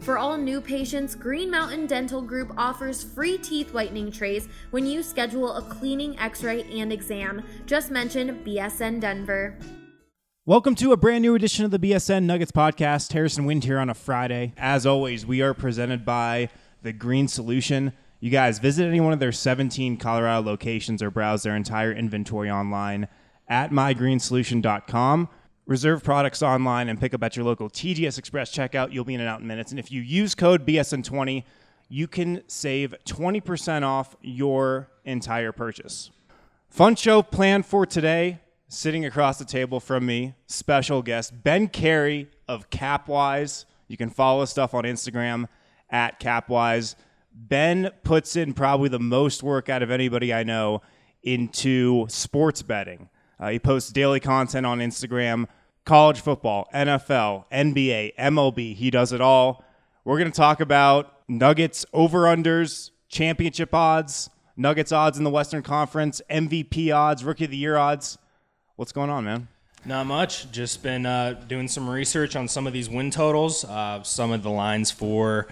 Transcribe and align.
For 0.00 0.18
all 0.18 0.36
new 0.36 0.60
patients, 0.60 1.14
Green 1.14 1.50
Mountain 1.50 1.86
Dental 1.86 2.20
Group 2.20 2.52
offers 2.58 3.02
free 3.02 3.38
teeth 3.38 3.72
whitening 3.72 4.10
trays 4.10 4.48
when 4.70 4.84
you 4.86 5.02
schedule 5.02 5.54
a 5.54 5.62
cleaning, 5.62 6.18
x 6.18 6.42
ray, 6.42 6.64
and 6.78 6.92
exam. 6.92 7.42
Just 7.64 7.90
mention 7.90 8.44
BSN 8.44 9.00
Denver. 9.00 9.56
Welcome 10.44 10.74
to 10.74 10.92
a 10.92 10.96
brand 10.98 11.22
new 11.22 11.34
edition 11.34 11.64
of 11.64 11.70
the 11.70 11.78
BSN 11.78 12.24
Nuggets 12.24 12.52
podcast. 12.52 13.14
Harrison 13.14 13.46
Wind 13.46 13.64
here 13.64 13.78
on 13.78 13.88
a 13.88 13.94
Friday. 13.94 14.52
As 14.58 14.84
always, 14.84 15.24
we 15.24 15.40
are 15.40 15.54
presented 15.54 16.04
by 16.04 16.50
The 16.82 16.92
Green 16.92 17.26
Solution. 17.26 17.94
You 18.20 18.28
guys 18.28 18.58
visit 18.58 18.86
any 18.86 19.00
one 19.00 19.14
of 19.14 19.20
their 19.20 19.32
17 19.32 19.96
Colorado 19.96 20.44
locations 20.46 21.02
or 21.02 21.10
browse 21.10 21.44
their 21.44 21.56
entire 21.56 21.92
inventory 21.92 22.50
online 22.50 23.08
at 23.48 23.70
mygreensolution.com. 23.70 25.30
Reserve 25.66 26.04
products 26.04 26.42
online 26.42 26.88
and 26.88 27.00
pick 27.00 27.14
up 27.14 27.22
at 27.22 27.36
your 27.36 27.44
local 27.44 27.70
TGS 27.70 28.18
Express 28.18 28.54
checkout. 28.54 28.92
You'll 28.92 29.04
be 29.04 29.14
in 29.14 29.20
and 29.20 29.28
out 29.28 29.40
in 29.40 29.46
minutes. 29.46 29.70
And 29.70 29.78
if 29.78 29.90
you 29.90 30.02
use 30.02 30.34
code 30.34 30.66
BSN20, 30.66 31.42
you 31.88 32.06
can 32.06 32.42
save 32.48 32.94
20% 33.06 33.82
off 33.82 34.14
your 34.20 34.90
entire 35.04 35.52
purchase. 35.52 36.10
Fun 36.68 36.96
show 36.96 37.22
planned 37.22 37.64
for 37.64 37.86
today. 37.86 38.40
Sitting 38.68 39.04
across 39.04 39.38
the 39.38 39.44
table 39.44 39.78
from 39.78 40.04
me, 40.04 40.34
special 40.46 41.00
guest 41.02 41.44
Ben 41.44 41.68
Cary 41.68 42.28
of 42.48 42.68
CapWize. 42.70 43.66
You 43.88 43.96
can 43.96 44.10
follow 44.10 44.44
stuff 44.46 44.74
on 44.74 44.84
Instagram 44.84 45.46
at 45.88 46.18
CapWize. 46.18 46.96
Ben 47.32 47.90
puts 48.02 48.36
in 48.36 48.52
probably 48.52 48.88
the 48.88 48.98
most 48.98 49.42
work 49.42 49.68
out 49.68 49.82
of 49.82 49.90
anybody 49.90 50.34
I 50.34 50.42
know 50.42 50.82
into 51.22 52.06
sports 52.08 52.62
betting. 52.62 53.08
Uh, 53.44 53.50
he 53.50 53.58
posts 53.58 53.92
daily 53.92 54.20
content 54.20 54.64
on 54.64 54.78
Instagram, 54.78 55.46
college 55.84 56.18
football, 56.18 56.66
NFL, 56.72 57.44
NBA, 57.52 58.14
MLB. 58.16 58.74
He 58.74 58.90
does 58.90 59.12
it 59.12 59.20
all. 59.20 59.62
We're 60.02 60.18
going 60.18 60.30
to 60.30 60.36
talk 60.36 60.60
about 60.60 61.18
Nuggets 61.28 61.84
over 61.92 62.20
unders, 62.22 62.90
championship 63.10 63.74
odds, 63.74 64.30
Nuggets 64.56 64.92
odds 64.92 65.18
in 65.18 65.24
the 65.24 65.30
Western 65.30 65.62
Conference, 65.62 66.22
MVP 66.30 66.94
odds, 66.94 67.22
Rookie 67.22 67.44
of 67.44 67.50
the 67.50 67.58
Year 67.58 67.76
odds. 67.76 68.16
What's 68.76 68.92
going 68.92 69.10
on, 69.10 69.24
man? 69.24 69.48
Not 69.84 70.06
much. 70.06 70.50
Just 70.50 70.82
been 70.82 71.04
uh, 71.04 71.34
doing 71.46 71.68
some 71.68 71.90
research 71.90 72.36
on 72.36 72.48
some 72.48 72.66
of 72.66 72.72
these 72.72 72.88
win 72.88 73.10
totals, 73.10 73.62
uh, 73.66 74.02
some 74.04 74.32
of 74.32 74.42
the 74.42 74.50
lines 74.50 74.90
for 74.90 75.48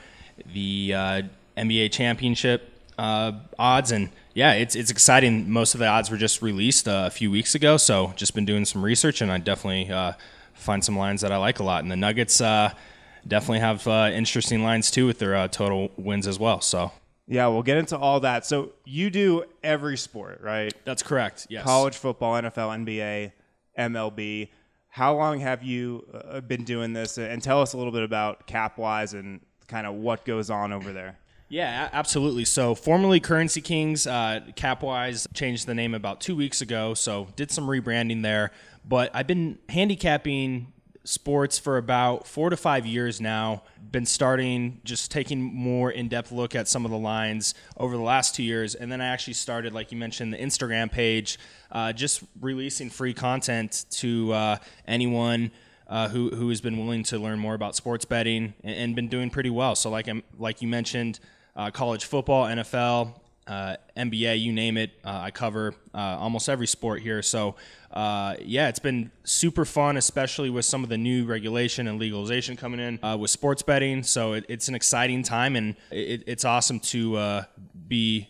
the 0.54 0.94
uh, 0.94 1.22
NBA 1.58 1.92
championship 1.92 2.72
uh, 2.97 3.32
odds, 3.58 3.92
and 3.92 4.08
yeah, 4.34 4.53
it's 4.53 4.75
it's 4.75 4.91
exciting. 4.91 5.50
Most 5.50 5.75
of 5.75 5.81
the 5.81 5.87
odds 5.87 6.10
were 6.10 6.16
just 6.16 6.43
released 6.43 6.88
uh, 6.88 7.04
a 7.06 7.10
few 7.10 7.31
weeks 7.31 7.54
ago, 7.54 7.76
so 7.76 8.12
just 8.16 8.34
been 8.34 8.44
doing 8.44 8.65
some 8.65 8.84
research, 8.84 9.20
and 9.20 9.31
I 9.31 9.38
definitely 9.38 9.91
uh, 9.91 10.12
find 10.54 10.84
some 10.84 10.97
lines 10.97 11.20
that 11.20 11.32
I 11.32 11.37
like 11.37 11.59
a 11.59 11.65
lot. 11.65 11.82
And 11.82 11.91
the 11.91 11.97
Nuggets 11.97 12.38
definitely 12.38 13.60
have 13.60 13.87
interesting 14.12 14.62
lines 14.62 14.91
too 14.91 15.06
with 15.06 15.19
their 15.19 15.47
total 15.48 15.91
wins 15.97 16.26
as 16.26 16.38
well. 16.38 16.60
So. 16.60 16.93
Yeah, 17.28 17.47
we'll 17.47 17.62
get 17.62 17.78
into 17.78 17.97
all 17.97 18.20
that. 18.20 18.44
So 18.44 18.72
you 18.84 19.09
do 19.09 19.44
every 19.62 19.97
sport, 19.97 20.41
right? 20.43 20.75
That's 20.84 21.03
correct. 21.03 21.47
Yes. 21.49 21.64
College 21.64 21.97
football, 21.97 22.34
NFL, 22.34 22.84
NBA, 22.84 23.32
MLB. 23.78 24.49
How 24.88 25.16
long 25.16 25.41
have 25.41 25.62
you 25.62 26.04
uh, 26.12 26.41
been 26.41 26.64
doing 26.64 26.93
this? 26.93 27.16
And 27.19 27.43
tell 27.43 27.62
us 27.62 27.72
a 27.72 27.78
little 27.78 27.93
bit 27.93 28.03
about 28.03 28.47
CapWize 28.47 29.14
and 29.14 29.41
kind 29.69 29.87
of 29.87 29.94
what 29.94 30.25
goes 30.25 30.50
on 30.50 30.72
over 30.72 30.93
there. 30.93 31.16
Yeah, 31.52 31.90
absolutely. 31.92 32.46
So, 32.46 32.74
formerly 32.74 33.20
Currency 33.20 33.60
Kings, 33.60 34.06
uh, 34.06 34.40
CapWize 34.56 35.26
changed 35.34 35.66
the 35.66 35.74
name 35.74 35.92
about 35.92 36.18
two 36.18 36.34
weeks 36.34 36.62
ago. 36.62 36.94
So, 36.94 37.28
did 37.36 37.50
some 37.50 37.66
rebranding 37.66 38.22
there. 38.22 38.52
But 38.88 39.10
I've 39.12 39.26
been 39.26 39.58
handicapping 39.68 40.72
sports 41.04 41.58
for 41.58 41.76
about 41.76 42.26
four 42.26 42.48
to 42.48 42.56
five 42.56 42.86
years 42.86 43.20
now. 43.20 43.64
Been 43.90 44.06
starting 44.06 44.80
just 44.84 45.10
taking 45.10 45.42
more 45.42 45.90
in 45.90 46.08
depth 46.08 46.32
look 46.32 46.54
at 46.54 46.68
some 46.68 46.86
of 46.86 46.90
the 46.90 46.96
lines 46.96 47.54
over 47.76 47.98
the 47.98 48.02
last 48.02 48.34
two 48.34 48.42
years. 48.42 48.74
And 48.74 48.90
then 48.90 49.02
I 49.02 49.08
actually 49.08 49.34
started, 49.34 49.74
like 49.74 49.92
you 49.92 49.98
mentioned, 49.98 50.32
the 50.32 50.38
Instagram 50.38 50.90
page, 50.90 51.38
uh, 51.70 51.92
just 51.92 52.22
releasing 52.40 52.88
free 52.88 53.12
content 53.12 53.84
to 53.90 54.32
uh, 54.32 54.56
anyone. 54.88 55.50
Uh, 55.88 56.08
who, 56.08 56.30
who 56.30 56.48
has 56.48 56.62
been 56.62 56.78
willing 56.78 57.02
to 57.02 57.19
learn 57.19 57.38
more 57.38 57.52
about 57.52 57.76
sports 57.76 58.06
betting 58.06 58.54
and, 58.64 58.74
and 58.74 58.96
been 58.96 59.08
doing 59.08 59.28
pretty 59.28 59.50
well. 59.50 59.74
So, 59.74 59.90
like 59.90 60.08
I'm, 60.08 60.22
like 60.38 60.62
you 60.62 60.69
mentioned, 60.69 61.20
uh, 61.56 61.70
college 61.70 62.04
football, 62.04 62.46
NFL, 62.46 63.14
uh, 63.46 63.76
NBA, 63.96 64.40
you 64.40 64.52
name 64.52 64.76
it. 64.76 64.92
Uh, 65.04 65.20
I 65.24 65.30
cover 65.30 65.74
uh, 65.94 65.98
almost 65.98 66.48
every 66.48 66.66
sport 66.66 67.02
here. 67.02 67.22
So, 67.22 67.56
uh, 67.90 68.36
yeah, 68.40 68.68
it's 68.68 68.78
been 68.78 69.10
super 69.24 69.64
fun, 69.64 69.96
especially 69.96 70.48
with 70.48 70.64
some 70.64 70.82
of 70.84 70.88
the 70.88 70.98
new 70.98 71.24
regulation 71.24 71.88
and 71.88 71.98
legalization 71.98 72.56
coming 72.56 72.80
in 72.80 73.04
uh, 73.04 73.16
with 73.16 73.30
sports 73.30 73.62
betting. 73.62 74.02
So, 74.02 74.34
it, 74.34 74.46
it's 74.48 74.68
an 74.68 74.74
exciting 74.74 75.22
time, 75.22 75.56
and 75.56 75.76
it, 75.90 76.22
it's 76.26 76.44
awesome 76.44 76.80
to 76.80 77.16
uh, 77.16 77.44
be 77.88 78.28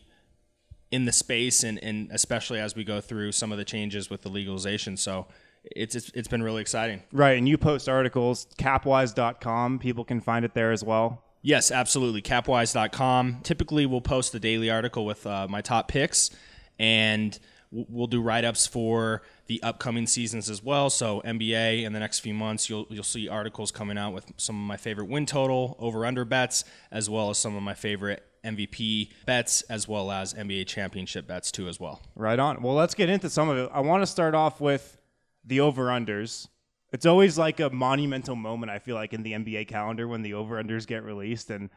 in 0.91 1.04
the 1.04 1.12
space, 1.12 1.62
and, 1.62 1.83
and 1.83 2.10
especially 2.10 2.59
as 2.59 2.75
we 2.75 2.84
go 2.84 3.00
through 3.00 3.33
some 3.33 3.53
of 3.53 3.59
the 3.59 3.65
changes 3.65 4.10
with 4.10 4.22
the 4.22 4.28
legalization. 4.28 4.97
So, 4.97 5.27
it's, 5.65 5.94
it's, 5.94 6.10
it's 6.15 6.28
been 6.28 6.43
really 6.43 6.60
exciting. 6.60 7.03
Right. 7.12 7.39
And 7.39 7.48
you 7.48 7.57
post 7.57 7.89
articles, 7.89 8.48
capwize.com. 8.57 9.78
People 9.78 10.04
can 10.04 10.21
find 10.21 10.45
it 10.45 10.54
there 10.54 10.72
as 10.72 10.83
well. 10.83 11.22
Yes, 11.42 11.72
absolutely. 11.72 12.22
Capwize.com. 12.22 13.41
Typically, 13.42 13.84
we'll 13.84 14.00
post 14.00 14.34
a 14.34 14.41
daily 14.41 14.71
article 14.71 15.04
with 15.04 15.27
uh, 15.27 15.48
my 15.48 15.60
top 15.60 15.89
picks, 15.89 16.30
and 16.78 17.36
we'll 17.72 18.06
do 18.06 18.21
write 18.21 18.44
ups 18.44 18.66
for 18.66 19.22
the 19.47 19.62
upcoming 19.62 20.06
seasons 20.06 20.48
as 20.48 20.62
well. 20.62 20.89
So 20.89 21.21
NBA 21.22 21.83
in 21.83 21.92
the 21.92 21.98
next 21.98 22.21
few 22.21 22.34
months, 22.34 22.71
you'll 22.71 22.86
you'll 22.91 23.03
see 23.03 23.28
articles 23.28 23.72
coming 23.72 23.98
out 23.98 24.12
with 24.12 24.33
some 24.36 24.56
of 24.56 24.66
my 24.66 24.77
favorite 24.77 25.09
win 25.09 25.27
total 25.27 25.77
over 25.80 26.06
under 26.06 26.24
bets, 26.24 26.65
as 26.91 27.10
well 27.10 27.30
as 27.30 27.39
some 27.39 27.56
of 27.56 27.62
my 27.62 27.74
favorite 27.74 28.22
MVP 28.45 29.10
bets, 29.27 29.62
as 29.62 29.88
well 29.88 30.10
as 30.10 30.34
NBA 30.34 30.66
championship 30.66 31.27
bets 31.27 31.50
too, 31.50 31.68
as 31.68 31.80
well. 31.80 32.03
Right 32.15 32.38
on. 32.38 32.62
Well, 32.62 32.74
let's 32.74 32.95
get 32.95 33.09
into 33.09 33.28
some 33.30 33.48
of 33.48 33.56
it. 33.59 33.71
I 33.72 33.80
want 33.80 34.03
to 34.03 34.06
start 34.06 34.34
off 34.34 34.60
with 34.60 35.00
the 35.45 35.60
over 35.60 35.86
unders. 35.86 36.48
It's 36.92 37.06
always 37.06 37.39
like 37.39 37.59
a 37.59 37.71
monumental 37.71 38.36
moment, 38.36 38.71
I 38.71 38.78
feel 38.78 38.97
like, 38.97 39.15
in 39.15 39.22
the 39.22 39.33
NBA 39.33 39.66
calendar 39.66 40.06
when 40.06 40.21
the 40.21 40.34
over 40.34 40.62
unders 40.62 40.86
get 40.86 41.03
released. 41.03 41.50
And 41.50 41.71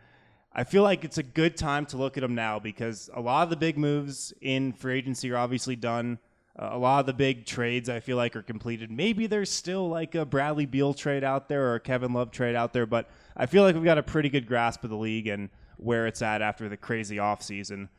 I 0.53 0.65
feel 0.65 0.83
like 0.83 1.05
it's 1.05 1.17
a 1.17 1.23
good 1.23 1.55
time 1.55 1.85
to 1.87 1.97
look 1.97 2.17
at 2.17 2.21
them 2.21 2.35
now 2.35 2.59
because 2.59 3.09
a 3.13 3.21
lot 3.21 3.43
of 3.43 3.49
the 3.49 3.55
big 3.55 3.77
moves 3.77 4.33
in 4.41 4.73
free 4.73 4.97
agency 4.97 5.31
are 5.31 5.37
obviously 5.37 5.77
done. 5.77 6.19
Uh, 6.57 6.69
a 6.73 6.77
lot 6.77 6.99
of 6.99 7.05
the 7.05 7.13
big 7.13 7.45
trades 7.45 7.89
I 7.89 8.01
feel 8.01 8.17
like 8.17 8.35
are 8.35 8.41
completed. 8.41 8.91
Maybe 8.91 9.25
there's 9.27 9.49
still 9.49 9.87
like 9.87 10.15
a 10.15 10.25
Bradley 10.25 10.65
Beal 10.65 10.93
trade 10.93 11.23
out 11.23 11.47
there 11.47 11.67
or 11.67 11.75
a 11.75 11.79
Kevin 11.79 12.13
Love 12.13 12.31
trade 12.31 12.55
out 12.55 12.73
there, 12.73 12.85
but 12.85 13.09
I 13.37 13.45
feel 13.45 13.63
like 13.63 13.75
we've 13.75 13.83
got 13.83 13.97
a 13.97 14.03
pretty 14.03 14.29
good 14.29 14.47
grasp 14.47 14.83
of 14.83 14.89
the 14.89 14.97
league 14.97 15.27
and 15.27 15.49
where 15.77 16.07
it's 16.07 16.21
at 16.21 16.41
after 16.41 16.69
the 16.69 16.77
crazy 16.77 17.17
offseason. 17.17 17.89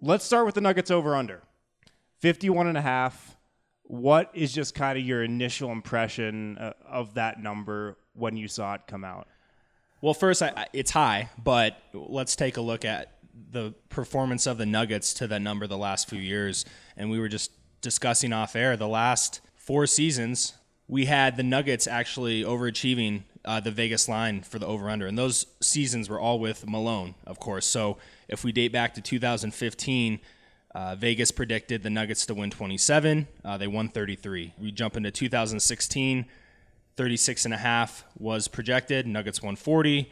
Let's 0.00 0.24
start 0.24 0.46
with 0.46 0.56
the 0.56 0.60
Nuggets 0.60 0.90
over 0.90 1.14
under 1.14 1.42
51 2.18 2.66
and 2.66 2.78
a 2.78 2.82
half. 2.82 3.36
What 3.84 4.30
is 4.34 4.52
just 4.52 4.74
kind 4.74 4.98
of 4.98 5.04
your 5.04 5.22
initial 5.22 5.70
impression 5.70 6.58
uh, 6.58 6.72
of 6.86 7.14
that 7.14 7.42
number 7.42 7.96
when 8.14 8.36
you 8.36 8.48
saw 8.48 8.74
it 8.74 8.82
come 8.86 9.04
out? 9.04 9.28
Well, 10.00 10.14
first, 10.14 10.42
I, 10.42 10.52
I, 10.56 10.66
it's 10.72 10.90
high, 10.90 11.30
but 11.42 11.78
let's 11.92 12.36
take 12.36 12.56
a 12.56 12.60
look 12.60 12.84
at 12.84 13.12
the 13.50 13.74
performance 13.88 14.46
of 14.46 14.58
the 14.58 14.66
Nuggets 14.66 15.14
to 15.14 15.26
that 15.28 15.42
number 15.42 15.66
the 15.66 15.78
last 15.78 16.08
few 16.08 16.20
years. 16.20 16.64
And 16.96 17.10
we 17.10 17.18
were 17.18 17.28
just 17.28 17.50
discussing 17.80 18.32
off 18.32 18.56
air 18.56 18.76
the 18.76 18.88
last 18.88 19.40
four 19.56 19.86
seasons, 19.86 20.54
we 20.88 21.06
had 21.06 21.36
the 21.36 21.42
Nuggets 21.42 21.86
actually 21.86 22.42
overachieving 22.42 23.22
uh, 23.44 23.60
the 23.60 23.70
Vegas 23.70 24.08
line 24.08 24.42
for 24.42 24.58
the 24.58 24.66
over 24.66 24.90
under. 24.90 25.06
And 25.06 25.16
those 25.16 25.46
seasons 25.62 26.08
were 26.08 26.20
all 26.20 26.38
with 26.38 26.66
Malone, 26.66 27.14
of 27.26 27.40
course. 27.40 27.66
So 27.66 27.98
if 28.28 28.44
we 28.44 28.52
date 28.52 28.72
back 28.72 28.94
to 28.94 29.00
2015, 29.00 30.20
uh, 30.74 30.96
Vegas 30.96 31.30
predicted 31.30 31.82
the 31.82 31.90
Nuggets 31.90 32.26
to 32.26 32.34
win 32.34 32.50
27. 32.50 33.28
Uh, 33.44 33.56
they 33.56 33.66
won 33.66 33.88
33. 33.88 34.54
We 34.58 34.72
jump 34.72 34.96
into 34.96 35.10
2016, 35.10 36.26
36 36.96 37.44
and 37.44 37.54
a 37.54 37.58
half 37.58 38.04
was 38.18 38.48
projected. 38.48 39.06
Nuggets 39.06 39.42
won 39.42 39.56
40. 39.56 40.10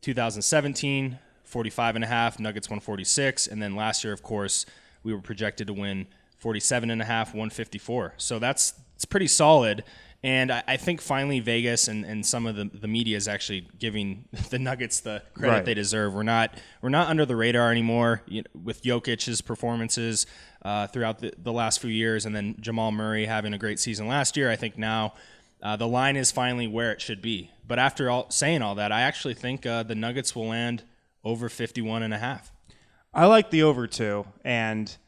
2017, 0.00 1.18
45 1.44 1.94
and 1.96 2.04
a 2.04 2.06
half. 2.06 2.40
Nuggets 2.40 2.70
won 2.70 2.80
46. 2.80 3.46
And 3.46 3.62
then 3.62 3.76
last 3.76 4.02
year, 4.02 4.14
of 4.14 4.22
course, 4.22 4.64
we 5.02 5.12
were 5.12 5.20
projected 5.20 5.66
to 5.66 5.74
win 5.74 6.06
47 6.38 6.90
and 6.90 7.02
a 7.02 7.04
half, 7.04 7.28
154. 7.28 8.14
So 8.16 8.38
that's 8.38 8.74
it's 8.94 9.04
pretty 9.04 9.28
solid. 9.28 9.84
And 10.22 10.52
I, 10.52 10.62
I, 10.68 10.76
think 10.76 11.00
finally 11.00 11.40
Vegas 11.40 11.88
and, 11.88 12.04
and 12.04 12.24
some 12.26 12.46
of 12.46 12.54
the, 12.54 12.64
the 12.66 12.88
media 12.88 13.16
is 13.16 13.26
actually 13.26 13.66
giving 13.78 14.26
the 14.50 14.58
Nuggets 14.58 15.00
the 15.00 15.22
credit 15.32 15.52
right. 15.52 15.64
they 15.64 15.74
deserve. 15.74 16.14
We're 16.14 16.22
not 16.22 16.54
we're 16.82 16.90
not 16.90 17.08
under 17.08 17.24
the 17.24 17.36
radar 17.36 17.70
anymore 17.70 18.22
you 18.26 18.42
know, 18.42 18.60
with 18.62 18.82
Jokic's 18.82 19.40
performances 19.40 20.26
uh, 20.62 20.88
throughout 20.88 21.20
the, 21.20 21.32
the 21.38 21.52
last 21.52 21.80
few 21.80 21.90
years, 21.90 22.26
and 22.26 22.36
then 22.36 22.56
Jamal 22.60 22.92
Murray 22.92 23.24
having 23.24 23.54
a 23.54 23.58
great 23.58 23.78
season 23.78 24.06
last 24.06 24.36
year. 24.36 24.50
I 24.50 24.56
think 24.56 24.76
now 24.76 25.14
uh, 25.62 25.76
the 25.76 25.88
line 25.88 26.16
is 26.16 26.30
finally 26.30 26.66
where 26.66 26.92
it 26.92 27.00
should 27.00 27.22
be. 27.22 27.50
But 27.66 27.78
after 27.78 28.10
all, 28.10 28.30
saying 28.30 28.60
all 28.60 28.74
that, 28.74 28.92
I 28.92 29.02
actually 29.02 29.34
think 29.34 29.64
uh, 29.64 29.84
the 29.84 29.94
Nuggets 29.94 30.36
will 30.36 30.48
land 30.48 30.82
over 31.24 31.48
51 31.48 32.02
and 32.02 32.12
a 32.12 32.18
half. 32.18 32.52
I 33.14 33.26
like 33.26 33.50
the 33.50 33.62
over 33.62 33.86
too, 33.86 34.26
and– 34.44 34.94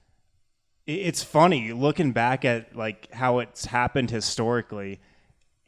it's 0.86 1.22
funny 1.22 1.72
looking 1.72 2.12
back 2.12 2.44
at 2.44 2.74
like 2.74 3.12
how 3.12 3.38
it's 3.38 3.66
happened 3.66 4.10
historically. 4.10 5.00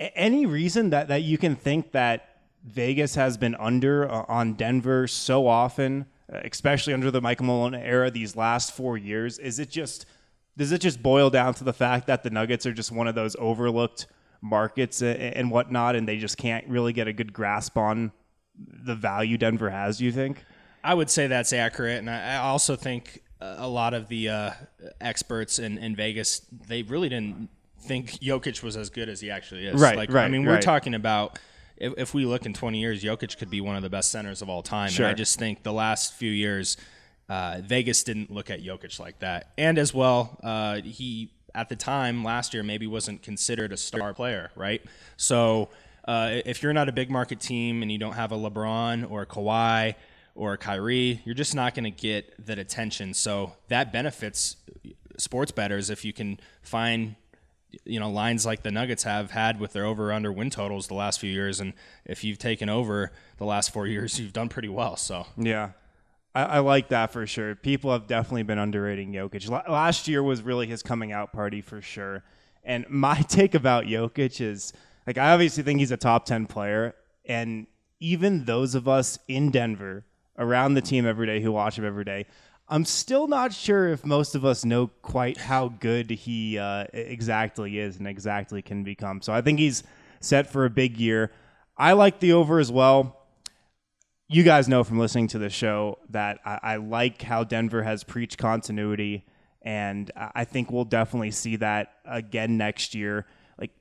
Any 0.01 0.47
reason 0.47 0.91
that 0.91 1.09
that 1.09 1.23
you 1.23 1.39
can 1.39 1.55
think 1.55 1.93
that 1.93 2.41
Vegas 2.65 3.15
has 3.15 3.37
been 3.37 3.55
under 3.57 4.11
uh, 4.11 4.25
on 4.27 4.55
Denver 4.55 5.07
so 5.07 5.47
often, 5.47 6.07
uh, 6.33 6.41
especially 6.45 6.95
under 6.95 7.11
the 7.11 7.21
Michael 7.21 7.47
Malone 7.47 7.75
era 7.75 8.11
these 8.11 8.37
last 8.37 8.73
4 8.73 8.97
years? 8.97 9.39
Is 9.39 9.59
it 9.59 9.71
just 9.71 10.07
does 10.57 10.73
it 10.73 10.81
just 10.81 11.03
boil 11.03 11.31
down 11.31 11.55
to 11.55 11.65
the 11.65 11.73
fact 11.73 12.07
that 12.07 12.23
the 12.23 12.31
Nuggets 12.31 12.65
are 12.67 12.73
just 12.73 12.91
one 12.93 13.09
of 13.09 13.15
those 13.15 13.37
overlooked 13.39 14.07
markets 14.41 15.03
and 15.03 15.51
whatnot, 15.51 15.97
and 15.97 16.07
they 16.07 16.19
just 16.19 16.37
can't 16.37 16.69
really 16.69 16.93
get 16.93 17.09
a 17.09 17.13
good 17.13 17.33
grasp 17.33 17.77
on 17.77 18.13
the 18.57 18.95
value 18.95 19.37
Denver 19.37 19.71
has? 19.71 19.99
Do 19.99 20.05
you 20.05 20.13
think? 20.13 20.45
I 20.85 20.95
would 20.95 21.11
say 21.11 21.27
that's 21.27 21.53
accurate, 21.53 21.99
and 21.99 22.11
I 22.11 22.37
also 22.37 22.77
think 22.77 23.24
a 23.59 23.69
lot 23.69 23.95
of 23.95 24.09
the 24.09 24.29
uh, 24.29 24.51
experts 25.01 25.59
in, 25.59 25.79
in 25.79 25.97
Vegas, 25.97 26.41
they 26.69 26.83
really 26.83 27.09
didn't 27.09 27.49
think 27.81 28.13
Jokic 28.13 28.63
was 28.63 28.77
as 28.77 28.91
good 28.91 29.09
as 29.09 29.21
he 29.21 29.31
actually 29.31 29.67
is. 29.67 29.81
Right, 29.81 29.97
like, 29.97 30.13
right. 30.13 30.25
I 30.25 30.29
mean, 30.29 30.45
we're 30.45 30.55
right. 30.55 30.63
talking 30.63 30.95
about 30.95 31.39
if, 31.77 31.93
if, 31.97 32.15
we 32.15 32.25
look 32.25 32.47
in 32.47 32.55
20 32.55 32.79
years, 32.81 33.03
Jokic 33.03 33.37
could 33.39 33.51
be 33.51 33.61
one 33.61 33.77
of 33.77 33.83
the 33.83 33.91
best 33.91 34.11
centers 34.11 34.43
of 34.43 34.49
all 34.49 34.63
time. 34.63 34.91
Sure. 34.91 35.07
And 35.07 35.13
I 35.13 35.15
just 35.15 35.39
think 35.39 35.63
the 35.63 35.73
last 35.73 36.15
few 36.15 36.31
years, 36.31 36.77
uh, 37.29 37.61
Vegas 37.65 38.05
didn't 38.05 38.31
look 38.31 38.51
at 38.51 38.63
Jokic 38.63 38.99
like 38.99 39.19
that. 39.21 39.53
And 39.59 39.79
as 39.79 39.93
well, 39.93 40.39
uh, 40.43 40.81
he 40.83 41.31
at 41.55 41.69
the 41.69 41.77
time 41.77 42.25
last 42.25 42.55
year 42.55 42.63
maybe 42.63 42.87
wasn't 42.87 43.23
considered 43.23 43.73
a 43.73 43.77
star 43.77 44.13
player, 44.13 44.51
right? 44.57 44.83
So 45.17 45.69
uh, 46.07 46.41
if 46.45 46.63
you're 46.63 46.73
not 46.73 46.89
a 46.89 46.93
big 46.93 47.11
market 47.11 47.41
team 47.41 47.83
and 47.83 47.91
you 47.91 47.99
don't 47.99 48.15
have 48.15 48.33
a 48.33 48.37
LeBron 48.37 49.11
or 49.11 49.23
a 49.23 49.27
Kawhi 49.27 49.95
or 50.35 50.57
Kyrie, 50.57 51.21
you're 51.25 51.35
just 51.35 51.55
not 51.55 51.75
going 51.75 51.85
to 51.85 51.91
get 51.91 52.47
that 52.47 52.59
attention. 52.59 53.15
So 53.15 53.53
that 53.69 53.93
benefits 53.93 54.57
sports 55.17 55.53
bettors 55.53 55.91
if 55.91 56.05
you 56.05 56.13
can 56.13 56.41
find 56.63 57.15
you 57.85 57.99
know 57.99 58.11
lines 58.11 58.47
like 58.47 58.63
the 58.63 58.71
Nuggets 58.71 59.03
have 59.03 59.33
had 59.33 59.59
with 59.59 59.73
their 59.73 59.85
over 59.85 60.13
under 60.13 60.33
win 60.33 60.51
totals 60.51 60.87
the 60.87 60.95
last 60.95 61.21
few 61.21 61.31
years, 61.31 61.61
and 61.61 61.73
if 62.05 62.23
you've 62.25 62.39
taken 62.39 62.69
over 62.69 63.13
the 63.39 63.45
last 63.45 63.73
four 63.73 63.87
years, 63.89 64.19
you've 64.21 64.33
done 64.33 64.49
pretty 64.49 64.69
well. 64.69 64.97
So 64.97 65.27
yeah. 65.37 65.71
I, 66.37 66.59
like 66.59 66.89
that 66.89 67.13
for 67.13 67.29
sure. 67.29 67.55
People 67.55 67.93
have 67.93 68.09
definitely 68.09 68.43
been 68.43 68.59
underrating 68.59 69.13
Jokic. 69.13 69.49
Last 69.69 70.09
year 70.09 70.21
was 70.21 70.43
really 70.43 70.67
his 70.67 70.83
coming 70.83 71.13
out 71.13 71.33
party 71.33 71.61
for 71.61 71.81
sure. 71.81 72.25
And 72.65 72.85
my 72.89 73.21
take 73.29 73.55
about 73.55 73.85
Jokic 73.85 74.41
is 74.41 74.73
like 75.07 75.17
I 75.17 75.33
obviously 75.33 75.63
think 75.63 75.79
he's 75.79 75.93
a 75.93 75.97
top 75.97 76.27
10 76.27 76.47
player 76.47 76.97
and 77.25 77.69
even 78.01 78.47
those 78.47 78.75
of 78.75 78.89
us 78.89 79.19
in 79.29 79.51
Denver 79.51 80.05
around 80.39 80.75
the 80.75 80.83
team 80.83 81.07
every 81.07 81.27
day 81.27 81.41
who 81.41 81.53
watch 81.53 81.79
him 81.79 81.85
every 81.85 82.05
day. 82.05 82.27
I'm 82.69 82.85
still 82.85 83.27
not 83.27 83.53
sure 83.53 83.89
if 83.89 84.07
most 84.07 84.35
of 84.35 84.45
us 84.45 84.65
know 84.65 84.87
quite 85.03 85.37
how 85.37 85.69
good 85.69 86.11
he 86.11 86.59
uh, 86.59 86.87
exactly 86.93 87.79
is 87.79 87.99
and 87.99 88.09
exactly 88.09 88.63
can 88.63 88.85
become. 88.85 89.21
So 89.21 89.33
I 89.33 89.43
think 89.43 89.59
he's 89.59 89.83
set 90.21 90.51
for 90.51 90.65
a 90.65 90.71
big 90.71 90.97
year. 90.99 91.31
I 91.77 91.93
like 91.93 92.21
the 92.21 92.33
over 92.33 92.59
as 92.59 92.73
well. 92.73 93.21
You 94.29 94.43
guys 94.43 94.67
know 94.67 94.83
from 94.83 94.99
listening 94.99 95.29
to 95.29 95.39
the 95.39 95.51
show 95.51 95.99
that 96.09 96.41
I, 96.45 96.59
I 96.63 96.77
like 96.77 97.21
how 97.21 97.45
Denver 97.45 97.83
has 97.83 98.03
preached 98.03 98.39
continuity, 98.39 99.27
and 99.61 100.11
I 100.17 100.45
think 100.45 100.71
we'll 100.71 100.87
definitely 100.87 101.31
see 101.31 101.57
that 101.57 101.93
again 102.07 102.57
next 102.57 102.95
year. 102.95 103.27
Like, 103.59 103.73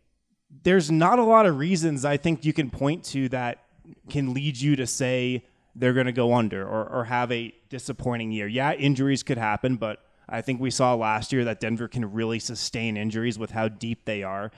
there's 0.63 0.91
not 0.91 1.19
a 1.19 1.23
lot 1.23 1.45
of 1.45 1.57
reasons 1.57 2.03
I 2.03 2.17
think 2.17 2.43
you 2.43 2.51
can 2.51 2.69
point 2.69 3.05
to 3.05 3.29
that 3.29 3.63
can 4.09 4.33
lead 4.33 4.57
you 4.59 4.75
to 4.75 4.85
say 4.85 5.45
they're 5.75 5.93
going 5.93 6.05
to 6.05 6.11
go 6.11 6.33
under 6.33 6.67
or, 6.67 6.87
or 6.87 7.05
have 7.05 7.31
a 7.31 7.53
disappointing 7.69 8.31
year. 8.31 8.47
Yeah, 8.47 8.73
injuries 8.73 9.23
could 9.23 9.37
happen, 9.37 9.75
but 9.75 9.99
I 10.29 10.41
think 10.41 10.61
we 10.61 10.71
saw 10.71 10.93
last 10.93 11.33
year 11.33 11.43
that 11.45 11.59
Denver 11.59 11.87
can 11.87 12.11
really 12.11 12.39
sustain 12.39 12.95
injuries 12.97 13.37
with 13.37 13.51
how 13.51 13.67
deep 13.67 14.05
they 14.05 14.23
are. 14.23 14.51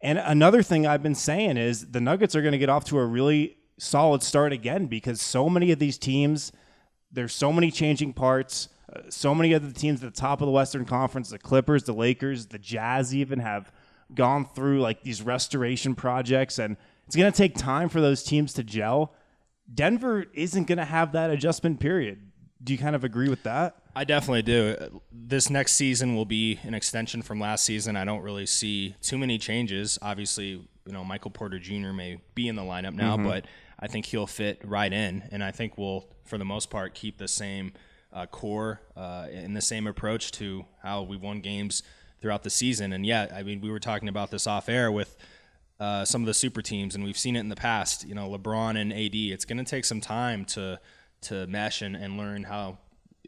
And 0.00 0.18
another 0.18 0.62
thing 0.62 0.86
I've 0.86 1.02
been 1.02 1.14
saying 1.14 1.56
is 1.56 1.90
the 1.92 2.00
Nuggets 2.00 2.34
are 2.34 2.42
going 2.42 2.52
to 2.52 2.58
get 2.58 2.68
off 2.68 2.84
to 2.86 2.98
a 2.98 3.06
really 3.06 3.56
solid 3.78 4.22
start 4.22 4.52
again 4.52 4.86
because 4.86 5.20
so 5.20 5.48
many 5.48 5.70
of 5.70 5.78
these 5.78 5.98
teams, 5.98 6.52
there's 7.10 7.34
so 7.34 7.52
many 7.52 7.70
changing 7.70 8.12
parts. 8.12 8.68
Uh, 8.92 9.00
so 9.08 9.34
many 9.34 9.52
of 9.52 9.66
the 9.66 9.78
teams 9.78 10.02
at 10.02 10.12
the 10.12 10.20
top 10.20 10.40
of 10.40 10.46
the 10.46 10.52
Western 10.52 10.84
Conference, 10.84 11.30
the 11.30 11.38
Clippers, 11.38 11.84
the 11.84 11.94
Lakers, 11.94 12.46
the 12.46 12.58
Jazz, 12.58 13.14
even 13.14 13.38
have 13.38 13.72
gone 14.14 14.44
through 14.44 14.80
like 14.80 15.02
these 15.02 15.22
restoration 15.22 15.94
projects. 15.94 16.58
And 16.58 16.76
it's 17.06 17.16
going 17.16 17.30
to 17.30 17.36
take 17.36 17.56
time 17.56 17.88
for 17.88 18.00
those 18.00 18.22
teams 18.22 18.52
to 18.54 18.64
gel. 18.64 19.14
Denver 19.72 20.26
isn't 20.32 20.64
going 20.64 20.78
to 20.78 20.84
have 20.84 21.12
that 21.12 21.30
adjustment 21.30 21.80
period. 21.80 22.20
Do 22.62 22.72
you 22.72 22.78
kind 22.78 22.94
of 22.94 23.04
agree 23.04 23.28
with 23.28 23.42
that? 23.42 23.76
I 23.94 24.04
definitely 24.04 24.42
do. 24.42 25.00
This 25.10 25.50
next 25.50 25.72
season 25.72 26.14
will 26.14 26.24
be 26.24 26.58
an 26.62 26.74
extension 26.74 27.22
from 27.22 27.40
last 27.40 27.64
season. 27.64 27.96
I 27.96 28.04
don't 28.04 28.22
really 28.22 28.46
see 28.46 28.94
too 29.02 29.18
many 29.18 29.38
changes. 29.38 29.98
Obviously, 30.00 30.50
you 30.86 30.92
know, 30.92 31.04
Michael 31.04 31.30
Porter 31.30 31.58
Jr. 31.58 31.92
may 31.92 32.20
be 32.34 32.48
in 32.48 32.56
the 32.56 32.62
lineup 32.62 32.94
now, 32.94 33.16
mm-hmm. 33.16 33.26
but 33.26 33.46
I 33.78 33.88
think 33.88 34.06
he'll 34.06 34.26
fit 34.26 34.60
right 34.64 34.92
in, 34.92 35.24
and 35.32 35.42
I 35.42 35.50
think 35.50 35.76
we'll, 35.76 36.06
for 36.24 36.38
the 36.38 36.44
most 36.44 36.70
part, 36.70 36.94
keep 36.94 37.18
the 37.18 37.28
same 37.28 37.72
uh, 38.12 38.26
core 38.26 38.80
uh, 38.96 39.26
and 39.32 39.56
the 39.56 39.62
same 39.62 39.86
approach 39.86 40.30
to 40.32 40.64
how 40.82 41.02
we've 41.02 41.20
won 41.20 41.40
games 41.40 41.82
throughout 42.20 42.44
the 42.44 42.50
season. 42.50 42.92
And 42.92 43.04
yeah, 43.04 43.26
I 43.34 43.42
mean, 43.42 43.60
we 43.60 43.70
were 43.70 43.80
talking 43.80 44.08
about 44.08 44.30
this 44.30 44.46
off 44.46 44.68
air 44.68 44.92
with 44.92 45.16
uh, 45.82 46.04
some 46.04 46.22
of 46.22 46.26
the 46.26 46.34
super 46.34 46.62
teams, 46.62 46.94
and 46.94 47.02
we've 47.02 47.18
seen 47.18 47.34
it 47.34 47.40
in 47.40 47.48
the 47.48 47.56
past. 47.56 48.06
You 48.06 48.14
know, 48.14 48.30
LeBron 48.30 48.80
and 48.80 48.92
AD. 48.92 49.14
It's 49.14 49.44
going 49.44 49.58
to 49.58 49.64
take 49.64 49.84
some 49.84 50.00
time 50.00 50.44
to 50.44 50.78
to 51.22 51.46
mesh 51.48 51.82
and, 51.82 51.96
and 51.96 52.16
learn 52.16 52.44
how 52.44 52.78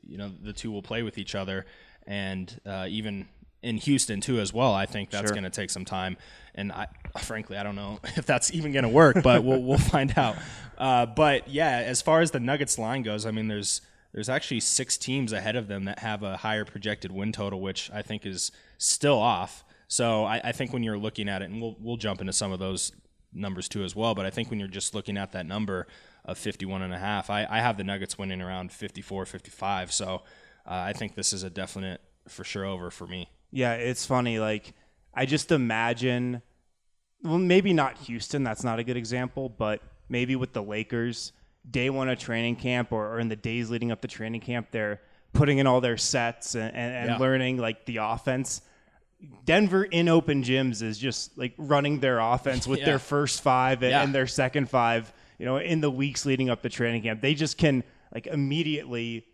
you 0.07 0.17
know 0.19 0.31
the 0.41 0.53
two 0.53 0.71
will 0.71 0.83
play 0.83 1.03
with 1.03 1.19
each 1.19 1.35
other, 1.35 1.67
and 2.07 2.61
uh, 2.65 2.87
even 2.89 3.27
in 3.65 3.79
Houston 3.79 4.21
too 4.21 4.39
as 4.39 4.53
well. 4.53 4.73
I 4.73 4.87
think 4.87 5.11
that's 5.11 5.27
sure. 5.27 5.35
going 5.35 5.43
to 5.43 5.51
take 5.51 5.69
some 5.69 5.85
time, 5.85 6.17
and 6.55 6.71
I 6.71 6.87
frankly 7.19 7.57
I 7.57 7.65
don't 7.65 7.75
know 7.75 7.99
if 8.17 8.25
that's 8.25 8.55
even 8.55 8.71
going 8.71 8.85
to 8.85 8.89
work, 8.89 9.21
but 9.21 9.43
we'll 9.43 9.61
we'll 9.61 9.79
find 9.97 10.17
out. 10.17 10.37
Uh, 10.79 11.07
but 11.07 11.49
yeah, 11.49 11.83
as 11.85 12.03
far 12.03 12.21
as 12.21 12.31
the 12.31 12.41
Nuggets 12.41 12.79
line 12.79 13.03
goes, 13.03 13.27
I 13.27 13.33
mean, 13.33 13.49
there's 13.49 13.81
there's 14.13 14.29
actually 14.29 14.61
six 14.61 14.97
teams 14.97 15.33
ahead 15.33 15.57
of 15.57 15.67
them 15.67 15.87
that 15.87 15.99
have 15.99 16.23
a 16.23 16.37
higher 16.37 16.65
projected 16.65 17.11
win 17.11 17.33
total, 17.33 17.61
which 17.61 17.91
I 17.93 18.03
think 18.03 18.25
is 18.25 18.53
still 18.79 19.19
off. 19.19 19.65
So 19.95 20.25
I, 20.25 20.41
I, 20.43 20.51
think 20.51 20.73
when 20.73 20.83
you're 20.83 20.99
looking 20.99 21.29
at 21.29 21.41
it, 21.41 21.51
and 21.51 21.63
we'll 21.63 21.77
we'll 21.79 21.97
jump 21.97 22.21
into 22.21 22.33
some 22.33 22.51
of 22.51 22.59
those 22.59 22.91
numbers 23.33 23.69
too 23.69 23.85
as 23.85 23.95
well, 23.95 24.13
but 24.13 24.27
I 24.27 24.31
think 24.31 24.51
when 24.51 24.59
you're 24.59 24.67
just 24.67 24.93
looking 24.93 25.17
at 25.17 25.31
that 25.33 25.47
number 25.47 25.87
of 26.25 26.37
51 26.37 26.83
and 26.83 26.93
a 26.93 26.99
half, 26.99 27.31
I, 27.31 27.47
I 27.49 27.61
have 27.61 27.77
the 27.77 27.85
Nuggets 27.85 28.19
winning 28.19 28.41
around 28.41 28.73
54, 28.73 29.25
55. 29.25 29.93
So 29.93 30.07
uh, 30.07 30.19
I 30.67 30.95
think 30.95 31.15
this 31.15 31.33
is 31.33 31.45
a 31.45 31.51
definite 31.51 32.01
for 32.27 32.43
sure 32.43 32.65
over 32.65 32.91
for 32.91 33.07
me. 33.07 33.29
Yeah, 33.53 33.75
it's 33.75 34.05
funny. 34.05 34.41
Like, 34.41 34.73
I 35.15 35.27
just 35.27 35.53
imagine, 35.53 36.43
well, 37.23 37.39
maybe 37.39 37.73
not 37.73 37.97
Houston. 37.99 38.43
That's 38.43 38.65
not 38.65 38.81
a 38.81 38.83
good 38.83 38.97
example, 38.97 39.49
but 39.49 39.81
maybe 40.09 40.35
with 40.35 40.55
the 40.55 40.63
Lakers, 40.63 41.31
day 41.71 41.89
one 41.89 42.09
of 42.09 42.19
training 42.19 42.57
camp 42.57 42.91
or, 42.91 43.15
or 43.15 43.21
in 43.21 43.29
the 43.29 43.37
days 43.37 43.71
leading 43.71 43.93
up 43.93 44.01
to 44.01 44.09
training 44.09 44.41
camp, 44.41 44.73
they're 44.73 45.01
putting 45.33 45.59
in 45.59 45.69
all 45.69 45.81
their 45.81 45.97
sets 45.97 46.57
and, 46.57 46.75
and, 46.75 46.97
and 46.97 47.11
Yeah. 47.11 47.19
learning 47.19 47.59
like 47.59 47.87
the 47.87 47.99
offense. 47.99 48.61
Denver 49.45 49.85
in 49.85 50.09
open 50.09 50.43
gyms 50.43 50.83
is 50.83 50.99
just 50.99 51.37
like 51.39 51.55
running 51.59 52.01
their 52.01 52.19
offense 52.19 52.67
with 52.67 52.79
Yeah. 52.81 52.85
their 52.87 52.99
first 52.99 53.43
five 53.43 53.83
and, 53.83 53.91
Yeah. 53.91 54.03
and 54.03 54.15
their 54.15 54.27
second 54.27 54.69
five. 54.71 55.13
You 55.39 55.47
know, 55.47 55.57
in 55.59 55.81
the 55.81 55.91
weeks 55.91 56.25
leading 56.27 56.49
up 56.51 56.63
to 56.63 56.69
training 56.69 57.03
camp, 57.03 57.21
they 57.21 57.35
just 57.35 57.59
can 57.59 57.83
like 58.15 58.27
immediately 58.27 59.27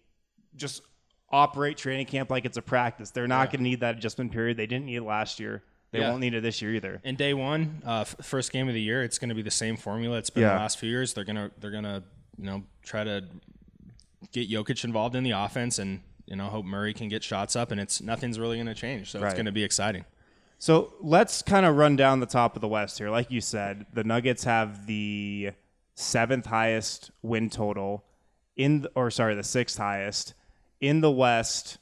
just 0.57 0.83
operate 1.31 1.77
training 1.77 2.07
camp 2.07 2.31
like 2.31 2.45
it's 2.45 2.57
a 2.57 2.63
practice. 2.63 3.11
They're 3.11 3.29
not 3.29 3.51
going 3.51 3.59
to 3.59 3.63
need 3.65 3.81
that 3.81 3.97
adjustment 3.99 4.33
period. 4.33 4.57
They 4.57 4.67
didn't 4.67 4.87
need 4.87 4.97
it 4.97 5.03
last 5.05 5.39
year. 5.39 5.63
They 5.93 6.01
Yeah. 6.01 6.09
won't 6.11 6.21
need 6.21 6.35
it 6.35 6.43
this 6.43 6.63
year 6.63 6.75
either. 6.75 7.01
And 7.05 7.17
day 7.17 7.35
one, 7.35 7.83
uh, 7.87 8.01
f- 8.01 8.17
first 8.23 8.53
game 8.53 8.69
of 8.69 8.75
the 8.75 8.81
year, 8.81 9.03
it's 9.03 9.19
going 9.19 9.29
to 9.29 9.35
be 9.35 9.43
the 9.43 9.51
same 9.51 9.77
formula 9.77 10.19
it's 10.19 10.31
been 10.31 10.43
Yeah. 10.43 10.55
the 10.55 10.61
last 10.61 10.79
few 10.79 10.89
years. 10.89 11.15
They're 11.15 11.25
gonna 11.25 11.51
they're 11.61 11.71
gonna 11.71 12.03
you 12.39 12.45
know 12.47 12.63
try 12.83 13.05
to 13.05 13.25
get 14.33 14.49
Jokic 14.51 14.85
involved 14.85 15.15
in 15.17 15.25
the 15.25 15.33
offense 15.33 15.79
and 15.79 16.01
you 16.31 16.37
know 16.37 16.47
hope 16.47 16.65
Murray 16.65 16.95
can 16.95 17.09
get 17.09 17.23
shots 17.23 17.57
up, 17.57 17.71
and 17.71 17.81
it's 17.81 18.01
nothing's 18.01 18.39
really 18.39 18.57
going 18.57 18.67
to 18.69 18.75
change. 18.75 19.11
So 19.11 19.21
Right. 19.21 19.27
it's 19.27 19.35
going 19.35 19.47
to 19.47 19.53
be 19.53 19.65
exciting. 19.65 20.05
So 20.59 20.95
let's 21.01 21.43
kind 21.43 21.67
of 21.67 21.77
run 21.77 21.97
down 21.97 22.21
the 22.21 22.27
top 22.27 22.55
of 22.55 22.61
the 22.63 22.69
West 22.69 22.99
here. 22.99 23.11
Like 23.11 23.31
you 23.31 23.41
said, 23.41 23.87
the 23.93 24.05
Nuggets 24.05 24.45
have 24.45 24.87
the 24.87 25.51
seventh 25.95 26.47
highest 26.47 27.11
win 27.23 27.51
total 27.51 28.05
in, 28.57 28.83
the, 28.83 28.91
or 28.95 29.11
sorry, 29.11 29.35
the 29.35 29.43
sixth 29.43 29.79
highest 29.79 30.35
in 30.81 31.01
the 31.01 31.11
West. 31.11 31.79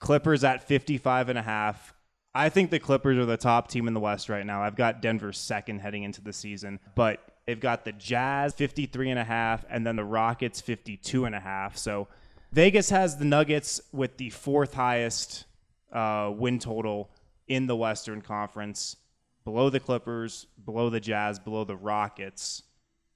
Clippers 0.00 0.44
at 0.44 0.66
55 0.66 1.28
and 1.28 1.38
a 1.38 1.42
half. 1.42 1.92
I 2.34 2.48
think 2.48 2.70
the 2.70 2.78
Clippers 2.78 3.18
are 3.18 3.26
the 3.26 3.36
top 3.36 3.68
team 3.68 3.86
in 3.88 3.92
the 3.94 4.00
West 4.00 4.28
right 4.28 4.46
now. 4.46 4.62
I've 4.62 4.76
got 4.76 5.02
Denver 5.02 5.32
second 5.32 5.80
heading 5.80 6.04
into 6.04 6.22
the 6.22 6.32
season, 6.32 6.78
but 6.94 7.20
they've 7.46 7.58
got 7.60 7.84
the 7.84 7.92
Jazz 7.92 8.54
53 8.54 9.10
and 9.10 9.18
a 9.18 9.24
half 9.24 9.64
and 9.68 9.86
then 9.86 9.96
the 9.96 10.04
Rockets 10.04 10.60
52 10.60 11.24
and 11.26 11.34
a 11.34 11.40
half. 11.40 11.76
So 11.76 12.08
Vegas 12.52 12.90
has 12.90 13.16
the 13.16 13.24
Nuggets 13.24 13.80
with 13.92 14.16
the 14.16 14.30
fourth 14.30 14.74
highest 14.74 15.44
uh, 15.92 16.32
win 16.34 16.58
total 16.58 17.10
in 17.46 17.66
the 17.66 17.76
Western 17.76 18.20
Conference, 18.22 18.96
below 19.44 19.70
the 19.70 19.80
Clippers, 19.80 20.46
below 20.64 20.90
the 20.90 21.00
Jazz, 21.00 21.38
below 21.38 21.64
the 21.64 21.76
Rockets. 21.76 22.62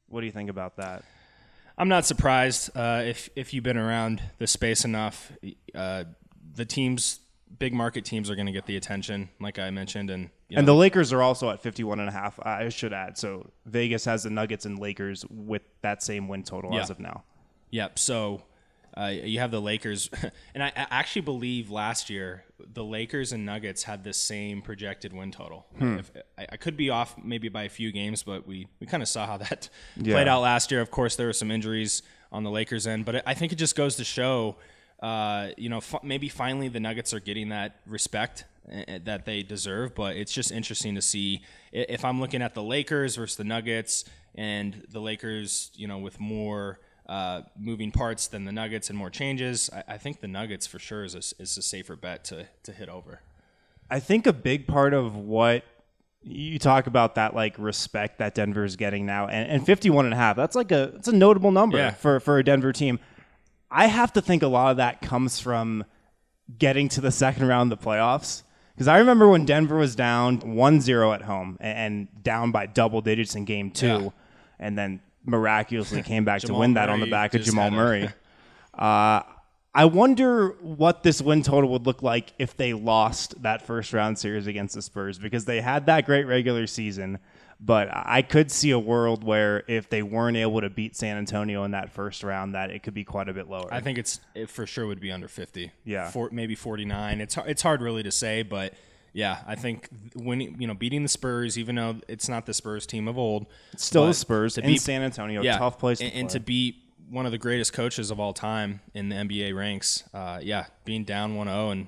What 0.09 0.21
do 0.21 0.27
you 0.27 0.33
think 0.33 0.51
about 0.51 0.77
that? 0.77 1.03
I'm 1.77 1.89
not 1.89 2.05
surprised 2.05 2.71
uh, 2.77 3.03
if 3.05 3.29
if 3.35 3.53
you've 3.53 3.65
been 3.65 3.77
around 3.79 4.23
the 4.39 4.47
space 4.47 4.85
enough. 4.85 5.33
Uh, 5.75 6.05
the 6.55 6.65
teams, 6.65 7.19
big 7.59 7.75
market 7.75 8.05
teams, 8.05 8.31
are 8.31 8.37
going 8.37 8.47
to 8.47 8.53
get 8.53 8.67
the 8.67 8.77
attention, 8.77 9.29
like 9.41 9.59
I 9.59 9.71
mentioned, 9.71 10.09
and 10.11 10.31
you 10.49 10.57
And 10.57 10.69
the 10.69 10.75
Lakers 10.75 11.13
are 11.13 11.21
also 11.21 11.51
at 11.51 11.61
51 11.61 11.99
and 11.99 12.09
a 12.09 12.13
half. 12.13 12.39
I 12.41 12.69
should 12.69 12.93
add. 12.93 13.19
So 13.19 13.51
Vegas 13.67 14.05
has 14.05 14.23
the 14.23 14.31
Nuggets 14.31 14.67
and 14.67 14.79
Lakers 14.79 15.25
with 15.29 15.63
that 15.83 16.01
same 16.05 16.29
win 16.29 16.45
total 16.45 16.73
Yeah. 16.73 16.83
as 16.83 16.91
of 16.91 17.01
now. 17.01 17.25
Yep. 17.71 17.99
So 17.99 18.43
uh, 18.97 19.07
you 19.07 19.41
have 19.41 19.51
the 19.51 19.61
Lakers, 19.61 20.09
and 20.55 20.63
I, 20.63 20.69
I 20.69 20.87
actually 20.91 21.23
believe 21.23 21.71
last 21.71 22.11
year 22.11 22.45
the 22.73 22.85
Lakers 22.85 23.33
and 23.33 23.45
Nuggets 23.45 23.83
had 23.83 24.05
the 24.05 24.13
same 24.13 24.63
projected 24.63 25.13
win 25.13 25.33
total. 25.33 25.67
If, 25.99 26.11
I, 26.39 26.47
I 26.53 26.57
could 26.57 26.77
be 26.77 26.91
off 26.91 27.17
maybe 27.23 27.49
by 27.49 27.65
a 27.65 27.69
few 27.69 27.93
games, 27.93 28.23
but 28.23 28.47
we 28.47 28.69
we 28.81 28.87
kind 28.87 29.03
of 29.03 29.09
saw 29.09 29.27
how 29.27 29.37
that 29.39 29.69
played 30.15 30.29
out 30.29 30.43
last 30.43 30.71
year. 30.71 30.81
Of 30.81 30.91
course, 30.91 31.17
there 31.17 31.27
were 31.27 31.33
some 31.33 31.51
injuries 31.51 32.03
on 32.31 32.45
the 32.45 32.51
Lakers 32.51 32.87
end, 32.87 33.05
but 33.05 33.23
I 33.27 33.35
think 33.35 33.53
it 33.53 33.57
just 33.57 33.77
goes 33.77 33.97
to 33.97 34.05
show. 34.05 34.57
Uh, 35.03 35.51
you 35.59 35.69
know, 35.69 35.79
f- 35.79 36.03
maybe 36.03 36.29
finally 36.29 36.69
the 36.69 36.81
Nuggets 36.81 37.13
are 37.13 37.21
getting 37.21 37.51
that 37.51 37.81
respect 37.87 38.45
uh, 38.73 38.99
that 39.05 39.27
they 39.27 39.43
deserve. 39.43 39.95
But 39.95 40.17
it's 40.17 40.33
just 40.33 40.51
interesting 40.51 40.95
to 40.95 41.03
see 41.03 41.43
if 41.73 42.05
I'm 42.05 42.21
looking 42.21 42.41
at 42.41 42.55
the 42.55 42.63
Lakers 42.63 43.17
versus 43.17 43.37
the 43.37 43.45
Nuggets, 43.45 44.05
and 44.35 44.85
the 44.91 45.01
Lakers, 45.01 45.71
you 45.75 45.87
know, 45.87 45.99
with 45.99 46.19
more 46.19 46.79
uh, 47.07 47.43
moving 47.59 47.91
parts 47.93 48.27
than 48.29 48.45
the 48.45 48.53
Nuggets 48.53 48.89
and 48.91 48.99
more 48.99 49.11
changes. 49.11 49.71
I, 49.73 49.95
I 49.95 49.99
think 49.99 50.21
the 50.21 50.29
Nuggets 50.29 50.67
for 50.67 50.79
sure 50.79 51.05
is 51.05 51.15
a, 51.15 51.19
is 51.43 51.57
a 51.59 51.63
safer 51.63 51.97
bet 51.97 52.25
to 52.27 52.47
to 52.63 52.73
hit 52.73 52.89
over. 52.89 53.21
I 53.91 54.01
think 54.01 54.27
a 54.27 54.33
big 54.33 54.67
part 54.67 54.95
of 54.95 55.15
what 55.17 55.65
you 56.23 56.59
talk 56.59 56.87
about 56.87 57.17
that 57.17 57.35
like 57.35 57.55
respect 57.59 58.19
that 58.19 58.35
Denver's 58.35 58.77
getting 58.77 59.05
now 59.05 59.27
and, 59.29 59.51
and 59.51 59.67
51 59.67 60.07
and 60.07 60.15
a 60.15 60.17
half, 60.17 60.37
that's 60.37 60.57
like 60.57 60.73
a, 60.73 60.85
it's 60.97 61.07
a 61.09 61.13
notable 61.13 61.51
number 61.53 61.77
Yeah. 61.77 61.91
for, 61.91 62.19
for 62.19 62.39
a 62.39 62.45
Denver 62.45 62.73
team. 62.73 62.99
I 63.71 63.89
have 63.89 64.11
to 64.15 64.23
think 64.23 64.43
a 64.43 64.47
lot 64.47 64.71
of 64.71 64.79
that 64.79 65.03
comes 65.03 65.39
from 65.39 65.85
getting 66.59 66.89
to 66.91 67.03
the 67.03 67.11
second 67.13 67.47
round 67.47 67.71
of 67.71 67.79
the 67.79 67.85
playoffs. 67.87 68.43
Because 68.75 68.89
I 68.89 68.99
remember 68.99 69.29
when 69.29 69.45
Denver 69.45 69.77
was 69.77 69.95
down 69.95 70.39
1 70.41 70.81
0 70.81 71.13
at 71.13 71.21
home 71.23 71.59
and, 71.61 71.79
and 72.09 72.23
down 72.25 72.53
by 72.53 72.67
double 72.67 73.03
digits 73.03 73.35
in 73.35 73.45
game 73.45 73.71
two, 73.71 73.87
Yeah. 73.87 74.09
and 74.59 74.79
then 74.79 75.01
miraculously 75.25 76.03
came 76.13 76.25
back 76.25 76.43
to 76.43 76.55
win 76.55 76.75
that 76.75 76.89
on 76.89 77.01
the 77.01 77.07
back 77.11 77.35
of 77.35 77.43
Jamal 77.43 77.71
Murray. 77.71 78.09
Uh, 78.77 79.23
I 79.73 79.85
wonder 79.85 80.49
what 80.61 81.05
this 81.05 81.23
win 81.23 81.43
total 81.43 81.71
would 81.71 81.87
look 81.87 82.03
like 82.03 82.33
if 82.41 82.57
they 82.57 82.73
lost 82.73 83.41
that 83.43 83.63
first 83.63 83.93
round 83.93 84.19
series 84.19 84.49
against 84.49 84.75
the 84.75 84.83
Spurs 84.83 85.17
because 85.19 85.45
they 85.45 85.61
had 85.61 85.87
that 85.87 86.07
great 86.07 86.25
regular 86.25 86.67
season. 86.67 87.19
But 87.61 87.89
I 87.93 88.23
could 88.23 88.51
see 88.51 88.73
a 88.73 88.79
world 88.79 89.25
where 89.25 89.63
if 89.69 89.89
they 89.89 90.03
weren't 90.03 90.37
able 90.37 90.61
to 90.61 90.71
beat 90.71 90.97
San 90.97 91.17
Antonio 91.17 91.65
in 91.65 91.71
that 91.71 91.93
first 91.93 92.23
round, 92.23 92.55
that 92.55 92.71
it 92.71 92.83
could 92.83 92.95
be 92.95 93.05
quite 93.05 93.29
a 93.29 93.33
bit 93.33 93.49
lower. 93.49 93.73
I 93.73 93.81
think 93.81 93.97
it's 93.97 94.21
it 94.35 94.51
for 94.51 94.67
sure 94.67 94.87
would 94.87 95.01
be 95.01 95.11
under 95.11 95.29
50. 95.29 95.71
Yeah. 95.85 96.11
For, 96.11 96.31
maybe 96.31 96.57
49. 96.57 97.21
It's 97.21 97.35
har- 97.37 97.47
it's 97.49 97.63
hard 97.63 97.81
really 97.81 98.03
to 98.03 98.11
say, 98.11 98.43
but 98.43 98.75
yeah, 99.15 99.39
I 99.47 99.55
think 99.55 99.89
winning, 100.15 100.57
you 100.61 100.67
know, 100.67 100.75
beating 100.75 101.03
the 101.05 101.09
Spurs, 101.09 101.57
even 101.57 101.77
though 101.77 101.97
it's 102.09 102.29
not 102.29 102.45
the 102.47 102.53
Spurs 102.53 102.85
team 102.85 103.09
of 103.09 103.17
old, 103.17 103.47
it's 103.73 103.85
Still 103.85 104.07
the 104.09 104.15
Spurs 104.15 104.55
to 104.55 104.61
in 104.61 104.67
beat- 104.67 104.81
San 104.83 105.03
Antonio, 105.03 105.41
yeah, 105.41 105.57
tough 105.57 105.79
place 105.79 105.99
to 105.99 106.05
and, 106.05 106.15
and 106.15 106.31
to 106.31 106.41
beat 106.41 106.77
one 107.09 107.25
of 107.25 107.33
the 107.33 107.39
greatest 107.39 107.73
coaches 107.73 108.11
of 108.11 108.19
all 108.19 108.33
time 108.33 108.81
in 108.93 109.09
the 109.09 109.15
NBA 109.17 109.57
ranks. 109.57 110.03
Uh, 110.13 110.41
yeah, 110.43 110.67
being 110.85 111.05
down 111.05 111.35
1-0 111.37 111.73
and 111.73 111.87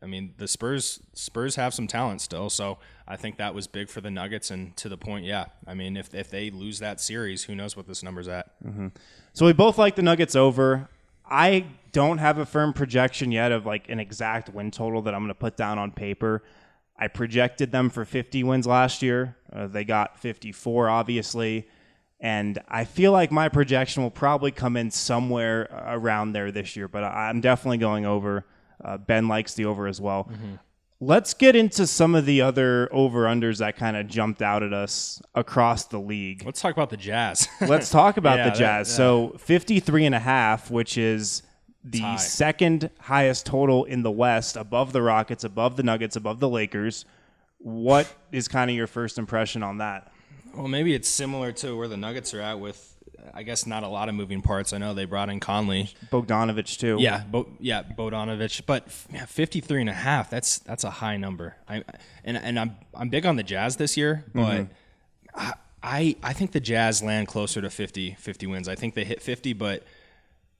I 0.00 0.06
mean 0.06 0.34
the 0.38 0.46
Spurs 0.46 1.00
Spurs 1.14 1.56
have 1.56 1.74
some 1.74 1.88
talent 1.88 2.20
still, 2.20 2.48
so 2.48 2.78
I 3.08 3.16
think 3.16 3.38
that 3.38 3.52
was 3.54 3.66
big 3.66 3.88
for 3.88 4.00
the 4.00 4.10
Nuggets 4.10 4.50
and 4.52 4.76
to 4.76 4.88
the 4.88 4.96
point, 4.96 5.24
yeah. 5.24 5.46
I 5.66 5.74
mean 5.74 5.96
if 5.96 6.14
if 6.14 6.30
they 6.30 6.50
lose 6.50 6.78
that 6.78 7.00
series, 7.00 7.42
who 7.44 7.56
knows 7.56 7.76
what 7.76 7.88
this 7.88 8.04
number's 8.04 8.28
at. 8.28 8.52
So 9.32 9.46
we 9.46 9.52
both 9.52 9.78
like 9.78 9.96
the 9.96 10.02
Nuggets 10.02 10.36
over. 10.36 10.88
I 11.28 11.66
don't 11.92 12.18
have 12.18 12.38
a 12.38 12.46
firm 12.46 12.72
projection 12.72 13.32
yet 13.32 13.50
of 13.50 13.66
like 13.66 13.88
an 13.88 13.98
exact 13.98 14.50
win 14.50 14.70
total 14.70 15.02
that 15.02 15.14
I'm 15.14 15.20
going 15.22 15.28
to 15.28 15.34
put 15.34 15.56
down 15.56 15.78
on 15.78 15.90
paper. 15.90 16.42
I 16.98 17.08
projected 17.08 17.70
them 17.72 17.90
for 17.90 18.04
50 18.04 18.42
wins 18.44 18.66
last 18.66 19.02
year. 19.02 19.36
Uh, 19.52 19.66
they 19.68 19.84
got 19.84 20.18
54, 20.18 20.88
obviously. 20.88 21.68
And 22.20 22.58
I 22.68 22.84
feel 22.84 23.12
like 23.12 23.30
my 23.30 23.48
projection 23.48 24.02
will 24.02 24.10
probably 24.10 24.50
come 24.50 24.76
in 24.76 24.90
somewhere 24.90 25.68
around 25.86 26.32
there 26.32 26.50
this 26.50 26.74
year, 26.74 26.88
but 26.88 27.04
I'm 27.04 27.40
definitely 27.40 27.78
going 27.78 28.04
over. 28.06 28.44
Uh, 28.84 28.96
ben 28.96 29.28
likes 29.28 29.54
the 29.54 29.66
over 29.66 29.86
as 29.86 30.00
well. 30.00 30.28
Let's 31.00 31.32
get 31.34 31.54
into 31.54 31.86
some 31.86 32.16
of 32.16 32.26
the 32.26 32.40
other 32.40 32.88
over 32.92 33.26
unders 33.26 33.58
that 33.58 33.76
kind 33.76 33.96
of 33.96 34.08
jumped 34.08 34.42
out 34.42 34.64
at 34.64 34.72
us 34.72 35.22
across 35.36 35.84
the 35.84 36.00
league. 36.00 36.42
Let's 36.44 36.60
talk 36.60 36.72
about 36.72 36.90
the 36.90 36.96
Jazz. 36.96 37.46
Let's 37.60 37.88
talk 37.88 38.16
about 38.16 38.38
Yeah, 38.38 38.44
the 38.46 38.50
that- 38.50 38.58
Jazz. 38.58 38.90
yeah. 38.90 38.96
So 38.96 39.34
53 39.38 40.06
and 40.06 40.14
a 40.16 40.18
half, 40.18 40.72
which 40.72 40.98
is 40.98 41.42
the 41.84 42.00
high. 42.00 42.16
second 42.16 42.90
highest 43.00 43.46
total 43.46 43.84
in 43.84 44.02
the 44.02 44.10
West, 44.10 44.56
above 44.56 44.92
the 44.92 45.02
Rockets, 45.02 45.44
above 45.44 45.76
the 45.76 45.82
Nuggets, 45.82 46.16
above 46.16 46.40
the 46.40 46.48
Lakers. 46.48 47.04
What 47.58 48.12
is 48.30 48.48
kind 48.48 48.70
of 48.70 48.76
your 48.76 48.86
first 48.86 49.18
impression 49.18 49.62
on 49.62 49.78
that? 49.78 50.12
Well, 50.54 50.68
maybe 50.68 50.94
it's 50.94 51.08
similar 51.08 51.52
to 51.52 51.76
where 51.76 51.88
the 51.88 51.96
Nuggets 51.96 52.34
are 52.34 52.40
at 52.40 52.58
with, 52.58 52.96
I 53.34 53.42
guess, 53.42 53.66
not 53.66 53.82
a 53.82 53.88
lot 53.88 54.08
of 54.08 54.14
moving 54.14 54.42
parts. 54.42 54.72
I 54.72 54.78
know 54.78 54.94
they 54.94 55.04
brought 55.04 55.28
in 55.28 55.40
Conley. 55.40 55.90
Bogdanovich 56.10 56.78
too. 56.78 56.96
Yeah, 56.98 57.24
Bo- 57.24 57.48
yeah, 57.60 57.82
Bodanovich, 57.82 58.62
but 58.66 58.86
yeah, 59.12 59.24
53 59.24 59.82
and 59.82 59.90
a 59.90 59.92
half, 59.92 60.30
that's 60.30 60.58
that's 60.58 60.84
a 60.84 60.90
high 60.90 61.16
number. 61.16 61.56
I 61.68 61.84
and 62.24 62.36
and 62.36 62.58
I'm 62.58 62.76
I'm 62.94 63.08
big 63.08 63.26
on 63.26 63.36
the 63.36 63.42
Jazz 63.42 63.76
this 63.76 63.96
year, 63.96 64.24
but 64.34 64.40
mm-hmm. 64.42 64.72
I, 65.34 65.52
I 65.82 66.16
I 66.22 66.32
think 66.32 66.52
the 66.52 66.60
Jazz 66.60 67.02
land 67.02 67.28
closer 67.28 67.60
to 67.60 67.70
50 67.70 68.16
50 68.18 68.46
wins. 68.46 68.68
I 68.68 68.74
think 68.74 68.94
they 68.94 69.04
hit 69.04 69.22
50, 69.22 69.52
but 69.52 69.84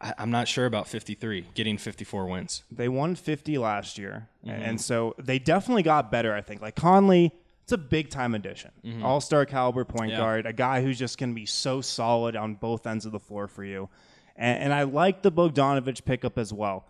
I, 0.01 0.15
I'm 0.19 0.31
not 0.31 0.47
sure 0.49 0.67
about 0.67 0.87
53, 0.89 1.47
getting 1.55 1.77
54 1.79 2.27
wins. 2.27 2.63
They 2.71 2.89
won 2.89 3.15
50 3.15 3.59
last 3.59 3.99
year. 3.99 4.29
Mm-hmm. 4.47 4.63
And 4.63 4.81
so 4.81 5.15
they 5.19 5.39
definitely 5.39 5.83
got 5.83 6.11
better, 6.11 6.33
I 6.35 6.41
think. 6.41 6.61
Like 6.63 6.77
Conley, 6.77 7.33
it's 7.63 7.73
a 7.73 7.79
big 7.79 8.09
time 8.11 8.35
addition. 8.35 8.71
All 9.03 9.21
star 9.21 9.45
caliber 9.45 9.85
point 9.85 10.11
Mm-hmm. 10.13 10.19
Yeah. 10.19 10.19
guard, 10.19 10.47
a 10.47 10.53
guy 10.53 10.83
who's 10.83 10.99
just 10.99 11.19
going 11.19 11.31
to 11.31 11.35
be 11.35 11.47
so 11.47 11.81
solid 11.81 12.37
on 12.37 12.55
both 12.55 12.87
ends 12.87 13.07
of 13.07 13.13
the 13.13 13.19
floor 13.21 13.49
for 13.49 13.65
you. 13.65 13.89
And, 14.37 14.65
and 14.65 14.73
I 14.73 14.85
like 14.85 15.23
the 15.23 15.33
Bogdanovich 15.33 16.05
pickup 16.05 16.39
as 16.39 16.53
well. 16.53 16.87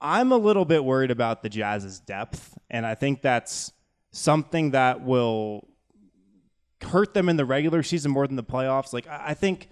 I'm 0.00 0.32
a 0.32 0.36
little 0.38 0.64
bit 0.64 0.82
worried 0.82 1.10
about 1.10 1.42
the 1.42 1.50
Jazz's 1.50 2.00
depth. 2.00 2.56
And 2.70 2.86
I 2.86 2.94
think 2.94 3.20
that's 3.20 3.70
something 4.12 4.70
that 4.70 5.02
will 5.04 5.68
hurt 6.82 7.12
them 7.12 7.28
in 7.28 7.36
the 7.36 7.44
regular 7.44 7.82
season 7.82 8.10
more 8.10 8.26
than 8.26 8.36
the 8.36 8.42
playoffs. 8.42 8.92
Like, 8.94 9.06
I 9.06 9.28
I 9.28 9.34
think 9.34 9.68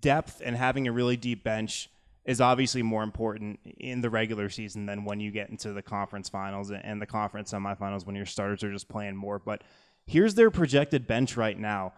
depth 0.00 0.42
and 0.44 0.56
having 0.56 0.86
a 0.88 0.92
really 0.92 1.16
deep 1.16 1.42
bench 1.44 1.88
is 2.30 2.40
obviously 2.40 2.80
more 2.80 3.02
important 3.02 3.58
in 3.80 4.02
the 4.02 4.08
regular 4.08 4.48
season 4.48 4.86
than 4.86 5.04
when 5.04 5.18
you 5.18 5.32
get 5.32 5.50
into 5.50 5.72
the 5.72 5.82
conference 5.82 6.28
finals 6.28 6.70
and 6.70 7.02
the 7.02 7.06
conference 7.06 7.52
semifinals 7.52 8.06
when 8.06 8.14
your 8.14 8.24
starters 8.24 8.62
are 8.62 8.70
just 8.70 8.88
playing 8.88 9.16
more. 9.16 9.40
But 9.40 9.64
here's 10.06 10.36
their 10.36 10.48
projected 10.48 11.08
bench 11.08 11.36
right 11.36 11.58
now. 11.58 11.92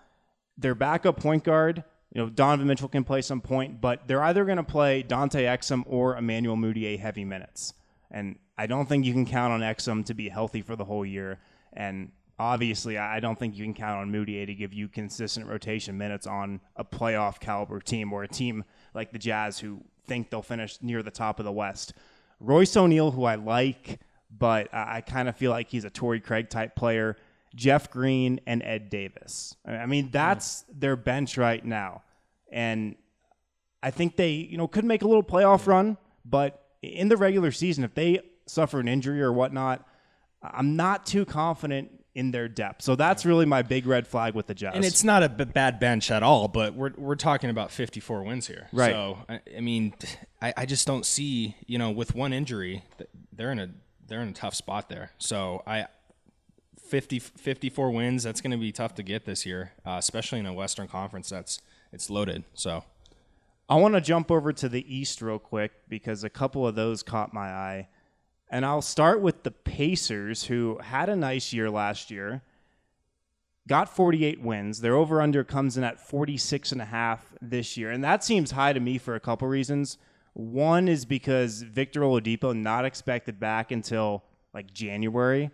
Their 0.57 0.75
backup 0.75 1.21
point 1.21 1.45
guard, 1.45 1.85
you 2.15 2.23
know, 2.23 2.31
Donovan 2.31 2.67
Mitchell 2.67 2.89
can 2.89 3.05
play 3.05 3.21
some 3.21 3.43
point, 3.43 3.83
but 3.83 4.09
they're 4.09 4.23
either 4.23 4.47
going 4.47 4.57
to 4.57 4.63
play 4.63 5.03
Dante 5.03 5.45
Exum 5.45 5.83
or 5.87 6.17
Emmanuel 6.17 6.57
Mudiay 6.57 6.99
heavy 6.99 7.27
minutes. 7.27 7.75
And 8.11 8.39
I 8.57 8.67
don't 8.67 8.89
think 8.89 9.05
you 9.05 9.13
can 9.13 9.27
count 9.27 9.53
on 9.53 9.61
Exum 9.61 10.03
to 10.07 10.15
be 10.15 10.31
healthy 10.31 10.63
for 10.63 10.77
the 10.77 10.85
whole 10.87 11.05
year. 11.05 11.41
And 11.75 12.11
obviously, 12.39 12.97
I 12.97 13.21
don't 13.21 13.39
think 13.39 13.55
you 13.55 13.65
can 13.65 13.75
count 13.75 14.01
on 14.01 14.11
Mudiay 14.11 14.47
to 14.47 14.55
give 14.55 14.73
you 14.73 14.89
consistent 14.89 15.47
rotation 15.47 15.99
minutes 15.99 16.27
on 16.27 16.63
a 16.75 16.87
playoff 16.87 17.39
caliber 17.39 17.81
team 17.81 18.15
or 18.15 18.23
a 18.23 18.29
team 18.29 18.65
like 18.95 19.13
the 19.13 19.19
Jazz 19.19 19.59
who 19.59 19.81
think 20.07 20.31
they'll 20.31 20.43
finish 20.43 20.79
near 20.83 21.03
the 21.03 21.11
top 21.11 21.39
of 21.39 21.45
the 21.45 21.53
West. 21.53 21.95
Royce 22.41 22.77
O'Neal, 22.77 23.11
who 23.11 23.25
I 23.25 23.37
like, 23.37 24.01
but 24.37 24.69
I 24.73 25.01
kind 25.01 25.29
of 25.29 25.37
feel 25.37 25.51
like 25.51 25.69
he's 25.69 25.85
a 25.85 25.91
Torrey 25.91 26.21
Craig 26.21 26.49
type 26.49 26.75
player. 26.75 27.17
Jeff 27.55 27.91
Green 27.91 28.41
and 28.47 28.63
Ed 28.63 28.89
Davis. 28.89 29.55
I 29.67 29.87
mean, 29.87 30.09
mm. 30.09 30.13
that's 30.13 30.65
their 30.73 30.97
bench 30.97 31.37
right 31.37 31.65
now. 31.65 32.03
And 32.51 32.97
I 33.83 33.91
think 33.91 34.17
they, 34.17 34.31
you 34.31 34.57
know, 34.57 34.69
could 34.69 34.85
make 34.85 35.03
a 35.03 35.09
little 35.09 35.23
playoff 35.23 35.67
run, 35.67 35.99
but 36.25 36.63
in 36.83 37.09
the 37.09 37.17
regular 37.17 37.51
season, 37.53 37.85
if 37.85 37.95
they 37.95 38.21
suffer 38.47 38.81
an 38.81 38.89
injury 38.89 39.21
or 39.23 39.33
whatnot, 39.33 39.87
I'm 40.43 40.77
not 40.77 41.07
too 41.07 41.25
confident 41.25 42.02
in 42.15 42.31
their 42.31 42.49
depth. 42.49 42.83
So 42.83 42.95
that's 42.95 43.25
really 43.25 43.47
my 43.47 43.63
big 43.63 43.87
red 43.87 44.07
flag 44.07 44.35
with 44.35 44.47
the 44.47 44.55
Jazz. 44.55 44.75
And 44.75 44.85
it's 44.85 45.03
not 45.05 45.23
a 45.23 45.29
b- 45.29 45.45
bad 45.45 45.81
bench 45.81 46.11
at 46.11 46.23
all, 46.23 46.49
but 46.49 46.75
we're 46.75 46.93
we're 46.97 47.17
talking 47.17 47.51
about 47.51 47.71
54 47.71 48.23
wins 48.23 48.47
here. 48.47 48.69
Right. 48.73 48.93
So 48.93 49.19
I, 49.29 49.41
I 49.57 49.61
mean, 49.61 49.95
I, 50.41 50.53
I 50.59 50.67
just 50.67 50.87
don't 50.87 51.07
see 51.07 51.57
you 51.67 51.79
know 51.79 51.91
with 51.91 52.15
one 52.15 52.33
injury 52.33 52.83
they're 53.33 53.53
in 53.53 53.59
a 53.59 53.71
they're 54.07 54.23
in 54.23 54.29
a 54.29 54.35
tough 54.35 54.55
spot 54.55 54.89
there. 54.89 55.13
So 55.19 55.63
I 55.67 55.87
50 56.79 57.19
54 57.19 57.91
wins 57.91 58.23
that's 58.23 58.41
going 58.41 58.51
to 58.51 58.59
be 58.59 58.73
tough 58.73 58.95
to 58.97 59.03
get 59.03 59.25
this 59.25 59.47
year, 59.47 59.73
uh, 59.87 59.97
especially 59.99 60.39
in 60.39 60.47
a 60.47 60.53
Western 60.53 60.89
Conference 60.89 61.31
that's 61.31 61.61
it's 61.93 62.11
loaded. 62.11 62.45
So 62.55 62.85
I 63.69 63.77
want 63.77 63.95
to 63.95 64.01
jump 64.01 64.31
over 64.31 64.53
to 64.53 64.69
the 64.69 64.95
East 64.95 65.23
real 65.23 65.39
quick 65.39 65.73
because 65.89 66.25
a 66.25 66.31
couple 66.31 66.67
of 66.67 66.75
those 66.75 67.03
caught 67.03 67.33
my 67.33 67.51
eye. 67.51 67.89
And 68.53 68.67
I'll 68.67 68.83
start 68.83 69.23
with 69.23 69.45
the 69.45 69.51
Pacers, 69.51 70.45
who 70.45 70.79
had 70.83 71.09
a 71.09 71.17
nice 71.17 71.55
year 71.55 71.71
last 71.71 72.11
year, 72.11 72.43
got 73.67 73.89
48 73.89 74.43
wins. 74.43 74.83
Their 74.83 74.95
over 74.95 75.23
under 75.23 75.43
comes 75.43 75.79
in 75.79 75.85
at 75.85 75.99
46 75.99 76.71
and 76.71 76.83
a 76.83 76.85
half 76.85 77.33
this 77.41 77.79
year. 77.79 77.91
And 77.91 78.05
that 78.05 78.23
seems 78.23 78.51
high 78.51 78.75
to 78.75 78.79
me 78.79 78.99
for 78.99 79.15
a 79.15 79.21
couple 79.21 79.49
reasons. 79.49 79.97
One 80.35 80.87
is 80.87 81.07
because 81.07 81.63
Victor 81.63 82.03
Oladipo 82.03 82.55
not 82.55 82.85
expected 82.85 83.41
back 83.41 83.71
until 83.71 84.23
like 84.53 84.71
January. 84.75 85.51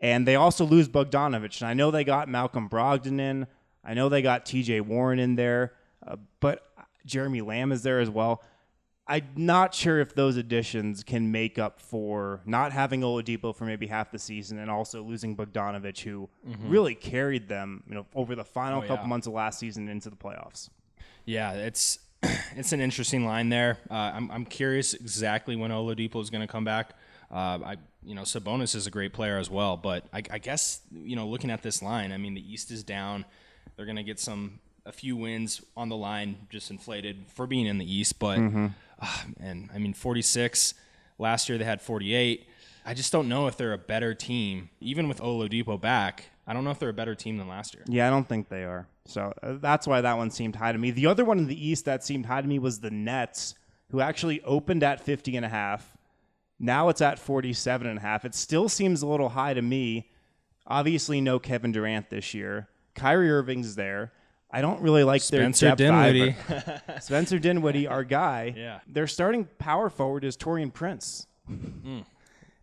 And 0.00 0.26
they 0.26 0.36
also 0.36 0.64
lose 0.64 0.88
Bogdanovich. 0.88 1.60
And 1.60 1.68
I 1.68 1.74
know 1.74 1.90
they 1.90 2.04
got 2.04 2.30
Malcolm 2.30 2.70
Brogdon 2.70 3.20
in. 3.20 3.46
I 3.84 3.92
know 3.92 4.08
they 4.08 4.22
got 4.22 4.46
TJ 4.46 4.80
Warren 4.80 5.18
in 5.18 5.36
there. 5.36 5.74
Uh, 6.06 6.16
but 6.40 6.72
Jeremy 7.04 7.42
Lamb 7.42 7.70
is 7.70 7.82
there 7.82 8.00
as 8.00 8.08
well. 8.08 8.42
I'm 9.06 9.28
not 9.36 9.74
sure 9.74 10.00
if 10.00 10.14
those 10.14 10.36
additions 10.36 11.04
can 11.04 11.30
make 11.30 11.58
up 11.58 11.80
for 11.80 12.40
not 12.46 12.72
having 12.72 13.02
Oladipo 13.02 13.54
for 13.54 13.64
maybe 13.64 13.86
half 13.86 14.10
the 14.10 14.18
season 14.18 14.58
and 14.58 14.70
also 14.70 15.02
losing 15.02 15.36
Bogdanovich, 15.36 16.00
who 16.00 16.30
mm-hmm. 16.48 16.70
really 16.70 16.94
carried 16.94 17.48
them, 17.48 17.82
you 17.86 17.94
know, 17.94 18.06
over 18.14 18.34
the 18.34 18.44
final 18.44 18.78
oh, 18.78 18.86
couple 18.86 19.04
yeah. 19.04 19.08
months 19.08 19.26
of 19.26 19.34
last 19.34 19.58
season 19.58 19.88
into 19.88 20.08
the 20.08 20.16
playoffs. 20.16 20.70
Yeah, 21.26 21.52
it's 21.52 21.98
it's 22.56 22.72
an 22.72 22.80
interesting 22.80 23.26
line 23.26 23.50
there. 23.50 23.78
Uh, 23.90 24.12
I'm 24.14 24.30
I'm 24.30 24.44
curious 24.46 24.94
exactly 24.94 25.54
when 25.54 25.70
Oladipo 25.70 26.20
is 26.22 26.30
going 26.30 26.46
to 26.46 26.50
come 26.50 26.64
back. 26.64 26.94
Uh, 27.30 27.58
I 27.64 27.76
you 28.02 28.14
know 28.14 28.22
Sabonis 28.22 28.74
is 28.74 28.86
a 28.86 28.90
great 28.90 29.12
player 29.12 29.36
as 29.36 29.50
well, 29.50 29.76
but 29.76 30.06
I, 30.14 30.22
I 30.30 30.38
guess 30.38 30.80
you 30.90 31.16
know 31.16 31.26
looking 31.26 31.50
at 31.50 31.62
this 31.62 31.82
line, 31.82 32.10
I 32.10 32.16
mean 32.16 32.34
the 32.34 32.52
East 32.52 32.70
is 32.70 32.82
down. 32.82 33.26
They're 33.76 33.86
going 33.86 33.96
to 33.96 34.02
get 34.02 34.18
some 34.18 34.60
a 34.86 34.92
few 34.92 35.16
wins 35.16 35.62
on 35.76 35.88
the 35.88 35.96
line, 35.96 36.46
just 36.50 36.70
inflated 36.70 37.24
for 37.28 37.46
being 37.46 37.66
in 37.66 37.78
the 37.78 37.92
East. 37.92 38.18
But 38.18 38.38
mm-hmm. 38.38 38.66
uh, 39.00 39.18
and 39.40 39.70
I 39.74 39.78
mean, 39.78 39.94
46 39.94 40.74
last 41.18 41.48
year 41.48 41.58
they 41.58 41.64
had 41.64 41.80
48. 41.80 42.46
I 42.86 42.94
just 42.94 43.12
don't 43.12 43.28
know 43.28 43.46
if 43.46 43.56
they're 43.56 43.72
a 43.72 43.78
better 43.78 44.14
team, 44.14 44.68
even 44.80 45.08
with 45.08 45.20
Oladipo 45.20 45.80
back. 45.80 46.30
I 46.46 46.52
don't 46.52 46.64
know 46.64 46.70
if 46.70 46.78
they're 46.78 46.90
a 46.90 46.94
better 46.94 47.14
team 47.14 47.38
than 47.38 47.48
last 47.48 47.74
year. 47.74 47.84
Yeah, 47.88 48.06
I 48.06 48.10
don't 48.10 48.28
think 48.28 48.48
they 48.48 48.64
are. 48.64 48.86
So 49.06 49.32
uh, 49.42 49.54
that's 49.60 49.86
why 49.86 50.02
that 50.02 50.16
one 50.16 50.30
seemed 50.30 50.56
high 50.56 50.72
to 50.72 50.78
me. 50.78 50.90
The 50.90 51.06
other 51.06 51.24
one 51.24 51.38
in 51.38 51.46
the 51.46 51.66
East 51.66 51.86
that 51.86 52.04
seemed 52.04 52.26
high 52.26 52.42
to 52.42 52.48
me 52.48 52.58
was 52.58 52.80
the 52.80 52.90
Nets, 52.90 53.54
who 53.90 54.00
actually 54.00 54.42
opened 54.42 54.82
at 54.82 55.00
50 55.00 55.36
and 55.36 55.46
a 55.46 55.48
half. 55.48 55.96
Now 56.58 56.90
it's 56.90 57.00
at 57.00 57.18
47 57.18 57.86
and 57.86 57.98
a 57.98 58.02
half. 58.02 58.24
It 58.24 58.34
still 58.34 58.68
seems 58.68 59.02
a 59.02 59.06
little 59.06 59.30
high 59.30 59.54
to 59.54 59.62
me. 59.62 60.10
Obviously, 60.66 61.20
no 61.20 61.38
Kevin 61.38 61.72
Durant 61.72 62.10
this 62.10 62.34
year. 62.34 62.68
Kyrie 62.94 63.30
Irving's 63.30 63.74
there. 63.74 64.12
I 64.54 64.60
don't 64.60 64.80
really 64.80 65.02
like 65.02 65.20
Spencer 65.20 65.74
their 65.74 65.90
Dinwiddie. 65.90 66.36
Spencer 67.00 67.40
Dinwiddie, 67.40 67.88
our 67.88 68.04
guy. 68.04 68.54
Yeah. 68.56 68.78
Their 68.86 69.08
starting 69.08 69.48
power 69.58 69.90
forward 69.90 70.22
is 70.22 70.36
Taurean 70.36 70.72
Prince. 70.72 71.26
Mm. 71.50 71.84
Wow. 71.84 72.04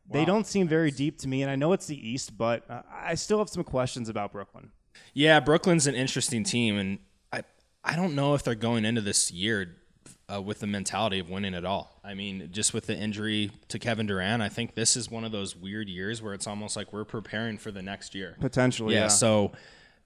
They 0.09 0.23
don't 0.23 0.47
seem 0.47 0.69
very 0.69 0.89
deep 0.89 1.17
to 1.19 1.27
me, 1.27 1.41
and 1.41 1.51
I 1.51 1.57
know 1.57 1.73
it's 1.73 1.87
the 1.87 2.09
East, 2.09 2.37
but 2.37 2.63
uh, 2.71 2.83
I 2.89 3.15
still 3.15 3.39
have 3.39 3.49
some 3.49 3.65
questions 3.65 4.07
about 4.07 4.31
Brooklyn. 4.31 4.71
Yeah, 5.13 5.41
Brooklyn's 5.41 5.85
an 5.85 5.95
interesting 5.95 6.45
team, 6.45 6.77
and 6.77 6.99
I 7.33 7.43
I 7.83 7.97
don't 7.97 8.15
know 8.15 8.35
if 8.35 8.43
they're 8.43 8.55
going 8.55 8.85
into 8.85 9.01
this 9.01 9.29
year 9.29 9.75
uh, 10.33 10.41
with 10.41 10.59
the 10.59 10.67
mentality 10.67 11.19
of 11.19 11.29
winning 11.29 11.53
at 11.53 11.65
all. 11.65 11.99
I 12.05 12.13
mean, 12.13 12.47
just 12.53 12.73
with 12.73 12.87
the 12.87 12.95
injury 12.95 13.51
to 13.67 13.77
Kevin 13.79 14.05
Durant, 14.05 14.41
I 14.41 14.47
think 14.47 14.75
this 14.75 14.95
is 14.95 15.11
one 15.11 15.25
of 15.25 15.33
those 15.33 15.57
weird 15.57 15.89
years 15.89 16.21
where 16.21 16.33
it's 16.33 16.47
almost 16.47 16.77
like 16.77 16.93
we're 16.93 17.03
preparing 17.03 17.57
for 17.57 17.69
the 17.69 17.81
next 17.81 18.15
year. 18.15 18.37
Potentially, 18.39 18.95
yeah. 18.95 19.01
yeah. 19.01 19.07
So 19.09 19.51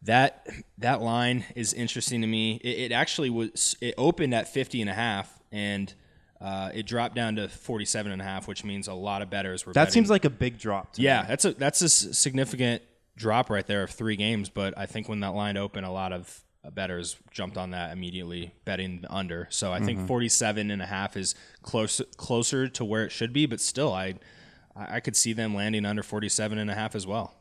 that 0.05 0.47
that 0.77 1.01
line 1.01 1.45
is 1.55 1.73
interesting 1.73 2.21
to 2.21 2.27
me. 2.27 2.55
It, 2.63 2.91
it, 2.91 2.91
actually 2.91 3.29
was 3.29 3.75
it 3.81 3.95
opened 3.97 4.33
at 4.33 4.47
50 4.47 4.81
and 4.81 4.89
a 4.89 4.93
half 4.93 5.39
and 5.51 5.93
uh, 6.41 6.69
it 6.73 6.85
dropped 6.85 7.15
down 7.15 7.35
to 7.37 7.47
47 7.47 8.11
and 8.11 8.21
a 8.21 8.25
half, 8.25 8.47
which 8.47 8.63
means 8.63 8.87
a 8.87 8.93
lot 8.93 9.21
of 9.21 9.29
bettors 9.29 9.65
were. 9.65 9.73
That 9.73 9.85
betting. 9.85 9.93
seems 9.93 10.09
like 10.09 10.25
a 10.25 10.29
big 10.29 10.57
drop. 10.57 10.93
yeah, 10.95 11.21
me. 11.21 11.27
that's 11.29 11.45
a 11.45 11.53
that's 11.53 11.81
a 11.81 11.89
significant 11.89 12.83
drop 13.15 13.49
right 13.49 13.65
there 13.65 13.83
of 13.83 13.91
three 13.91 14.15
games. 14.15 14.49
But 14.49 14.77
I 14.77 14.85
think 14.85 15.09
when 15.09 15.21
that 15.21 15.33
line 15.33 15.57
opened, 15.57 15.85
a 15.85 15.91
lot 15.91 16.11
of 16.11 16.41
bettors 16.73 17.15
jumped 17.31 17.57
on 17.57 17.71
that 17.71 17.91
immediately, 17.93 18.53
betting 18.65 19.01
the 19.01 19.13
under. 19.13 19.47
So 19.49 19.71
I 19.71 19.77
mm-hmm. 19.77 19.85
think 19.85 20.07
47 20.07 20.71
and 20.71 20.81
a 20.81 20.85
half 20.85 21.15
is 21.15 21.35
close 21.61 22.01
closer 22.17 22.67
to 22.67 22.85
where 22.85 23.05
it 23.05 23.11
should 23.11 23.33
be, 23.33 23.45
but 23.45 23.61
still, 23.61 23.93
I 23.93 24.15
I 24.75 24.99
could 24.99 25.15
see 25.15 25.33
them 25.33 25.55
landing 25.55 25.85
under 25.85 26.03
47 26.03 26.57
and 26.57 26.69
a 26.69 26.75
half 26.75 26.95
as 26.95 27.07
well. 27.07 27.33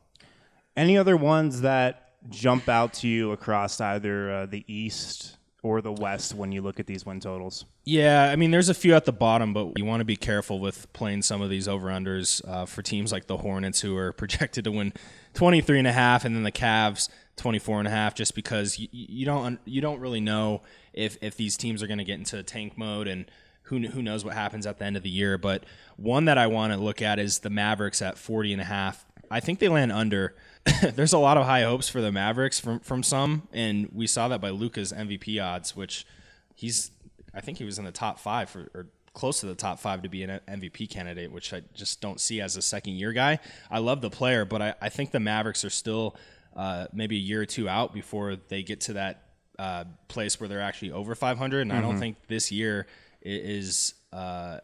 Any 0.77 0.96
other 0.96 1.16
ones 1.16 1.62
that 1.62 2.04
jump 2.30 2.68
out 2.68 2.94
to 2.94 3.08
you 3.08 3.32
across 3.32 3.80
either 3.80 4.30
uh, 4.32 4.46
the 4.46 4.64
East 4.66 5.37
or 5.64 5.80
the 5.80 5.92
West 5.92 6.34
when 6.34 6.52
you 6.52 6.60
look 6.60 6.78
at 6.78 6.87
these 6.87 7.06
win 7.06 7.18
totals? 7.20 7.64
Yeah, 7.84 8.30
I 8.30 8.37
mean, 8.37 8.50
there's 8.50 8.68
a 8.68 8.74
few 8.74 8.94
at 8.94 9.06
the 9.06 9.12
bottom, 9.12 9.54
but 9.54 9.78
you 9.78 9.87
want 9.87 10.02
to 10.02 10.04
be 10.04 10.14
careful 10.14 10.60
with 10.60 10.92
playing 10.92 11.22
some 11.22 11.40
of 11.40 11.48
these 11.48 11.66
over 11.66 11.88
unders 11.88 12.46
uh, 12.46 12.66
for 12.66 12.82
teams 12.82 13.10
like 13.10 13.26
the 13.26 13.38
Hornets, 13.38 13.80
who 13.80 13.96
are 13.96 14.12
projected 14.22 14.64
to 14.64 14.70
win 14.70 14.92
23 15.32 15.78
and 15.78 15.88
a 15.88 15.92
half, 15.92 16.24
and 16.26 16.37
then 16.37 16.42
the 16.42 16.52
Cavs 16.52 17.08
24 17.37 17.78
and 17.80 17.88
a 17.88 17.90
half, 17.90 18.14
just 18.14 18.34
because 18.34 18.78
you, 18.78 18.88
you 18.92 19.24
don't 19.24 19.58
you 19.64 19.80
don't 19.80 20.00
really 20.00 20.20
know 20.20 20.62
if 20.92 21.16
if 21.22 21.37
these 21.37 21.56
teams 21.56 21.82
are 21.82 21.87
going 21.87 21.98
to 21.98 22.04
get 22.04 22.18
into 22.18 22.42
tank 22.42 22.78
mode 22.78 23.08
and. 23.08 23.30
Who, 23.68 23.78
who 23.78 24.02
knows 24.02 24.26
what 24.26 24.34
happens 24.34 24.66
at 24.66 24.78
the 24.78 24.84
end 24.84 24.98
of 24.98 25.02
the 25.02 25.08
year 25.08 25.38
but 25.38 25.64
one 25.96 26.26
that 26.26 26.37
i 26.37 26.46
want 26.46 26.74
to 26.74 26.78
look 26.78 27.00
at 27.00 27.18
is 27.18 27.38
the 27.38 27.48
mavericks 27.48 28.02
at 28.02 28.18
40 28.18 28.52
and 28.52 28.60
a 28.60 28.64
half 28.66 29.06
i 29.35 29.40
think 29.40 29.59
they 29.59 29.68
land 29.68 29.92
under 29.92 30.35
there's 30.94 31.12
a 31.12 31.18
lot 31.18 31.37
of 31.37 31.44
high 31.44 31.62
hopes 31.62 31.88
for 31.88 32.01
the 32.01 32.11
Mavericks 32.11 32.59
from 32.59 32.81
from 32.81 33.03
some, 33.03 33.49
and 33.53 33.88
we 33.92 34.07
saw 34.07 34.29
that 34.29 34.40
by 34.40 34.49
Luka's 34.49 34.92
MVP 34.92 35.42
odds, 35.42 35.77
which 35.77 36.07
he's 36.55 36.90
I 37.35 37.40
think 37.40 37.59
he 37.59 37.64
was 37.64 37.79
in 37.79 37.85
the 37.85 37.92
top 37.92 38.18
five 38.18 38.49
for, 38.49 38.70
or 38.75 38.87
close 39.12 39.40
to 39.40 39.47
the 39.47 39.55
top 39.55 39.79
five 39.79 40.03
to 40.03 40.09
be 40.09 40.23
an 40.23 40.40
MVP 40.49 40.88
candidate, 40.88 41.31
which 41.31 41.53
I 41.53 41.62
just 41.75 42.01
don't 42.01 42.18
see 42.20 42.40
as 42.40 42.57
a 42.57 42.62
second 42.62 42.94
year 42.94 43.12
guy. 43.12 43.40
I 43.70 43.79
love 43.79 44.01
the 44.01 44.11
player, 44.11 44.44
but 44.44 44.62
I, 44.62 44.75
I 44.81 44.88
think 44.88 45.11
the 45.11 45.20
Mavericks 45.20 45.64
are 45.64 45.70
still 45.70 46.16
uh, 46.57 46.87
maybe 46.92 47.16
a 47.16 47.20
year 47.20 47.42
or 47.42 47.47
two 47.47 47.68
out 47.68 47.92
before 47.92 48.37
they 48.49 48.62
get 48.62 48.81
to 48.83 48.94
that 48.94 49.23
uh, 49.59 49.85
place 50.09 50.40
where 50.40 50.49
they're 50.49 50.61
actually 50.61 50.92
over 50.92 51.14
500. 51.14 51.61
And 51.61 51.70
mm-hmm. 51.70 51.79
I 51.79 51.81
don't 51.81 51.92
mm-hmm. 51.92 52.01
think 52.01 52.27
this 52.27 52.51
year 52.51 52.87
is 53.23 53.94
uh, 54.12 54.59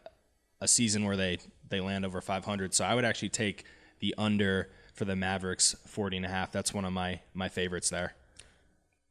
a 0.59 0.67
season 0.67 1.05
where 1.05 1.15
they, 1.15 1.37
they 1.69 1.79
land 1.79 2.05
over 2.05 2.19
500. 2.19 2.73
So 2.73 2.83
I 2.83 2.93
would 2.93 3.05
actually 3.05 3.29
take 3.29 3.63
the 4.01 4.13
under 4.17 4.69
for 4.93 5.05
the 5.05 5.15
Mavericks 5.15 5.75
40 5.87 6.17
and 6.17 6.25
a 6.25 6.29
half. 6.29 6.51
That's 6.51 6.73
one 6.73 6.83
of 6.85 6.91
my 6.93 7.21
my 7.33 7.47
favorites 7.49 7.89
there. 7.89 8.13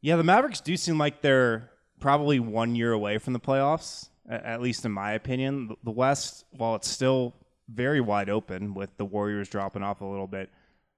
Yeah, 0.03 0.17
the 0.17 0.25
Mavericks 0.25 0.61
do 0.61 0.77
seem 0.77 0.99
like 0.99 1.23
they're 1.23 1.71
probably 2.01 2.41
one 2.41 2.75
year 2.75 2.93
away 2.93 3.19
from 3.19 3.33
the 3.33 3.41
playoffs, 3.41 4.09
at 4.29 4.61
least 4.61 4.85
in 4.85 4.93
my 4.93 5.13
opinion. 5.13 5.77
The 5.85 5.91
West, 5.91 6.45
while 6.53 6.75
it's 6.75 6.89
still 6.89 7.35
very 7.69 8.01
wide 8.01 8.29
open 8.31 8.75
with 8.75 8.97
the 8.97 9.05
Warriors 9.05 9.49
dropping 9.49 9.83
off 9.83 10.01
a 10.01 10.05
little 10.05 10.27
bit, 10.27 10.51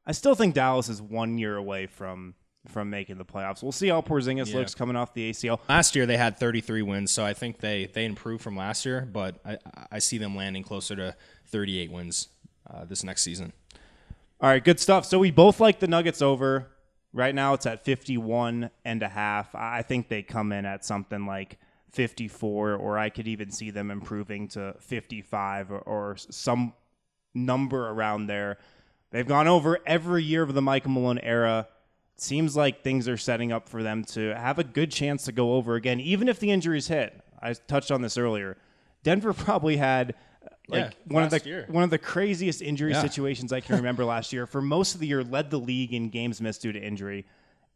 I 0.07 0.12
still 0.12 0.35
think 0.35 0.55
Dallas 0.55 0.88
is 0.88 1.00
one 1.02 1.38
year 1.38 1.57
away 1.57 1.87
from 1.87 2.35
from 2.68 2.90
making 2.90 3.18
the 3.18 3.24
playoffs. 3.24 3.61
We'll 3.61 3.72
see 3.72 3.88
how 3.88 4.00
Porzingis 4.02 4.52
Yeah. 4.52 4.59
looks 4.59 4.72
coming 4.74 4.94
off 4.94 5.14
the 5.14 5.31
ACL. 5.31 5.59
Last 5.68 5.96
year 5.96 6.07
they 6.07 6.16
had 6.16 6.38
33 6.38 6.83
wins, 6.83 7.11
so 7.11 7.24
I 7.24 7.35
think 7.35 7.59
they 7.59 7.87
they 7.87 8.05
improved 8.05 8.42
from 8.42 8.57
last 8.57 8.87
year, 8.87 9.09
but 9.12 9.40
I, 9.44 9.59
I 9.90 9.98
see 9.98 10.16
them 10.18 10.37
landing 10.37 10.62
closer 10.62 10.94
to 10.94 11.16
38 11.46 11.90
wins 11.90 12.28
uh, 12.70 12.85
this 12.85 13.02
next 13.02 13.22
season. 13.22 13.52
All 14.42 14.48
right, 14.48 14.64
good 14.64 14.81
stuff. 14.81 15.07
So 15.07 15.20
we 15.20 15.31
both 15.31 15.61
like 15.61 15.78
the 15.78 15.87
Nuggets 15.87 16.20
over. 16.20 16.66
Right 17.12 17.33
now 17.33 17.55
it's 17.55 17.64
at 17.64 17.85
51 17.85 18.70
and 18.85 19.00
a 19.00 19.09
half. 19.09 19.55
I 19.55 19.83
think 19.83 20.09
they 20.09 20.24
come 20.24 20.50
in 20.50 20.66
at 20.66 20.85
something 20.85 21.26
like 21.26 21.61
54 21.92 22.74
or 22.74 22.98
I 22.98 23.09
could 23.09 23.28
even 23.28 23.52
see 23.52 23.70
them 23.70 23.88
improving 23.88 24.48
to 24.48 24.74
55 24.81 25.70
or, 25.70 25.78
or 25.78 26.16
some 26.16 26.72
number 27.33 27.88
around 27.88 28.26
there. 28.26 28.59
They've 29.12 29.28
gone 29.28 29.46
over 29.46 29.78
every 29.87 30.24
year 30.24 30.42
of 30.42 30.55
the 30.55 30.62
Michael 30.62 30.90
Malone 30.90 31.20
era. 31.20 31.68
Seems 32.16 32.57
like 32.57 32.83
things 32.83 33.07
are 33.07 33.16
setting 33.16 33.52
up 33.52 33.68
for 33.68 33.85
them 33.85 34.02
to 34.07 34.35
have 34.35 34.59
a 34.59 34.64
good 34.64 34.90
chance 34.90 35.22
to 35.26 35.33
go 35.33 35.55
over 35.55 35.76
again, 35.76 36.00
even 36.00 36.28
if 36.28 36.40
the 36.40 36.50
injuries 36.50 36.88
hit. 36.88 37.14
I 37.40 37.52
touched 37.52 37.92
on 37.92 38.02
this 38.02 38.18
earlier. 38.18 38.57
Denver 39.05 39.33
probably 39.33 39.76
had 39.76 40.16
like 40.68 40.81
Yeah, 40.85 40.90
one 41.07 41.22
of 41.24 41.31
the 41.31 41.40
year. 41.44 41.66
one 41.68 41.83
of 41.85 41.90
the 41.90 41.98
craziest 41.98 42.62
injury 42.62 42.92
Yeah. 42.92 43.02
situations 43.02 43.52
I 43.52 43.61
can 43.61 43.76
remember 43.76 44.05
last 44.05 44.33
year. 44.33 44.46
For 44.46 44.62
most 44.62 44.94
of 44.94 45.00
the 45.00 45.07
year, 45.07 45.22
led 45.24 45.50
the 45.50 45.59
league 45.59 45.92
in 45.92 46.09
games 46.09 46.40
missed 46.40 46.62
due 46.62 46.72
to 46.72 46.81
injury, 46.81 47.24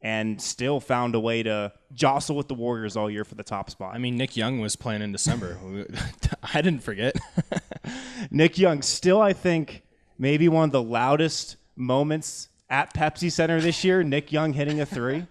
and 0.02 0.40
still 0.40 0.78
found 0.78 1.14
a 1.14 1.20
way 1.20 1.42
to 1.42 1.72
jostle 1.92 2.36
with 2.36 2.48
the 2.48 2.54
Warriors 2.54 2.96
all 2.96 3.10
year 3.10 3.24
for 3.24 3.34
the 3.34 3.42
top 3.42 3.70
spot. 3.70 3.94
I 3.94 3.98
mean, 3.98 4.16
Nick 4.16 4.36
Young 4.36 4.60
was 4.60 4.76
playing 4.76 5.02
in 5.02 5.10
December. 5.12 5.58
I 6.54 6.62
didn't 6.62 6.82
forget. 6.82 7.16
Nick 8.30 8.58
Young, 8.58 8.82
still, 8.82 9.20
I 9.20 9.32
think, 9.32 9.82
maybe 10.18 10.48
one 10.48 10.64
of 10.64 10.72
the 10.72 10.82
loudest 10.82 11.56
moments 11.76 12.48
at 12.70 12.92
Pepsi 12.94 13.30
Center 13.30 13.60
this 13.60 13.84
year. 13.84 14.02
Nick 14.02 14.32
Young 14.32 14.52
hitting 14.52 14.80
a 14.80 14.86
three. 14.86 15.26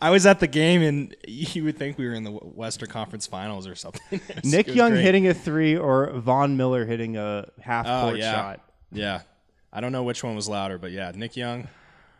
I 0.00 0.10
was 0.10 0.26
at 0.26 0.40
the 0.40 0.46
game, 0.46 0.82
and 0.82 1.16
you 1.26 1.64
would 1.64 1.76
think 1.78 1.98
we 1.98 2.06
were 2.06 2.14
in 2.14 2.24
the 2.24 2.30
Western 2.30 2.88
Conference 2.88 3.26
Finals 3.26 3.66
or 3.66 3.74
something. 3.74 4.20
Nick 4.44 4.68
Young 4.68 4.92
great. 4.92 5.02
hitting 5.02 5.26
a 5.28 5.34
three 5.34 5.76
or 5.76 6.10
Von 6.12 6.56
Miller 6.56 6.84
hitting 6.86 7.16
a 7.16 7.46
half 7.60 7.86
Oh 7.86 8.02
court 8.08 8.18
yeah, 8.18 8.32
shot. 8.32 8.60
yeah. 8.92 9.20
I 9.72 9.80
don't 9.80 9.92
know 9.92 10.02
which 10.04 10.22
one 10.22 10.34
was 10.36 10.48
louder, 10.48 10.78
but 10.78 10.92
yeah, 10.92 11.12
Nick 11.14 11.36
Young. 11.36 11.68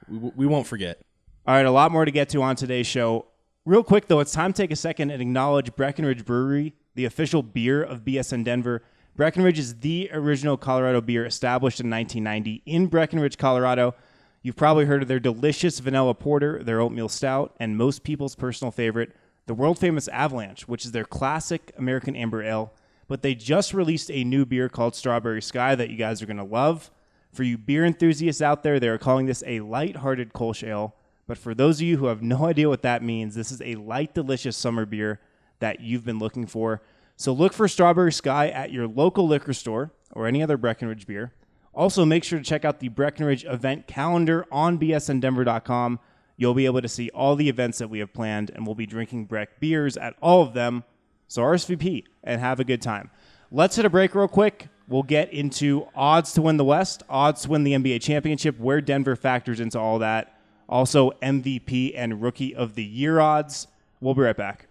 We, 0.09 0.19
we 0.37 0.47
won't 0.47 0.67
forget. 0.67 1.01
All 1.47 1.55
right, 1.55 1.67
a 1.67 1.71
lot 1.71 1.93
more 1.93 2.05
to 2.05 2.11
get 2.11 2.29
to 2.31 2.43
on 2.43 2.57
today's 2.57 2.87
show. 2.87 3.27
Real 3.65 3.83
quick, 3.83 4.09
though, 4.09 4.21
it's 4.21 4.33
time 4.33 4.53
to 4.53 4.63
take 4.63 4.71
a 4.71 4.77
second 4.77 5.11
and 5.11 5.23
acknowledge 5.23 5.75
Breckenridge 5.77 6.25
Brewery, 6.25 6.75
the 6.95 7.05
official 7.05 7.43
beer 7.43 7.83
of 7.83 8.01
BSN 8.05 8.45
Denver. 8.45 8.83
Breckenridge 9.17 9.59
is 9.59 9.77
the 9.81 10.11
original 10.13 10.57
Colorado 10.57 11.01
beer 11.01 11.25
established 11.25 11.81
in 11.81 11.89
1990 11.89 12.63
in 12.67 12.89
Breckenridge, 12.89 13.39
Colorado. 13.39 13.95
You've 14.45 14.57
probably 14.57 14.85
heard 14.85 15.01
of 15.01 15.09
their 15.09 15.19
delicious 15.19 15.79
vanilla 15.79 16.13
porter, 16.13 16.63
their 16.63 16.79
oatmeal 16.79 17.09
stout, 17.09 17.57
and 17.59 17.79
most 17.79 18.05
people's 18.05 18.35
personal 18.35 18.71
favorite, 18.71 19.17
the 19.47 19.55
world 19.55 19.79
famous 19.79 20.07
Avalanche, 20.09 20.69
which 20.69 20.85
is 20.85 20.93
their 20.93 21.07
classic 21.07 21.73
American 21.79 22.15
amber 22.15 22.43
ale. 22.43 22.75
But 23.09 23.23
they 23.23 23.35
just 23.35 23.73
released 23.73 24.11
a 24.11 24.23
new 24.23 24.45
beer 24.45 24.69
called 24.69 24.95
Strawberry 24.95 25.41
Sky 25.41 25.75
that 25.77 25.89
you 25.89 25.97
guys 25.97 26.21
are 26.21 26.27
going 26.27 26.37
to 26.37 26.45
love. 26.45 26.91
For 27.33 27.43
you 27.43 27.57
beer 27.57 27.87
enthusiasts 27.87 28.43
out 28.43 28.63
there, 28.63 28.79
they 28.79 28.89
are 28.89 28.99
calling 28.99 29.25
this 29.25 29.43
a 29.47 29.61
light-hearted 29.61 30.35
Kolsch 30.35 30.63
ale. 30.63 30.95
But 31.27 31.39
for 31.39 31.55
those 31.55 31.79
of 31.79 31.87
you 31.87 31.97
who 31.97 32.07
have 32.07 32.23
no 32.23 32.45
idea 32.47 32.69
what 32.69 32.83
that 32.83 33.03
means, 33.03 33.35
this 33.35 33.51
is 33.51 33.63
a 33.63 33.77
light, 33.77 34.13
delicious 34.13 34.59
summer 34.59 34.85
beer 34.85 35.21
that 35.61 35.81
you've 35.81 36.05
been 36.05 36.19
looking 36.19 36.47
for. 36.47 36.83
So 37.17 37.33
look 37.33 37.55
for 37.55 37.67
Strawberry 37.67 38.13
Sky 38.13 38.51
at 38.51 38.73
your 38.73 38.87
local 38.87 39.27
liquor 39.27 39.55
store 39.55 39.93
or 40.13 40.27
any 40.27 40.43
other 40.43 40.59
Breckenridge 40.59 41.07
beer. 41.07 41.33
Also, 41.75 42.05
make 42.05 42.25
sure 42.25 42.39
to 42.39 42.45
check 42.45 42.65
out 42.65 42.81
the 42.81 42.89
Breckenridge 42.89 43.45
event 43.45 43.87
calendar 43.87 44.47
on 44.51 44.79
bsndenver.com. 44.79 45.99
You'll 46.37 46.55
be 46.55 46.67
able 46.67 46.83
to 46.83 46.89
see 46.89 47.11
all 47.11 47.37
the 47.37 47.49
events 47.49 47.79
that 47.79 47.89
we 47.89 47.99
have 48.01 48.13
planned, 48.13 48.51
and 48.51 48.67
we'll 48.67 48.75
be 48.75 48.87
drinking 48.87 49.27
Breck 49.27 49.61
beers 49.61 49.97
at 49.97 50.15
all 50.21 50.43
of 50.43 50.55
them. 50.55 50.85
So 51.29 51.43
RSVP 51.43 52.05
and 52.23 52.41
have 52.41 52.61
a 52.61 52.65
good 52.65 52.83
time. 52.83 53.11
Let's 53.51 53.77
hit 53.77 53.85
a 53.85 53.91
break 53.91 54.15
real 54.15 54.29
quick. 54.29 54.69
We'll 54.89 55.03
get 55.03 55.33
into 55.33 55.89
odds 55.95 56.33
to 56.35 56.43
win 56.43 56.57
the 56.57 56.65
West, 56.65 57.03
odds 57.09 57.43
to 57.43 57.51
win 57.51 57.65
the 57.65 57.73
NBA 57.73 58.03
championship, 58.03 58.59
where 58.59 58.81
Denver 58.81 59.17
factors 59.17 59.61
into 59.61 59.79
all 59.79 59.99
that. 60.01 60.39
Also, 60.69 61.13
MVP 61.23 61.93
and 61.95 62.21
Rookie 62.23 62.55
of 62.55 62.75
the 62.75 62.85
Year 62.85 63.21
odds. 63.21 63.67
We'll 64.01 64.15
be 64.15 64.23
right 64.23 64.37
back. 64.37 64.67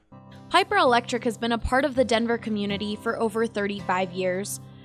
Piper 0.49 0.77
Electric 0.77 1.23
has 1.23 1.37
been 1.37 1.51
a 1.51 1.57
part 1.57 1.83
of 1.83 1.95
the 1.95 2.05
Denver 2.05 2.37
community 2.37 2.95
for 2.95 3.19
over 3.19 3.47
35 3.47 4.11
years. 4.11 4.59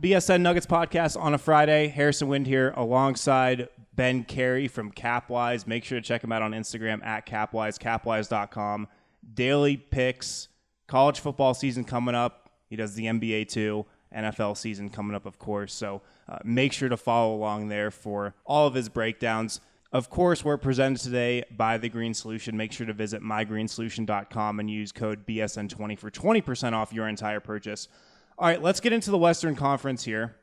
BSN 0.00 0.40
Nuggets 0.40 0.66
podcast 0.66 1.18
on 1.20 1.34
a 1.34 1.38
Friday. 1.38 1.86
Harrison 1.86 2.26
Wind 2.26 2.48
here 2.48 2.72
alongside 2.76 3.68
Ben 3.94 4.24
Cary 4.24 4.66
from 4.66 4.90
CapWize. 4.90 5.68
Make 5.68 5.84
sure 5.84 6.00
to 6.00 6.06
check 6.06 6.24
him 6.24 6.32
out 6.32 6.42
on 6.42 6.50
Instagram 6.50 7.04
at 7.04 7.26
CapWize, 7.26 7.78
capwize.com. 7.78 8.88
Daily 9.34 9.76
picks, 9.76 10.48
college 10.88 11.20
football 11.20 11.54
season 11.54 11.84
coming 11.84 12.16
up. 12.16 12.50
He 12.68 12.74
does 12.74 12.94
the 12.94 13.06
NBA 13.06 13.48
too, 13.48 13.86
NFL 14.14 14.56
season 14.56 14.90
coming 14.90 15.14
up, 15.14 15.26
of 15.26 15.38
course. 15.38 15.72
So 15.72 16.02
uh, 16.28 16.38
make 16.44 16.72
sure 16.72 16.88
to 16.88 16.96
follow 16.96 17.34
along 17.36 17.68
there 17.68 17.92
for 17.92 18.34
all 18.44 18.66
of 18.66 18.74
his 18.74 18.88
breakdowns. 18.88 19.60
Of 19.92 20.10
course, 20.10 20.44
we're 20.44 20.56
presented 20.56 21.00
today 21.04 21.44
by 21.56 21.78
The 21.78 21.88
Green 21.88 22.14
Solution. 22.14 22.56
Make 22.56 22.72
sure 22.72 22.84
to 22.84 22.92
visit 22.92 23.22
mygreensolution.com 23.22 24.58
and 24.58 24.68
use 24.68 24.90
code 24.90 25.24
BSN20 25.24 25.96
for 25.96 26.10
20% 26.10 26.72
off 26.72 26.92
your 26.92 27.06
entire 27.06 27.38
purchase. 27.38 27.86
All 28.36 28.48
right, 28.48 28.60
let's 28.60 28.80
get 28.80 28.92
into 28.92 29.12
the 29.12 29.18
Western 29.18 29.54
Conference 29.54 30.02
here. 30.02 30.34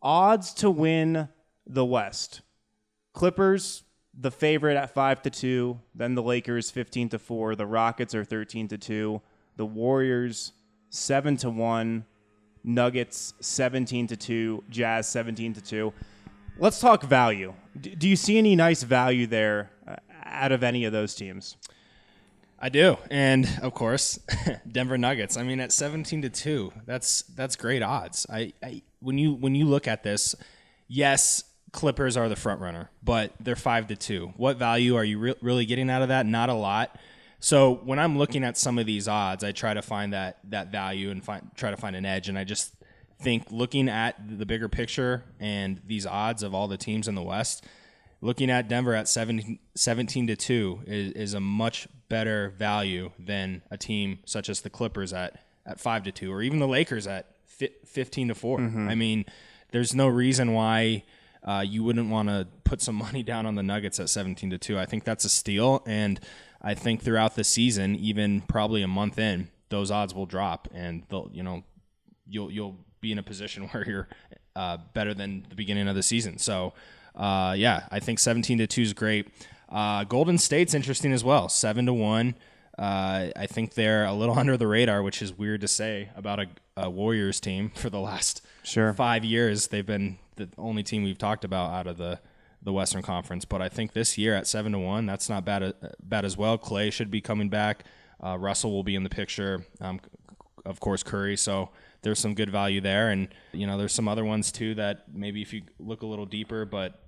Odds 0.00 0.54
to 0.54 0.70
win 0.70 1.28
the 1.66 1.84
West. 1.84 2.42
Clippers, 3.12 3.82
the 4.18 4.30
favorite 4.30 4.76
at 4.76 4.94
5 4.94 5.22
to 5.22 5.30
2, 5.30 5.80
then 5.96 6.14
the 6.14 6.22
Lakers 6.22 6.70
15 6.70 7.08
to 7.08 7.18
4, 7.18 7.56
the 7.56 7.66
Rockets 7.66 8.14
are 8.14 8.24
13 8.24 8.68
to 8.68 8.78
2, 8.78 9.20
the 9.56 9.66
Warriors 9.66 10.52
7 10.90 11.36
to 11.38 11.50
1, 11.50 12.04
Nuggets 12.62 13.34
17 13.40 14.06
to 14.06 14.16
2, 14.16 14.64
Jazz 14.70 15.08
17 15.08 15.54
to 15.54 15.60
2. 15.60 15.92
Let's 16.56 16.78
talk 16.78 17.02
value. 17.02 17.54
Do 17.80 18.08
you 18.08 18.16
see 18.16 18.38
any 18.38 18.54
nice 18.54 18.84
value 18.84 19.26
there 19.26 19.70
uh, 19.88 19.96
out 20.24 20.52
of 20.52 20.62
any 20.62 20.84
of 20.84 20.92
those 20.92 21.16
teams? 21.16 21.56
I 22.60 22.68
do, 22.68 22.98
and 23.10 23.48
of 23.62 23.72
course, 23.72 24.18
Denver 24.70 24.98
Nuggets. 24.98 25.36
I 25.36 25.42
mean, 25.42 25.60
at 25.60 25.72
seventeen 25.72 26.22
to 26.22 26.30
two, 26.30 26.72
that's 26.84 27.22
that's 27.22 27.56
great 27.56 27.82
odds. 27.82 28.26
I, 28.28 28.52
I 28.62 28.82
when 29.00 29.16
you 29.16 29.32
when 29.32 29.54
you 29.54 29.64
look 29.64 29.88
at 29.88 30.02
this, 30.02 30.34
yes, 30.86 31.44
Clippers 31.72 32.16
are 32.16 32.28
the 32.28 32.36
front 32.36 32.60
runner, 32.60 32.90
but 33.02 33.32
they're 33.40 33.56
five 33.56 33.86
to 33.88 33.96
two. 33.96 34.32
What 34.36 34.56
value 34.58 34.96
are 34.96 35.04
you 35.04 35.18
re- 35.18 35.34
really 35.40 35.64
getting 35.64 35.88
out 35.88 36.02
of 36.02 36.08
that? 36.08 36.26
Not 36.26 36.50
a 36.50 36.54
lot. 36.54 36.98
So 37.38 37.76
when 37.84 37.98
I'm 37.98 38.18
looking 38.18 38.44
at 38.44 38.58
some 38.58 38.78
of 38.78 38.84
these 38.84 39.08
odds, 39.08 39.42
I 39.42 39.52
try 39.52 39.72
to 39.72 39.80
find 39.80 40.12
that 40.12 40.38
that 40.50 40.70
value 40.70 41.10
and 41.10 41.24
find 41.24 41.50
try 41.56 41.70
to 41.70 41.76
find 41.78 41.96
an 41.96 42.04
edge, 42.04 42.28
and 42.28 42.38
I 42.38 42.44
just 42.44 42.74
think 43.20 43.50
looking 43.50 43.88
at 43.88 44.38
the 44.38 44.44
bigger 44.44 44.68
picture 44.68 45.24
and 45.38 45.80
these 45.86 46.06
odds 46.06 46.42
of 46.42 46.54
all 46.54 46.68
the 46.68 46.76
teams 46.76 47.08
in 47.08 47.14
the 47.14 47.22
West, 47.22 47.64
looking 48.20 48.50
at 48.50 48.68
Denver 48.68 48.94
at 48.94 49.08
17, 49.08 49.58
17 49.74 50.26
to 50.28 50.36
2 50.36 50.82
is, 50.86 51.12
is 51.12 51.34
a 51.34 51.40
much 51.40 51.88
better 52.08 52.50
value 52.58 53.10
than 53.18 53.62
a 53.70 53.76
team 53.76 54.18
such 54.26 54.48
as 54.48 54.60
the 54.60 54.70
Clippers 54.70 55.12
at, 55.12 55.42
at 55.66 55.80
5 55.80 56.04
to 56.04 56.12
2 56.12 56.32
or 56.32 56.42
even 56.42 56.58
the 56.58 56.68
Lakers 56.68 57.06
at 57.06 57.34
15 57.46 58.28
to 58.28 58.34
4. 58.34 58.58
Mm-hmm. 58.58 58.88
I 58.88 58.94
mean, 58.94 59.24
there's 59.72 59.94
no 59.94 60.08
reason 60.08 60.52
why 60.52 61.04
uh, 61.42 61.64
you 61.66 61.82
wouldn't 61.82 62.10
want 62.10 62.28
to 62.28 62.46
put 62.64 62.80
some 62.82 62.94
money 62.96 63.22
down 63.22 63.46
on 63.46 63.54
the 63.54 63.62
Nuggets 63.62 63.98
at 64.00 64.10
17 64.10 64.50
to 64.50 64.58
2. 64.58 64.78
I 64.78 64.86
think 64.86 65.04
that's 65.04 65.24
a 65.24 65.30
steal 65.30 65.82
and 65.86 66.20
I 66.62 66.74
think 66.74 67.02
throughout 67.02 67.36
the 67.36 67.44
season, 67.44 67.96
even 67.96 68.42
probably 68.42 68.82
a 68.82 68.88
month 68.88 69.18
in, 69.18 69.48
those 69.70 69.90
odds 69.90 70.14
will 70.14 70.26
drop 70.26 70.68
and 70.74 71.04
they'll, 71.08 71.30
you 71.32 71.42
know, 71.42 71.64
you'll 72.26 72.50
you'll 72.50 72.76
be 73.00 73.12
in 73.12 73.18
a 73.18 73.22
position 73.22 73.64
where 73.68 73.88
you're 73.88 74.08
uh, 74.56 74.78
better 74.94 75.14
than 75.14 75.46
the 75.48 75.54
beginning 75.54 75.88
of 75.88 75.94
the 75.94 76.02
season. 76.02 76.38
So, 76.38 76.74
uh, 77.14 77.54
yeah, 77.56 77.86
I 77.90 78.00
think 78.00 78.18
17 78.18 78.58
to 78.58 78.66
2 78.66 78.82
is 78.82 78.92
great. 78.92 79.28
Uh, 79.68 80.04
Golden 80.04 80.38
State's 80.38 80.74
interesting 80.74 81.12
as 81.12 81.22
well, 81.24 81.48
7 81.48 81.86
to 81.86 81.92
1. 81.92 82.34
Uh, 82.78 83.28
I 83.36 83.46
think 83.46 83.74
they're 83.74 84.04
a 84.04 84.12
little 84.14 84.34
under 84.38 84.56
the 84.56 84.66
radar, 84.66 85.02
which 85.02 85.20
is 85.22 85.32
weird 85.36 85.60
to 85.60 85.68
say 85.68 86.08
about 86.16 86.40
a, 86.40 86.46
a 86.76 86.90
Warriors 86.90 87.40
team 87.40 87.70
for 87.74 87.90
the 87.90 88.00
last 88.00 88.42
Sure. 88.62 88.92
five 88.94 89.24
years. 89.24 89.68
They've 89.68 89.86
been 89.86 90.18
the 90.36 90.48
only 90.58 90.82
team 90.82 91.02
we've 91.04 91.18
talked 91.18 91.44
about 91.44 91.72
out 91.72 91.86
of 91.86 91.98
the, 91.98 92.20
the 92.62 92.72
Western 92.72 93.02
Conference. 93.02 93.44
But 93.44 93.60
I 93.62 93.68
think 93.68 93.92
this 93.92 94.16
year 94.18 94.34
at 94.34 94.46
7 94.46 94.72
to 94.72 94.78
1, 94.78 95.06
that's 95.06 95.28
not 95.28 95.44
bad, 95.44 95.62
uh, 95.62 95.72
bad 96.02 96.24
as 96.24 96.36
well. 96.36 96.58
Clay 96.58 96.90
should 96.90 97.10
be 97.10 97.20
coming 97.20 97.48
back. 97.48 97.84
Uh, 98.22 98.36
Russell 98.38 98.70
will 98.70 98.84
be 98.84 98.94
in 98.94 99.02
the 99.02 99.08
picture. 99.10 99.64
Um, 99.80 100.00
of 100.64 100.80
course, 100.80 101.02
Curry. 101.02 101.36
So 101.36 101.70
there's 102.02 102.18
some 102.18 102.34
good 102.34 102.50
value 102.50 102.80
there. 102.80 103.10
And, 103.10 103.28
you 103.52 103.66
know, 103.66 103.78
there's 103.78 103.92
some 103.92 104.08
other 104.08 104.24
ones 104.24 104.52
too 104.52 104.74
that 104.76 105.04
maybe 105.12 105.42
if 105.42 105.52
you 105.52 105.62
look 105.78 106.02
a 106.02 106.06
little 106.06 106.26
deeper, 106.26 106.64
but 106.64 107.00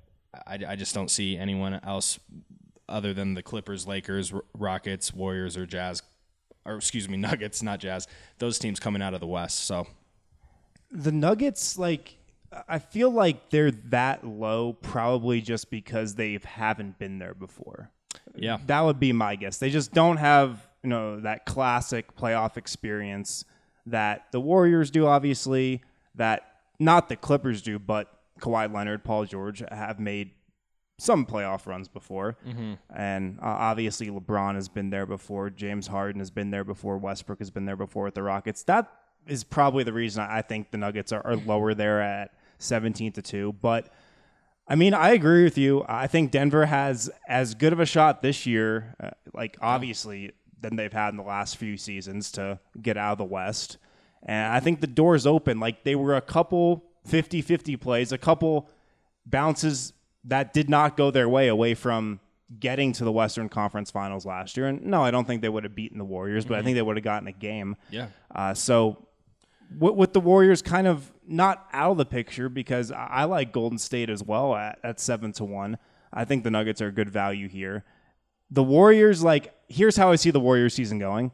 I, 0.46 0.58
I 0.68 0.76
just 0.76 0.94
don't 0.94 1.10
see 1.10 1.36
anyone 1.36 1.80
else 1.84 2.18
other 2.88 3.14
than 3.14 3.34
the 3.34 3.42
Clippers, 3.42 3.86
Lakers, 3.86 4.32
Rockets, 4.54 5.14
Warriors, 5.14 5.56
or 5.56 5.66
Jazz, 5.66 6.02
or 6.64 6.76
excuse 6.76 7.08
me, 7.08 7.16
Nuggets, 7.18 7.62
not 7.62 7.80
Jazz. 7.80 8.06
Those 8.38 8.58
teams 8.58 8.80
coming 8.80 9.02
out 9.02 9.14
of 9.14 9.20
the 9.20 9.26
West. 9.26 9.60
So 9.60 9.86
the 10.90 11.12
Nuggets, 11.12 11.78
like, 11.78 12.16
I 12.68 12.78
feel 12.78 13.10
like 13.10 13.48
they're 13.48 13.70
that 13.70 14.26
low 14.26 14.74
probably 14.74 15.40
just 15.40 15.70
because 15.70 16.14
they 16.16 16.38
haven't 16.44 16.98
been 16.98 17.18
there 17.18 17.32
before. 17.34 17.90
yeah, 18.36 18.58
That 18.66 18.82
would 18.82 19.00
be 19.00 19.12
my 19.12 19.36
guess. 19.36 19.56
They 19.56 19.70
just 19.70 19.92
don't 19.92 20.18
have, 20.18 20.60
you 20.82 20.90
know, 20.90 21.20
that 21.20 21.46
classic 21.46 22.16
playoff 22.16 22.56
experience 22.56 23.44
that 23.86 24.26
the 24.32 24.40
Warriors 24.40 24.90
do, 24.90 25.06
obviously, 25.06 25.82
that 26.14 26.42
not 26.78 27.08
the 27.08 27.16
Clippers 27.16 27.62
do, 27.62 27.78
but 27.78 28.08
Kawhi 28.40 28.72
Leonard, 28.72 29.04
Paul 29.04 29.24
George 29.24 29.62
have 29.70 30.00
made 30.00 30.30
some 30.98 31.26
playoff 31.26 31.66
runs 31.66 31.88
before. 31.88 32.36
And 32.94 33.38
uh, 33.40 33.46
obviously, 33.46 34.08
LeBron 34.08 34.54
has 34.54 34.68
been 34.68 34.90
there 34.90 35.06
before. 35.06 35.50
James 35.50 35.86
Harden 35.86 36.20
has 36.20 36.30
been 36.30 36.50
there 36.50 36.64
before. 36.64 36.98
Westbrook 36.98 37.38
has 37.40 37.50
been 37.50 37.64
there 37.64 37.76
before 37.76 38.04
with 38.04 38.14
the 38.14 38.22
Rockets. 38.22 38.62
That 38.64 38.90
is 39.26 39.44
probably 39.44 39.84
the 39.84 39.92
reason 39.92 40.22
I 40.22 40.42
think 40.42 40.70
the 40.70 40.78
Nuggets 40.78 41.12
are, 41.12 41.24
are 41.26 41.36
lower 41.36 41.74
there 41.74 42.00
at 42.00 42.32
17 42.58 43.12
to 43.12 43.22
2. 43.22 43.54
But 43.60 43.92
I 44.68 44.76
mean, 44.76 44.94
I 44.94 45.10
agree 45.10 45.42
with 45.44 45.58
you. 45.58 45.84
I 45.88 46.06
think 46.06 46.30
Denver 46.30 46.66
has 46.66 47.10
as 47.28 47.54
good 47.54 47.72
of 47.72 47.80
a 47.80 47.86
shot 47.86 48.22
this 48.22 48.46
year, 48.46 48.94
uh, 49.02 49.10
like 49.34 49.56
obviously, 49.60 50.32
than 50.62 50.76
they've 50.76 50.92
had 50.92 51.10
in 51.10 51.16
the 51.16 51.22
last 51.22 51.56
few 51.56 51.76
seasons 51.76 52.32
to 52.32 52.58
get 52.80 52.96
out 52.96 53.12
of 53.12 53.18
the 53.18 53.24
West. 53.24 53.78
And 54.22 54.52
I 54.52 54.60
think 54.60 54.80
the 54.80 54.86
door's 54.86 55.26
open. 55.26 55.60
Like 55.60 55.84
they 55.84 55.94
were 55.94 56.16
a 56.16 56.20
couple 56.20 56.84
50 57.06 57.42
50 57.42 57.76
plays, 57.76 58.12
a 58.12 58.18
couple 58.18 58.68
bounces 59.26 59.92
that 60.24 60.52
did 60.52 60.70
not 60.70 60.96
go 60.96 61.10
their 61.10 61.28
way 61.28 61.48
away 61.48 61.74
from 61.74 62.20
getting 62.60 62.92
to 62.92 63.04
the 63.04 63.12
Western 63.12 63.48
Conference 63.48 63.90
Finals 63.90 64.26
last 64.26 64.56
year. 64.56 64.66
And 64.68 64.84
no, 64.84 65.02
I 65.02 65.10
don't 65.10 65.26
think 65.26 65.42
they 65.42 65.48
would 65.48 65.64
have 65.64 65.74
beaten 65.74 65.98
the 65.98 66.04
Warriors, 66.04 66.44
but 66.44 66.58
I 66.58 66.62
think 66.62 66.74
they 66.76 66.82
would 66.82 66.96
have 66.96 67.04
gotten 67.04 67.28
a 67.28 67.32
game. 67.32 67.76
yeah. 67.90 68.08
Uh, 68.34 68.54
so 68.54 69.08
with, 69.78 69.94
with 69.94 70.12
the 70.12 70.20
Warriors 70.20 70.62
kind 70.62 70.86
of 70.86 71.12
not 71.26 71.66
out 71.72 71.92
of 71.92 71.96
the 71.96 72.04
picture 72.04 72.48
because 72.48 72.92
I, 72.92 73.06
I 73.06 73.24
like 73.24 73.52
Golden 73.52 73.78
State 73.78 74.10
as 74.10 74.22
well 74.22 74.54
at, 74.54 74.78
at 74.82 75.00
seven 75.00 75.32
to 75.32 75.44
one. 75.44 75.78
I 76.12 76.24
think 76.24 76.44
the 76.44 76.50
Nuggets 76.50 76.82
are 76.82 76.88
a 76.88 76.92
good 76.92 77.08
value 77.08 77.48
here. 77.48 77.84
The 78.52 78.62
Warriors, 78.62 79.24
like, 79.24 79.54
here's 79.68 79.96
how 79.96 80.12
I 80.12 80.16
see 80.16 80.30
the 80.30 80.40
Warriors 80.40 80.74
season 80.74 80.98
going. 80.98 81.32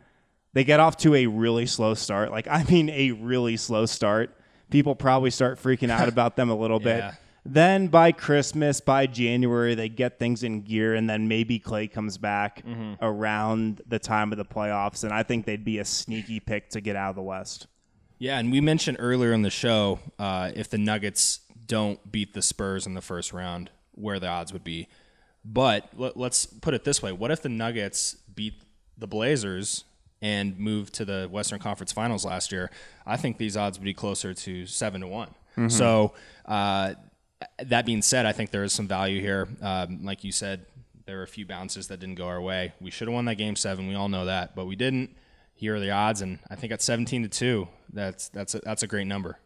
They 0.53 0.63
get 0.65 0.79
off 0.81 0.97
to 0.99 1.15
a 1.15 1.27
really 1.27 1.67
slow 1.67 1.95
start. 1.95 2.31
Like, 2.31 2.47
I 2.51 2.63
mean, 2.65 2.89
a 2.91 3.11
really 3.13 3.57
slow 3.57 3.87
start. 3.87 4.35
People 4.71 4.95
probably 4.95 5.31
start 5.31 5.61
freaking 5.61 5.91
out 5.91 6.09
about 6.09 6.37
them 6.37 6.49
a 6.49 6.55
little 6.55 6.79
bit. 6.91 6.99
Yeah. 6.99 7.15
Then 7.45 7.89
by 7.89 8.13
Christmas, 8.13 8.81
by 8.81 9.07
January, 9.07 9.75
they 9.75 9.89
get 9.89 10.19
things 10.19 10.43
in 10.43 10.63
gear, 10.63 10.95
and 10.95 11.09
then 11.09 11.29
maybe 11.29 11.59
Clay 11.59 11.89
comes 11.89 12.19
back 12.19 12.63
around 13.01 13.81
the 13.87 13.99
time 13.99 14.33
of 14.33 14.39
the 14.39 14.45
playoffs, 14.45 15.03
and 15.03 15.15
I 15.15 15.23
think 15.23 15.47
they'd 15.47 15.65
be 15.65 15.79
a 15.79 15.85
sneaky 15.85 16.41
pick 16.41 16.69
to 16.71 16.83
get 16.83 16.95
out 16.95 17.11
of 17.11 17.17
the 17.17 17.23
West. 17.23 17.67
Yeah, 18.19 18.39
and 18.39 18.53
we 18.53 18.61
mentioned 18.61 18.99
earlier 19.01 19.33
in 19.33 19.43
the 19.43 19.51
show 19.51 19.99
uh, 20.19 20.51
if 20.55 20.69
the 20.69 20.77
Nuggets 20.77 21.41
don't 21.67 22.13
beat 22.13 22.35
the 22.35 22.43
Spurs 22.43 22.87
in 22.87 22.93
the 22.93 23.01
first 23.01 23.33
round, 23.33 23.71
where 23.93 24.21
the 24.21 24.29
odds 24.29 24.53
would 24.53 24.65
be. 24.65 24.89
But 25.51 25.89
let, 25.97 26.17
let's 26.17 26.45
put 26.45 26.75
it 26.75 26.85
this 26.85 27.03
way: 27.03 27.13
What 27.13 27.31
if 27.31 27.41
the 27.41 27.49
Nuggets 27.49 28.17
beat 28.35 28.55
the 28.99 29.07
Blazers 29.07 29.85
and 30.21 30.59
move 30.59 30.93
to 30.93 31.05
the 31.05 31.27
Western 31.31 31.59
Conference 31.59 31.91
Finals 31.91 32.25
last 32.25 32.53
year? 32.53 32.71
I 33.07 33.17
think 33.17 33.39
these 33.39 33.57
odds 33.57 33.79
would 33.79 33.85
be 33.85 33.95
closer 33.95 34.35
to 34.35 34.67
seven 34.67 35.01
to 35.01 35.07
one. 35.07 35.35
So 35.69 36.13
uh, 36.47 36.95
that 37.65 37.85
being 37.85 38.03
said, 38.03 38.27
I 38.27 38.33
think 38.33 38.51
there 38.51 38.63
is 38.63 38.73
some 38.73 38.87
value 38.87 39.21
here. 39.21 39.49
Um, 39.61 40.05
like 40.05 40.23
you 40.23 40.31
said, 40.31 40.67
there 41.05 41.17
were 41.17 41.25
a 41.25 41.29
few 41.29 41.47
bounces 41.47 41.89
that 41.89 41.99
didn't 41.99 42.15
go 42.15 42.27
our 42.27 42.41
way. 42.41 42.75
We 42.81 42.93
should 42.93 43.09
have 43.09 43.15
won 43.15 43.25
that 43.25 43.37
game 43.37 43.57
seven. 43.57 43.89
We 43.89 43.97
all 43.97 44.09
know 44.09 44.27
that, 44.27 44.55
but 44.55 44.67
we 44.67 44.77
didn't. 44.77 45.17
Here 45.55 45.75
are 45.75 45.81
the 45.81 45.91
odds, 45.91 46.21
and 46.21 46.39
I 46.49 46.55
think 46.55 46.73
at 46.73 46.83
seventeen 46.83 47.23
to 47.23 47.29
two, 47.29 47.67
that's 47.93 48.29
that's 48.29 48.55
a, 48.55 48.61
that's 48.61 48.83
a 48.83 48.87
great 48.87 49.07
number. 49.07 49.39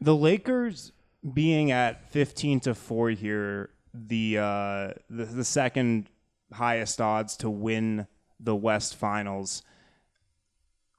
The 0.00 0.14
Lakers 0.14 0.92
being 1.32 1.70
at 1.70 2.10
15 2.10 2.60
to 2.60 2.74
4 2.74 3.10
here, 3.10 3.70
the, 4.08 4.38
uh, 4.38 4.88
the 5.10 5.24
the 5.24 5.44
second 5.44 6.08
highest 6.52 7.00
odds 7.00 7.36
to 7.38 7.50
win 7.50 8.06
the 8.38 8.54
West 8.54 8.96
Finals. 8.96 9.62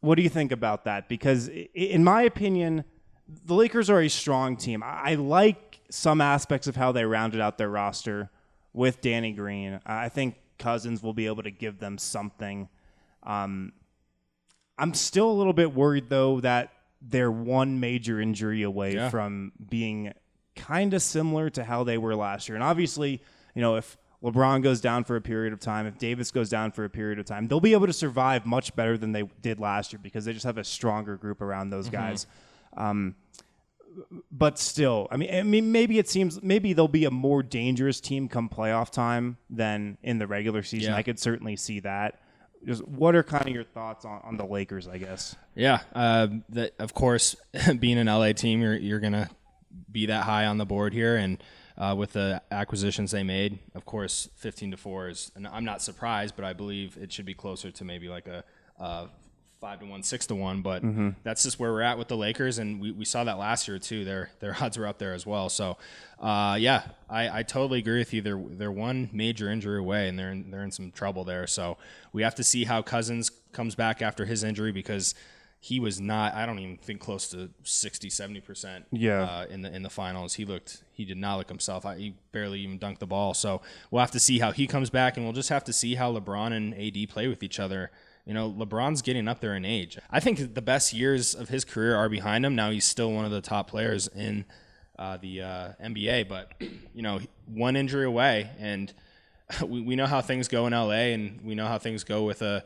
What 0.02 0.16
do 0.16 0.22
you 0.22 0.30
think 0.30 0.52
about 0.52 0.86
that? 0.86 1.08
Because 1.10 1.48
in 1.74 2.04
my 2.04 2.22
opinion, 2.24 2.84
the 3.46 3.54
Lakers 3.56 3.90
are 3.90 4.02
a 4.02 4.08
strong 4.10 4.56
team. 4.58 4.84
I 4.86 5.16
like 5.16 5.80
some 5.90 6.22
aspects 6.22 6.68
of 6.68 6.76
how 6.76 6.92
they 6.92 7.06
rounded 7.06 7.42
out 7.42 7.58
their 7.58 7.70
roster 7.70 8.30
with 8.74 9.02
Danny 9.02 9.32
Green. 9.34 9.80
I 9.86 10.10
think 10.10 10.36
Cousins 10.60 11.02
will 11.02 11.14
be 11.14 11.26
able 11.28 11.44
to 11.44 11.52
give 11.52 11.80
them 11.80 11.98
something. 11.98 12.70
Um, 13.24 13.74
I'm 14.78 14.94
still 14.94 15.30
a 15.30 15.34
little 15.34 15.54
bit 15.54 15.74
worried 15.74 16.10
though 16.10 16.40
that 16.42 16.72
they're 17.02 17.32
one 17.32 17.80
major 17.80 18.20
injury 18.22 18.64
away 18.64 18.94
Yeah. 18.96 19.10
from 19.10 19.52
being 19.70 20.14
kind 20.58 20.94
of 20.94 21.02
similar 21.02 21.50
to 21.52 21.64
how 21.64 21.84
they 21.84 21.98
were 21.98 22.16
last 22.16 22.50
year. 22.50 22.56
And 22.56 22.64
obviously, 22.64 23.22
you 23.56 23.62
know, 23.62 23.76
if 23.76 23.98
LeBron 24.24 24.64
goes 24.64 24.82
down 24.82 25.04
for 25.04 25.16
a 25.16 25.22
period 25.22 25.54
of 25.54 25.60
time, 25.60 25.86
if 25.86 25.98
Davis 25.98 26.32
goes 26.32 26.50
down 26.50 26.72
for 26.72 26.84
a 26.84 26.90
period 26.90 27.20
of 27.20 27.26
time, 27.26 27.48
they'll 27.48 27.60
be 27.60 27.74
able 27.74 27.88
to 27.88 27.94
survive 27.94 28.46
much 28.46 28.76
better 28.76 28.98
than 28.98 29.12
they 29.12 29.24
did 29.42 29.60
last 29.60 29.94
year 29.94 30.00
because 30.02 30.26
they 30.26 30.34
just 30.34 30.46
have 30.46 30.58
a 30.58 30.64
stronger 30.64 31.16
group 31.16 31.42
around 31.42 31.70
those 31.70 31.90
guys. 31.90 32.26
Um, 32.76 33.16
but 34.32 34.60
still, 34.60 35.08
I 35.12 35.18
mean, 35.18 35.34
I 35.34 35.44
mean, 35.44 35.72
maybe 35.72 35.98
it 36.00 36.08
seems 36.08 36.42
maybe 36.42 36.74
they'll 36.74 36.88
be 36.88 37.06
a 37.06 37.12
more 37.12 37.42
dangerous 37.42 38.00
team 38.00 38.28
come 38.28 38.50
playoff 38.50 38.92
time 38.92 39.38
than 39.50 39.98
in 40.04 40.20
the 40.20 40.28
regular 40.28 40.64
season. 40.64 40.92
Yeah. 40.92 40.98
I 40.98 41.04
could 41.04 41.20
certainly 41.20 41.56
see 41.56 41.80
that. 41.82 42.20
Just 42.66 42.88
what 42.88 43.16
are 43.16 43.24
kind 43.24 43.48
of 43.48 43.54
your 43.54 43.64
thoughts 43.64 44.06
on, 44.06 44.22
on 44.24 44.38
the 44.38 44.46
Lakers? 44.46 44.88
I 44.88 44.98
guess. 44.98 45.36
Yeah, 45.56 45.80
uh, 45.94 46.28
that 46.50 46.74
of 46.80 46.94
course, 46.94 47.36
being 47.80 47.98
an 47.98 48.08
LA 48.08 48.34
team, 48.34 48.62
you're 48.62 48.76
you're 48.76 49.00
gonna 49.00 49.30
be 49.92 50.06
that 50.08 50.24
high 50.24 50.46
on 50.46 50.58
the 50.58 50.66
board 50.66 50.94
here, 50.94 51.16
and 51.16 51.44
uh, 51.78 51.96
with 51.98 52.14
the 52.14 52.42
acquisitions 52.52 53.12
they 53.12 53.24
made, 53.24 53.60
of 53.76 53.86
course, 53.86 54.30
15 54.36 54.72
to 54.72 54.78
four 54.78 55.10
is. 55.10 55.32
And 55.36 55.48
I'm 55.48 55.66
not 55.66 55.82
surprised, 55.82 56.36
but 56.36 56.46
I 56.46 56.54
believe 56.54 56.98
it 56.98 57.12
should 57.14 57.26
be 57.26 57.34
closer 57.34 57.72
to 57.72 57.84
maybe 57.84 58.10
like 58.10 58.28
a. 58.28 58.44
Uh, 58.80 59.08
Five 59.60 59.80
to 59.80 59.88
one, 59.88 60.04
six 60.04 60.28
to 60.28 60.36
one, 60.36 60.62
but 60.62 60.84
that's 61.24 61.42
just 61.42 61.60
where 61.60 61.72
we're 61.72 61.82
at 61.82 61.98
with 61.98 62.10
the 62.10 62.16
Lakers, 62.16 62.60
and 62.60 62.80
we, 62.80 62.92
we 62.92 63.06
saw 63.06 63.24
that 63.24 63.40
last 63.40 63.68
year 63.68 63.80
too. 63.80 64.06
Their 64.06 64.30
their 64.40 64.56
odds 64.62 64.78
were 64.78 64.86
up 64.86 65.00
there 65.00 65.16
as 65.16 65.26
well. 65.26 65.50
So, 65.50 65.78
uh, 66.20 66.58
yeah, 66.60 66.84
I, 67.10 67.40
I 67.40 67.42
totally 67.42 67.80
agree 67.80 67.98
with 67.98 68.14
you. 68.14 68.22
They're 68.22 68.40
they're 68.52 68.72
one 68.72 69.10
major 69.12 69.50
injury 69.50 69.80
away, 69.80 70.10
and 70.10 70.20
they're 70.20 70.30
in, 70.30 70.52
they're 70.52 70.64
in 70.64 70.70
some 70.70 70.92
trouble 70.92 71.24
there. 71.24 71.48
So 71.48 71.78
we 72.14 72.22
have 72.22 72.36
to 72.36 72.44
see 72.44 72.66
how 72.66 72.84
Cousins 72.84 73.32
comes 73.52 73.74
back 73.74 74.04
after 74.04 74.26
his 74.26 74.44
injury 74.44 74.72
because 74.72 75.16
he 75.60 75.80
was 75.80 76.00
not 76.00 76.34
I 76.36 76.46
don't 76.46 76.60
even 76.60 76.78
think 76.78 77.00
close 77.00 77.30
to 77.30 77.50
60 77.64 78.10
70% 78.10 78.84
Yeah. 78.92 79.22
uh, 79.24 79.46
in 79.50 79.62
the 79.64 79.76
in 79.76 79.84
the 79.84 79.90
finals 79.90 80.36
he 80.36 80.46
looked 80.46 80.84
he 80.94 81.04
did 81.06 81.18
not 81.18 81.38
look 81.38 81.50
himself 81.50 81.86
I, 81.86 81.98
he 81.98 82.16
barely 82.32 82.60
even 82.62 82.78
dunked 82.80 83.00
the 83.00 83.08
ball 83.08 83.34
so 83.34 83.62
we'll 83.92 84.00
have 84.02 84.12
to 84.12 84.20
see 84.20 84.40
how 84.40 84.52
he 84.52 84.68
comes 84.68 84.90
back 84.90 85.18
and 85.18 85.26
we'll 85.26 85.34
just 85.34 85.50
have 85.50 85.64
to 85.66 85.74
see 85.74 85.96
how 85.96 86.14
LeBron 86.14 86.54
and 86.54 86.74
AD 86.76 87.10
play 87.10 87.28
with 87.28 87.42
each 87.44 87.60
other 87.60 87.92
you 88.26 88.34
know 88.34 88.52
LeBron's 88.52 89.02
getting 89.02 89.28
up 89.28 89.40
there 89.42 89.56
in 89.56 89.66
age 89.66 89.98
I 90.12 90.20
think 90.20 90.54
the 90.54 90.62
best 90.62 90.94
years 90.94 91.34
of 91.34 91.50
his 91.50 91.66
career 91.66 91.96
are 91.96 92.10
behind 92.10 92.46
him 92.46 92.56
now 92.56 92.70
he's 92.72 92.86
still 92.86 93.12
one 93.12 93.26
of 93.26 93.32
the 93.32 93.42
top 93.42 93.70
players 93.70 94.08
in 94.08 94.46
uh, 95.00 95.16
the 95.18 95.42
uh, 95.44 95.70
NBA. 95.84 96.28
But 96.28 96.54
you 96.96 97.04
know, 97.04 97.20
one 97.46 97.76
injury 97.76 98.06
away, 98.06 98.50
and 98.58 98.92
we, 99.64 99.80
we 99.80 99.96
know 99.96 100.08
how 100.08 100.22
things 100.22 100.48
go 100.48 100.66
in 100.66 100.74
LA, 100.74 101.14
and 101.14 101.40
we 101.44 101.54
know 101.54 101.68
how 101.68 101.78
things 101.78 102.04
go 102.04 102.24
with 102.24 102.42
a, 102.42 102.64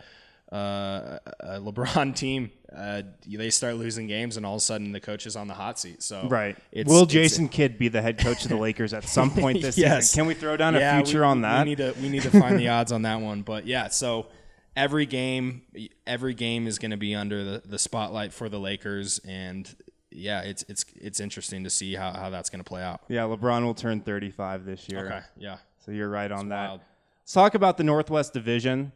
uh, 0.49 1.19
a 1.41 1.59
LeBron 1.59 2.15
team. 2.23 2.51
Uh, 2.75 3.01
they 3.27 3.49
start 3.49 3.75
losing 3.75 4.07
games, 4.07 4.37
and 4.37 4.45
all 4.45 4.55
of 4.55 4.59
a 4.59 4.61
sudden 4.61 4.91
the 4.93 4.99
coach 4.99 5.25
is 5.25 5.35
on 5.35 5.47
the 5.47 5.53
hot 5.53 5.77
seat. 5.77 6.01
So 6.01 6.27
Right. 6.29 6.57
Will 6.85 7.05
Jason 7.05 7.49
Kidd 7.49 7.77
be 7.77 7.87
the 7.89 8.01
head 8.01 8.17
coach 8.17 8.43
of 8.43 8.49
the 8.49 8.55
Lakers 8.57 8.93
at 8.93 9.03
some 9.03 9.29
point 9.31 9.61
this 9.61 9.77
Yes. 9.79 10.09
season? 10.09 10.21
Can 10.21 10.27
we 10.27 10.33
throw 10.33 10.55
down 10.55 10.75
Yeah, 10.75 10.97
a 10.99 11.03
future 11.03 11.19
we- 11.19 11.25
on 11.25 11.37
we 11.37 11.41
that? 11.43 11.65
need 11.65 11.77
to 11.79 11.93
we 12.01 12.07
need 12.09 12.21
to 12.23 12.31
find 12.31 12.57
the 12.57 12.69
odds 12.69 12.91
on 12.91 13.01
that 13.01 13.19
one. 13.19 13.41
But 13.41 13.65
yeah, 13.67 13.89
so 13.89 14.27
every 14.75 15.05
game 15.05 15.63
every 16.07 16.33
game 16.33 16.65
is 16.65 16.79
going 16.79 16.91
to 16.91 16.97
be 16.97 17.13
under 17.13 17.43
the, 17.43 17.61
the 17.65 17.77
spotlight 17.79 18.31
for 18.31 18.47
the 18.47 18.59
Lakers, 18.59 19.19
and 19.27 19.73
yeah, 20.09 20.41
it's 20.41 20.63
it's 20.69 20.85
it's 20.95 21.19
interesting 21.19 21.65
to 21.65 21.69
see 21.69 21.95
how, 21.95 22.13
how 22.13 22.29
that's 22.29 22.49
going 22.49 22.63
to 22.63 22.67
play 22.67 22.81
out. 22.83 23.01
yeah, 23.09 23.23
LeBron 23.23 23.63
will 23.65 23.73
turn 23.73 23.99
35 24.01 24.63
this 24.65 24.87
year. 24.87 25.05
Okay, 25.07 25.19
yeah, 25.37 25.57
So 25.85 25.91
you're 25.91 26.09
right 26.09 26.31
on 26.31 26.47
that. 26.49 26.67
wild. 26.69 26.81
Let's 27.23 27.33
talk 27.33 27.53
about 27.55 27.77
the 27.77 27.83
Northwest 27.83 28.33
Division. 28.33 28.91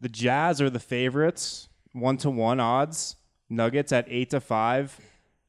The 0.00 0.08
Jazz 0.08 0.60
are 0.60 0.70
the 0.70 0.78
favorites, 0.78 1.67
one 2.00 2.16
to 2.18 2.30
one 2.30 2.60
odds. 2.60 3.16
Nuggets 3.50 3.92
at 3.92 4.06
eight 4.08 4.30
to 4.30 4.40
five. 4.40 4.98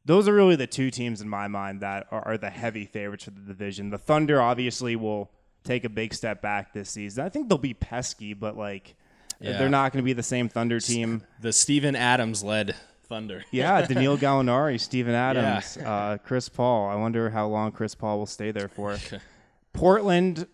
Those 0.06 0.28
are 0.28 0.34
really 0.34 0.56
the 0.56 0.68
two 0.68 0.90
teams 0.92 1.22
in 1.22 1.28
my 1.30 1.48
mind 1.48 1.82
that 1.82 2.08
are, 2.12 2.26
are 2.30 2.38
the 2.38 2.50
heavy 2.50 2.86
favorites 2.86 3.26
for 3.26 3.32
the 3.32 3.42
division. 3.42 3.90
The 3.90 3.98
Thunder 3.98 4.42
obviously 4.42 4.96
will 4.96 5.30
take 5.64 5.84
a 5.84 5.90
big 5.90 6.14
step 6.14 6.42
back 6.42 6.74
this 6.74 6.90
season. 6.90 7.26
I 7.26 7.30
think 7.30 7.50
they'll 7.50 7.58
be 7.58 7.74
pesky, 7.74 8.34
but 8.34 8.58
like 8.58 8.96
Yeah. 9.42 9.58
they're 9.58 9.70
not 9.70 9.92
going 9.92 10.02
to 10.02 10.06
be 10.06 10.14
the 10.14 10.24
same 10.24 10.48
Thunder 10.50 10.80
team. 10.80 11.24
the 11.42 11.52
Steven 11.52 11.96
Adams 11.96 12.44
led 12.44 12.76
Thunder. 13.04 13.44
Yeah, 13.52 13.86
Danilo 13.86 14.16
Gallinari, 14.26 14.80
Steven 14.80 15.14
Adams, 15.14 15.78
uh, 15.78 16.18
Chris 16.24 16.48
Paul. 16.48 16.88
I 16.90 16.96
wonder 16.96 17.30
how 17.30 17.48
long 17.48 17.72
Chris 17.74 17.94
Paul 17.96 18.20
will 18.20 18.26
stay 18.26 18.52
there 18.52 18.70
for. 18.70 18.98
Portland, 19.74 20.48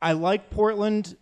I 0.00 0.12
like 0.12 0.50
Portland. 0.50 1.16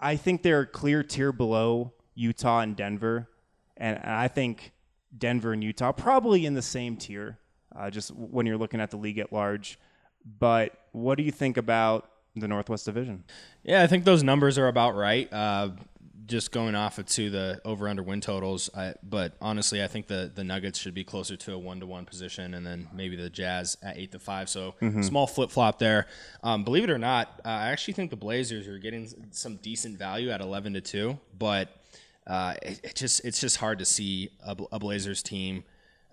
I 0.00 0.16
think 0.16 0.42
they're 0.42 0.60
a 0.60 0.66
clear 0.66 1.02
tier 1.02 1.32
below 1.32 1.92
Utah 2.16 2.60
and 2.60 2.74
Denver, 2.74 3.28
and 3.76 3.96
and 3.96 4.10
I 4.10 4.26
think 4.26 4.72
Denver 5.16 5.52
and 5.52 5.62
Utah 5.62 5.92
probably 5.92 6.44
in 6.44 6.54
the 6.54 6.62
same 6.62 6.96
tier. 6.96 7.38
Uh, 7.74 7.90
just 7.90 8.10
when 8.14 8.46
you're 8.46 8.56
looking 8.56 8.80
at 8.80 8.90
the 8.90 8.96
league 8.96 9.18
at 9.18 9.32
large. 9.32 9.78
But 10.38 10.72
what 10.92 11.18
do 11.18 11.24
you 11.24 11.30
think 11.30 11.56
about 11.56 12.10
the 12.34 12.48
Northwest 12.48 12.86
Division? 12.86 13.24
Yeah, 13.62 13.82
I 13.82 13.86
think 13.86 14.04
those 14.04 14.22
numbers 14.22 14.56
are 14.58 14.68
about 14.68 14.96
right. 14.96 15.30
Uh, 15.32 15.70
just 16.26 16.50
going 16.50 16.74
off 16.74 16.98
of 16.98 17.06
to 17.06 17.30
the 17.30 17.60
over 17.64 17.86
under 17.88 18.02
win 18.02 18.20
totals, 18.20 18.68
I, 18.74 18.94
but 19.02 19.34
honestly, 19.40 19.82
I 19.82 19.86
think 19.86 20.08
the 20.08 20.32
the 20.34 20.42
Nuggets 20.42 20.78
should 20.78 20.94
be 20.94 21.04
closer 21.04 21.36
to 21.36 21.52
a 21.52 21.58
one 21.58 21.78
to 21.80 21.86
one 21.86 22.04
position, 22.04 22.54
and 22.54 22.66
then 22.66 22.88
maybe 22.92 23.14
the 23.14 23.30
Jazz 23.30 23.76
at 23.82 23.96
eight 23.96 24.10
to 24.12 24.18
five. 24.18 24.48
So 24.48 24.74
small 25.02 25.26
flip 25.26 25.50
flop 25.50 25.78
there. 25.78 26.06
Um, 26.42 26.64
believe 26.64 26.82
it 26.84 26.90
or 26.90 26.98
not, 26.98 27.40
uh, 27.44 27.48
I 27.48 27.68
actually 27.68 27.94
think 27.94 28.10
the 28.10 28.16
Blazers 28.16 28.66
are 28.66 28.78
getting 28.78 29.08
some 29.30 29.56
decent 29.56 29.98
value 29.98 30.30
at 30.30 30.40
eleven 30.40 30.72
to 30.74 30.80
two, 30.80 31.18
but 31.38 31.68
uh, 32.26 32.54
it, 32.62 32.80
it 32.82 32.94
just 32.94 33.24
it's 33.24 33.40
just 33.40 33.58
hard 33.58 33.78
to 33.78 33.84
see 33.84 34.30
a, 34.44 34.56
a 34.72 34.78
Blazers 34.78 35.22
team 35.22 35.64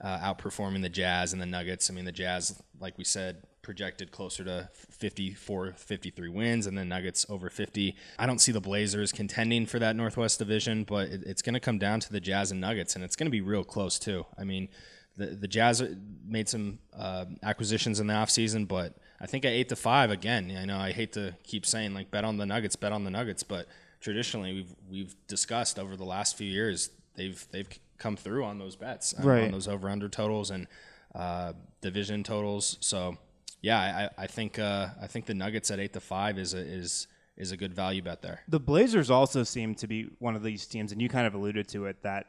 uh, 0.02 0.19
outperforming 0.19 0.82
the 0.82 0.89
Jazz 0.89 1.34
and 1.34 1.41
the 1.41 1.45
Nuggets. 1.45 1.89
I 1.89 1.93
mean, 1.93 2.06
the 2.06 2.12
Jazz, 2.12 2.62
like 2.80 2.97
we 2.97 3.04
said, 3.04 3.43
projected 3.62 4.12
closer 4.12 4.43
to 4.43 4.69
54, 4.73 5.73
53 5.78 6.30
wins, 6.30 6.67
and 6.67 6.78
the 6.78 6.84
Nuggets 6.84 7.26
over 7.30 7.49
50. 7.49 7.95
I 8.19 8.26
don't 8.26 8.39
see 8.39 8.52
the 8.52 8.62
Blazers 8.62 9.12
contending 9.12 9.65
for 9.65 9.80
that 9.80 9.95
Northwest 9.95 10.38
Division, 10.39 10.84
but 10.84 11.08
it, 11.08 11.23
it's 11.26 11.41
going 11.41 11.54
to 11.54 11.60
come 11.60 11.80
down 11.80 12.02
to 12.02 12.12
the 12.12 12.19
Jazz 12.19 12.52
and 12.52 12.60
Nuggets, 12.60 12.95
and 12.95 13.04
it's 13.04 13.15
going 13.15 13.28
to 13.28 13.32
be 13.32 13.41
real 13.41 13.63
close, 13.63 13.97
too. 13.97 14.26
I 14.38 14.43
mean, 14.43 14.67
the, 15.15 15.28
the 15.28 15.47
Jazz 15.47 15.82
made 16.26 16.49
some 16.49 16.80
uh, 16.95 17.26
acquisitions 17.41 17.99
in 17.99 18.08
the 18.08 18.13
offseason, 18.13 18.67
but 18.67 18.97
I 19.21 19.26
think 19.26 19.45
at 19.45 19.54
8 19.54 19.69
to 19.69 19.76
5, 19.78 20.12
again, 20.12 20.56
I 20.60 20.65
know 20.65 20.78
I 20.78 20.91
hate 20.91 21.13
to 21.13 21.36
keep 21.43 21.65
saying, 21.65 21.93
like, 21.93 22.12
bet 22.12 22.26
on 22.26 22.38
the 22.38 22.45
Nuggets, 22.45 22.76
bet 22.76 22.91
on 22.91 23.06
the 23.06 23.12
Nuggets, 23.12 23.43
but 23.43 23.67
traditionally 24.04 24.54
we've, 24.54 24.76
we've 24.92 25.16
discussed 25.28 25.80
over 25.80 25.96
the 25.96 26.04
last 26.06 26.38
few 26.38 26.50
years, 26.50 26.92
they've, 27.16 27.44
they've 27.52 27.70
come 27.98 28.16
through 28.18 28.44
on 28.44 28.60
those 28.60 28.76
bets, 28.76 29.16
uh, 29.18 29.24
Right. 29.28 29.46
on 29.46 29.52
those 29.52 29.68
over 29.68 29.89
under 29.89 30.10
totals 30.10 30.52
and 30.52 30.68
uh, 31.16 31.54
division 31.82 32.22
totals. 32.24 32.78
So 32.82 33.18
yeah, 33.62 34.10
I, 34.18 34.24
I 34.24 34.28
think 34.28 34.60
uh, 34.60 34.89
I 35.02 35.08
think 35.08 35.26
the 35.26 35.34
Nuggets 35.34 35.72
at 35.72 35.80
eight 35.80 35.94
to 35.94 36.02
five 36.02 36.38
is 36.38 36.54
a, 36.54 36.58
is 36.60 37.08
is 37.38 37.52
a 37.52 37.58
good 37.58 37.74
value 37.74 38.02
bet 38.02 38.22
there. 38.22 38.42
The 38.50 38.60
Blazers 38.60 39.10
also 39.10 39.44
seem 39.44 39.74
to 39.76 39.88
be 39.88 40.10
one 40.20 40.36
of 40.36 40.44
these 40.44 40.66
teams, 40.68 40.92
and 40.92 41.02
you 41.02 41.08
kind 41.10 41.26
of 41.26 41.34
alluded 41.34 41.68
to 41.70 41.86
it, 41.86 42.04
that 42.04 42.26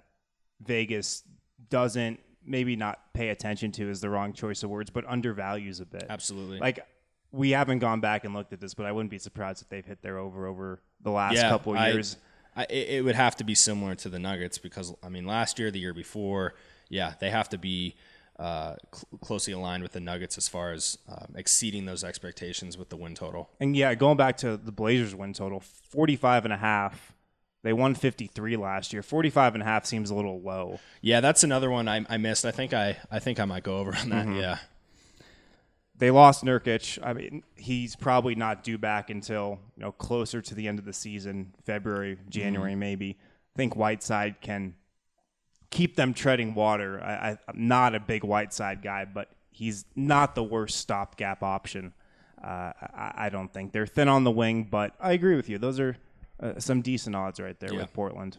Vegas 0.65 1.25
doesn't 1.71 2.21
maybe 2.47 2.77
not 2.77 3.13
pay 3.15 3.31
attention 3.31 3.73
to 3.73 3.91
is 3.91 4.01
the 4.01 4.09
wrong 4.11 4.33
choice 4.33 4.63
of 4.63 4.71
words, 4.71 4.91
but 4.91 5.05
undervalues 5.09 5.81
a 5.81 5.87
bit. 5.87 6.07
Absolutely. 6.09 6.59
Like 6.59 6.87
we 7.35 7.51
haven't 7.51 7.81
gone 7.81 8.01
back 8.01 8.25
and 8.25 8.33
looked 8.33 8.53
at 8.53 8.61
this, 8.61 8.75
but 8.75 8.87
I 8.87 8.93
wouldn't 8.93 9.11
be 9.11 9.19
surprised 9.19 9.63
if 9.63 9.69
they've 9.69 9.85
hit 9.85 10.03
their 10.03 10.19
over 10.19 10.47
over 10.47 10.81
the 11.03 11.11
last 11.11 11.35
yeah, 11.35 11.49
couple 11.49 11.77
of 11.77 11.87
years. 11.87 12.17
I, 12.57 12.65
it, 12.65 12.89
it 12.91 13.05
would 13.05 13.17
have 13.17 13.37
to 13.37 13.45
be 13.45 13.55
similar 13.55 13.95
to 13.97 14.09
the 14.09 14.19
Nuggets 14.19 14.59
because 14.59 14.95
I 15.03 15.09
mean 15.09 15.27
last 15.27 15.59
year, 15.59 15.71
the 15.71 15.81
year 15.81 15.93
before, 15.93 16.55
yeah, 16.89 17.15
they 17.19 17.31
have 17.31 17.49
to 17.51 17.59
be 17.59 17.97
uh, 18.39 18.77
cl- 18.93 19.19
closely 19.21 19.53
aligned 19.53 19.83
with 19.83 19.93
the 19.93 20.01
Nuggets 20.01 20.39
as 20.39 20.49
far 20.49 20.73
as 20.73 20.99
um, 21.09 21.35
exceeding 21.35 21.87
those 21.87 22.05
expectations 22.05 22.79
with 22.79 22.89
the 22.89 22.97
win 22.97 23.15
total. 23.15 23.51
And 23.61 23.77
yeah, 23.77 23.95
going 23.95 24.17
back 24.17 24.37
to 24.39 24.57
the 24.57 24.73
Blazers 24.73 25.15
win 25.15 25.33
total, 25.33 25.61
45 25.61 26.45
and 26.45 26.55
a 26.55 26.59
half. 26.59 27.13
They 27.63 27.73
won 27.73 27.95
53 27.95 28.59
last 28.59 28.93
year. 28.93 29.03
45 29.03 29.55
and 29.55 29.63
a 29.63 29.67
half 29.67 29.87
seems 29.87 30.11
a 30.11 30.15
little 30.15 30.39
low. 30.43 30.81
Yeah, 31.01 31.21
that's 31.21 31.45
another 31.45 31.71
one 31.71 31.89
I, 31.89 32.05
I 32.11 32.19
missed. 32.19 32.45
I 32.45 32.51
think 32.51 32.75
I 32.75 32.99
I 33.11 33.21
think 33.21 33.41
I 33.41 33.47
might 33.47 33.63
go 33.63 33.79
over 33.79 33.97
on 33.97 34.11
that. 34.11 34.29
Yeah. 34.29 34.59
They 35.97 36.11
lost 36.11 36.45
Nurkic. 36.45 36.99
I 37.03 37.13
mean, 37.13 37.45
he's 37.57 37.95
probably 37.95 38.35
not 38.35 38.65
due 38.65 38.79
back 38.79 39.11
until 39.11 39.61
you 39.77 39.83
know 39.85 39.93
closer 39.93 40.41
to 40.43 40.55
the 40.55 40.67
end 40.67 40.79
of 40.79 40.85
the 40.85 40.93
season, 40.93 41.55
February, 41.65 42.19
January, 42.29 42.75
maybe. 42.75 43.17
I 43.21 43.57
think 43.57 43.77
Whiteside 43.77 44.41
can 44.41 44.75
keep 45.71 45.95
them 45.97 46.13
treading 46.15 46.55
water. 46.55 47.01
I, 47.01 47.39
I'm 47.49 47.69
not 47.69 47.95
a 47.95 48.01
big 48.01 48.25
Whiteside 48.25 48.83
guy, 48.83 49.05
but 49.05 49.29
he's 49.51 49.85
not 49.95 50.35
the 50.35 50.43
worst 50.43 50.79
stopgap 50.79 51.43
option. 51.45 51.93
Uh, 52.43 52.73
I, 52.95 53.13
I 53.17 53.29
don't 53.29 53.53
think 53.53 53.73
they're 53.73 53.87
thin 53.87 54.09
on 54.09 54.25
the 54.25 54.31
wing, 54.33 54.65
but 54.71 54.95
I 55.01 55.13
agree 55.13 55.37
with 55.37 55.49
you. 55.49 55.59
Those 55.59 55.79
are 55.79 55.97
uh, 56.41 56.59
some 56.59 56.83
decent 56.83 57.15
odds 57.15 57.39
right 57.39 57.59
there 57.61 57.73
Yeah. 57.73 57.83
with 57.83 57.93
Portland. 57.93 58.39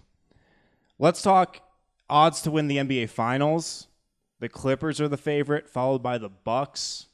Let's 0.99 1.21
talk 1.21 1.61
odds 2.09 2.41
to 2.43 2.51
win 2.51 2.67
the 2.67 2.77
NBA 2.77 3.09
Finals. 3.09 3.87
The 4.39 4.49
Clippers 4.49 4.99
are 5.01 5.07
the 5.07 5.17
favorite, 5.17 5.69
followed 5.69 6.03
by 6.03 6.17
the 6.17 6.29
Bucks, 6.29 7.07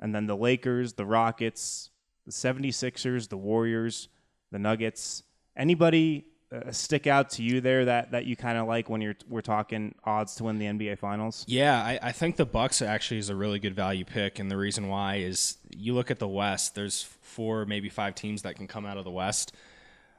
and 0.00 0.14
then 0.14 0.26
the 0.26 0.36
Lakers, 0.36 0.94
the 0.94 1.06
Rockets, 1.06 1.90
the 2.26 2.32
76ers, 2.32 3.28
the 3.28 3.36
Warriors, 3.36 4.08
the 4.50 4.58
Nuggets. 4.58 5.22
Anybody 5.56 6.24
uh, 6.52 6.72
stick 6.72 7.06
out 7.06 7.30
to 7.30 7.42
you 7.42 7.60
there 7.60 7.84
that, 7.84 8.10
that 8.10 8.26
you 8.26 8.34
kind 8.34 8.58
of 8.58 8.66
like 8.66 8.90
when 8.90 9.00
you're 9.00 9.14
we're 9.28 9.40
talking 9.40 9.94
odds 10.04 10.34
to 10.36 10.44
win 10.44 10.58
the 10.58 10.66
NBA 10.66 10.98
Finals? 10.98 11.44
Yeah, 11.46 11.76
I, 11.76 11.98
I 12.02 12.12
think 12.12 12.36
the 12.36 12.46
Bucks 12.46 12.82
actually 12.82 13.18
is 13.18 13.28
a 13.28 13.36
really 13.36 13.58
good 13.58 13.74
value 13.74 14.04
pick, 14.04 14.38
and 14.38 14.50
the 14.50 14.56
reason 14.56 14.88
why 14.88 15.16
is 15.16 15.58
you 15.76 15.94
look 15.94 16.10
at 16.10 16.18
the 16.18 16.28
West. 16.28 16.74
There's 16.74 17.02
four, 17.02 17.66
maybe 17.66 17.88
five 17.88 18.14
teams 18.14 18.42
that 18.42 18.56
can 18.56 18.66
come 18.66 18.86
out 18.86 18.96
of 18.96 19.04
the 19.04 19.10
West. 19.10 19.54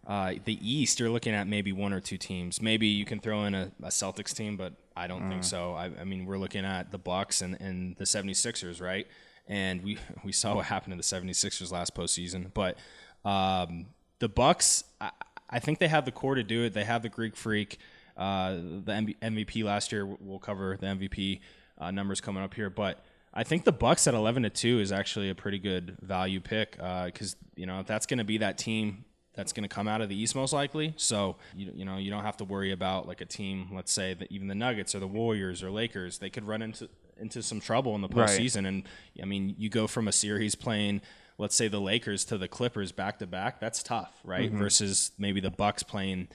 Uh, 0.07 0.33
the 0.45 0.57
East, 0.67 0.99
you're 0.99 1.09
looking 1.09 1.33
at 1.33 1.47
maybe 1.47 1.71
one 1.71 1.93
or 1.93 1.99
two 1.99 2.17
teams. 2.17 2.61
Maybe 2.61 2.87
you 2.87 3.05
can 3.05 3.19
throw 3.19 3.43
in 3.43 3.53
a, 3.53 3.71
a 3.83 3.89
Celtics 3.89 4.33
team, 4.33 4.57
but 4.57 4.73
I 4.95 5.05
don't 5.07 5.29
think 5.29 5.43
so. 5.43 5.73
I, 5.73 5.91
I 5.99 6.05
mean, 6.05 6.25
we're 6.25 6.39
looking 6.39 6.65
at 6.65 6.91
the 6.91 6.97
Bucks 6.97 7.41
and, 7.41 7.55
and 7.61 7.95
the 7.97 8.05
76ers, 8.05 8.81
right? 8.81 9.05
And 9.51 9.83
we 9.83 9.97
we 10.23 10.31
saw 10.31 10.55
what 10.55 10.65
happened 10.65 10.93
in 10.93 10.97
the 10.97 11.03
76ers 11.03 11.71
last 11.71 11.93
postseason. 11.93 12.51
But 12.53 12.77
um, 13.23 13.87
the 14.19 14.29
Bucks, 14.29 14.85
I, 14.99 15.11
I 15.49 15.59
think 15.59 15.79
they 15.79 15.89
have 15.89 16.05
the 16.05 16.11
core 16.11 16.35
to 16.35 16.43
do 16.43 16.63
it. 16.63 16.73
They 16.73 16.85
have 16.85 17.03
the 17.03 17.09
Greek 17.09 17.35
Freak. 17.35 17.77
Uh, 18.17 18.53
the 18.53 18.91
MV- 18.91 19.17
MVP 19.19 19.63
last 19.63 19.91
year, 19.91 20.05
we'll 20.05 20.39
cover 20.39 20.77
the 20.79 20.87
MVP 20.87 21.39
uh, 21.77 21.91
numbers 21.91 22.21
coming 22.21 22.43
up 22.43 22.53
here, 22.53 22.69
but 22.69 23.03
I 23.33 23.43
think 23.43 23.63
the 23.63 23.71
Bucks 23.71 24.07
at 24.07 24.13
eleven 24.13 24.43
to 24.43 24.49
two 24.49 24.79
is 24.79 24.91
actually 24.91 25.29
a 25.29 25.35
pretty 25.35 25.59
good 25.59 25.97
value 26.01 26.39
pick 26.39 26.71
because 26.71 27.35
you 27.55 27.65
know 27.65 27.83
that's 27.85 28.05
going 28.05 28.17
to 28.17 28.25
be 28.25 28.37
that 28.39 28.57
team 28.57 29.05
that's 29.33 29.53
going 29.53 29.63
to 29.63 29.73
come 29.73 29.87
out 29.87 30.01
of 30.01 30.09
the 30.09 30.15
East 30.15 30.35
most 30.35 30.51
likely. 30.51 30.93
So 30.97 31.37
you, 31.55 31.71
you 31.73 31.85
know 31.85 31.97
you 31.97 32.11
don't 32.11 32.23
have 32.23 32.37
to 32.37 32.43
worry 32.43 32.71
about 32.71 33.07
like 33.07 33.21
a 33.21 33.25
team, 33.25 33.69
let's 33.73 33.91
say 33.91 34.13
that 34.15 34.31
even 34.31 34.47
the 34.47 34.55
Nuggets 34.55 34.93
or 34.93 34.99
the 34.99 35.07
Warriors 35.07 35.63
or 35.63 35.71
Lakers, 35.71 36.17
they 36.17 36.29
could 36.29 36.45
run 36.45 36.61
into 36.61 36.89
into 37.21 37.41
some 37.43 37.59
trouble 37.59 37.95
in 37.95 38.01
the 38.01 38.07
Right. 38.07 38.27
postseason. 38.29 38.67
And 38.67 38.83
I 39.21 39.25
mean, 39.25 39.55
you 39.57 39.69
go 39.69 39.87
from 39.87 40.07
a 40.07 40.11
series 40.11 40.55
playing, 40.55 41.01
let's 41.37 41.55
say 41.55 41.67
the 41.67 41.79
Lakers 41.81 42.25
to 42.25 42.37
the 42.37 42.47
Clippers 42.47 42.91
back 42.91 43.19
to 43.19 43.27
back. 43.27 43.59
That's 43.59 43.81
tough, 43.83 44.13
right? 44.23 44.49
Mm-hmm. 44.49 44.59
Versus 44.59 45.11
maybe 45.17 45.39
the 45.39 45.51
Bucks 45.51 45.83
playing 45.83 46.27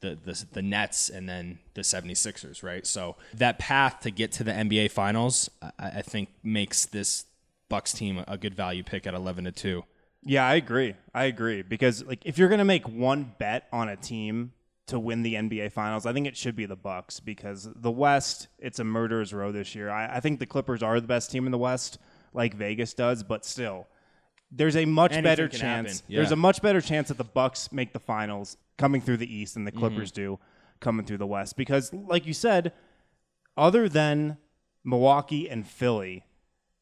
the, 0.00 0.16
the 0.24 0.44
the 0.52 0.62
Nets 0.62 1.08
and 1.10 1.28
then 1.28 1.58
the 1.74 1.80
76ers, 1.82 2.62
right? 2.62 2.86
So 2.86 3.16
that 3.34 3.58
path 3.58 4.00
to 4.00 4.10
get 4.10 4.30
to 4.32 4.44
the 4.44 4.52
NBA 4.52 4.90
Finals, 4.92 5.50
I, 5.60 5.70
I 5.78 6.02
think 6.02 6.28
makes 6.42 6.86
this 6.86 7.24
Bucks 7.68 7.92
team 7.92 8.24
a 8.28 8.38
good 8.38 8.54
value 8.54 8.82
pick 8.84 9.06
at 9.06 9.14
11 9.14 9.44
to 9.44 9.52
two. 9.52 9.84
Yeah, 10.24 10.46
I 10.46 10.54
agree. 10.54 10.94
I 11.14 11.24
agree 11.24 11.62
because 11.62 12.04
like 12.04 12.24
if 12.24 12.38
you're 12.38 12.48
gonna 12.48 12.64
make 12.64 12.88
one 12.88 13.34
bet 13.38 13.66
on 13.72 13.88
a 13.88 13.96
team 13.96 14.52
to 14.88 14.98
win 14.98 15.22
the 15.22 15.34
NBA 15.34 15.72
Finals, 15.72 16.04
I 16.06 16.12
think 16.12 16.26
it 16.26 16.36
should 16.36 16.56
be 16.56 16.66
the 16.66 16.76
Bucks 16.76 17.20
because 17.20 17.68
the 17.74 17.90
West 17.90 18.48
it's 18.58 18.78
a 18.78 18.84
murderer's 18.84 19.32
row 19.32 19.52
this 19.52 19.74
year. 19.74 19.90
I, 19.90 20.16
I 20.16 20.20
think 20.20 20.38
the 20.40 20.46
Clippers 20.46 20.82
are 20.82 21.00
the 21.00 21.06
best 21.06 21.30
team 21.30 21.46
in 21.46 21.52
the 21.52 21.58
West, 21.58 21.98
like 22.34 22.54
Vegas 22.54 22.94
does, 22.94 23.22
but 23.22 23.44
still, 23.44 23.86
there's 24.50 24.76
a 24.76 24.84
much 24.84 25.12
Anything 25.12 25.24
better 25.24 25.48
chance. 25.48 26.00
happen, 26.00 26.14
There's 26.16 26.32
a 26.32 26.36
much 26.36 26.62
better 26.62 26.80
chance 26.80 27.08
that 27.08 27.18
the 27.18 27.24
Bucks 27.24 27.70
make 27.72 27.92
the 27.92 27.98
finals 28.00 28.56
coming 28.78 29.00
through 29.00 29.18
the 29.18 29.32
East 29.32 29.54
than 29.54 29.64
the 29.64 29.70
Mm-hmm. 29.72 29.80
Clippers 29.80 30.10
do 30.12 30.38
coming 30.80 31.04
through 31.04 31.18
the 31.18 31.26
West 31.26 31.56
because, 31.56 31.92
like 31.92 32.26
you 32.26 32.32
said, 32.32 32.72
other 33.56 33.88
than 33.88 34.38
Milwaukee 34.84 35.48
and 35.50 35.66
Philly, 35.66 36.24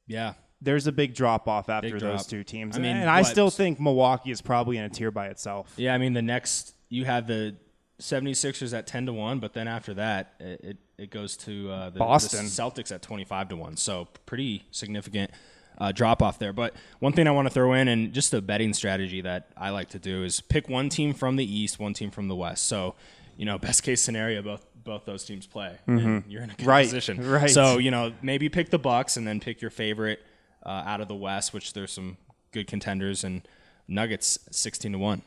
Yeah. 0.07 0.35
there's 0.61 0.87
a 0.87 0.93
big 0.93 1.15
drop 1.15 1.49
off 1.49 1.69
after 1.69 1.91
Big 1.91 2.01
those 2.01 2.21
drop. 2.21 2.27
two 2.27 2.45
teams. 2.45 2.77
I 2.77 2.81
mean, 2.81 2.97
and 2.97 3.11
I 3.11 3.21
what? 3.23 3.27
still 3.31 3.51
think 3.51 3.81
Milwaukee 3.81 4.31
is 4.31 4.41
probably 4.43 4.77
in 4.77 4.85
a 4.85 4.89
tier 4.89 5.11
by 5.11 5.27
itself. 5.29 5.73
Yeah, 5.77 5.95
I 5.95 5.99
mean 5.99 6.13
the 6.13 6.23
next 6.23 6.75
you 6.89 7.05
have 7.05 7.27
the 7.27 7.57
76ers 8.01 8.77
at 8.77 8.87
10 8.87 9.07
to 9.07 9.13
1, 9.13 9.39
but 9.39 9.53
then 9.55 9.69
after 9.69 9.95
that 9.95 10.35
it 10.39 10.61
it, 10.63 10.77
it 10.99 11.11
goes 11.11 11.37
to 11.39 11.71
uh, 11.71 11.85
the, 11.87 11.91
the 11.93 11.99
Boston. 11.99 12.45
Celtics 12.47 12.93
at 12.95 13.03
25 13.03 13.51
to 13.51 13.57
1. 13.57 13.77
So 13.77 14.09
pretty 14.27 14.65
significant 14.71 15.31
uh, 15.79 15.93
drop 15.93 16.23
off 16.23 16.39
there. 16.39 16.53
But 16.53 16.75
one 17.01 17.13
thing 17.13 17.27
I 17.29 17.31
want 17.31 17.47
to 17.49 17.53
throw 17.55 17.73
in 17.75 17.89
and 17.89 18.13
just 18.13 18.33
a 18.35 18.41
betting 18.41 18.73
strategy 18.75 19.21
that 19.23 19.51
I 19.57 19.71
like 19.71 19.91
to 19.91 19.99
do 19.99 20.25
is 20.25 20.41
pick 20.41 20.69
one 20.69 20.89
team 20.89 21.13
from 21.13 21.37
the 21.37 21.45
East, 21.45 21.79
one 21.79 21.93
team 21.95 22.11
from 22.11 22.29
the 22.29 22.35
West. 22.35 22.67
So, 22.67 22.95
you 23.37 23.45
know, 23.45 23.59
best 23.69 23.83
case 23.83 24.01
scenario 24.03 24.43
both 24.43 24.65
both 24.85 25.05
those 25.05 25.25
teams 25.25 25.47
play. 25.47 25.77
And 25.87 26.23
you're 26.29 26.43
in 26.43 26.51
a 26.51 26.55
good 26.55 26.59
Mm-hmm. 26.61 26.69
Right, 26.69 26.87
position. 26.87 27.29
right. 27.29 27.51
So, 27.51 27.79
you 27.79 27.91
know, 27.91 28.13
maybe 28.23 28.49
pick 28.49 28.71
the 28.71 28.79
Bucks 28.79 29.17
and 29.17 29.27
then 29.27 29.41
pick 29.41 29.61
your 29.61 29.71
favorite 29.71 30.21
uh, 30.65 30.83
out 30.87 31.01
of 31.01 31.09
the 31.09 31.15
West, 31.15 31.53
which 31.53 31.73
there's 31.73 31.93
some 31.93 32.17
good 32.53 32.67
contenders 32.69 33.25
and 33.25 33.47
Nuggets 33.89 34.39
16 34.53 34.93
to 34.93 34.99
1. 34.99 35.23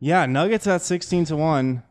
Yeah, 0.00 0.26
Nuggets 0.26 0.66
at 0.66 0.82
16 0.82 1.26
to 1.26 1.36
1. 1.36 1.82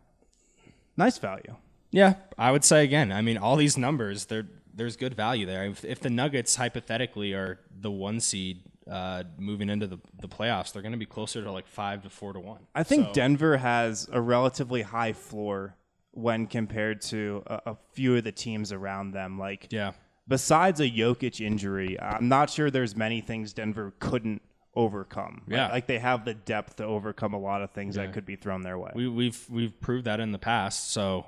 Nice 0.97 1.17
value. 1.17 1.55
Yeah, 1.91 2.15
I 2.37 2.51
would 2.51 2.63
say 2.63 2.83
again. 2.83 3.11
I 3.11 3.21
mean, 3.21 3.37
all 3.37 3.55
these 3.55 3.77
numbers, 3.77 4.27
there's 4.73 4.95
good 4.95 5.13
value 5.15 5.45
there. 5.45 5.65
If, 5.65 5.85
if 5.85 5.99
the 5.99 6.09
Nuggets 6.09 6.55
hypothetically 6.55 7.33
are 7.33 7.59
the 7.79 7.91
one 7.91 8.19
seed 8.19 8.63
uh, 8.89 9.23
moving 9.37 9.69
into 9.69 9.87
the, 9.87 9.99
the 10.21 10.27
playoffs, 10.27 10.73
they're 10.73 10.81
going 10.81 10.91
to 10.91 10.97
be 10.97 11.05
closer 11.05 11.43
to 11.43 11.51
like 11.51 11.67
five 11.67 12.03
to 12.03 12.09
four 12.09 12.33
to 12.33 12.39
one. 12.39 12.61
I 12.75 12.83
think 12.83 13.07
So- 13.07 13.13
Denver 13.13 13.57
has 13.57 14.09
a 14.11 14.19
relatively 14.21 14.81
high 14.81 15.13
floor 15.13 15.75
when 16.11 16.47
compared 16.47 17.01
to 17.01 17.43
a, 17.47 17.61
a 17.67 17.77
few 17.93 18.15
of 18.17 18.23
the 18.23 18.31
teams 18.31 18.71
around 18.71 19.11
them. 19.11 19.37
Like, 19.39 19.67
Yeah, 19.71 19.91
besides 20.27 20.79
a 20.79 20.89
Jokic 20.89 21.39
injury, 21.39 21.99
I'm 21.99 22.27
not 22.27 22.49
sure 22.49 22.69
there's 22.71 22.95
many 22.95 23.21
things 23.21 23.53
Denver 23.53 23.93
couldn't 23.99 24.41
overcome. 24.79 25.41
Yeah. 25.47 25.67
Like, 25.69 25.87
they 25.87 25.99
have 25.99 26.23
the 26.23 26.33
depth 26.33 26.77
to 26.77 26.85
overcome 26.85 27.33
a 27.33 27.39
lot 27.39 27.61
of 27.61 27.71
things 27.71 27.95
that 27.95 28.13
could 28.13 28.25
be 28.25 28.37
thrown 28.37 28.63
their 28.63 28.79
way. 28.79 28.91
we, 28.95 29.07
we've 29.09 29.45
we've 29.49 29.79
proved 29.81 30.05
that 30.05 30.21
in 30.21 30.31
the 30.31 30.39
past. 30.39 30.91
So, 30.91 31.25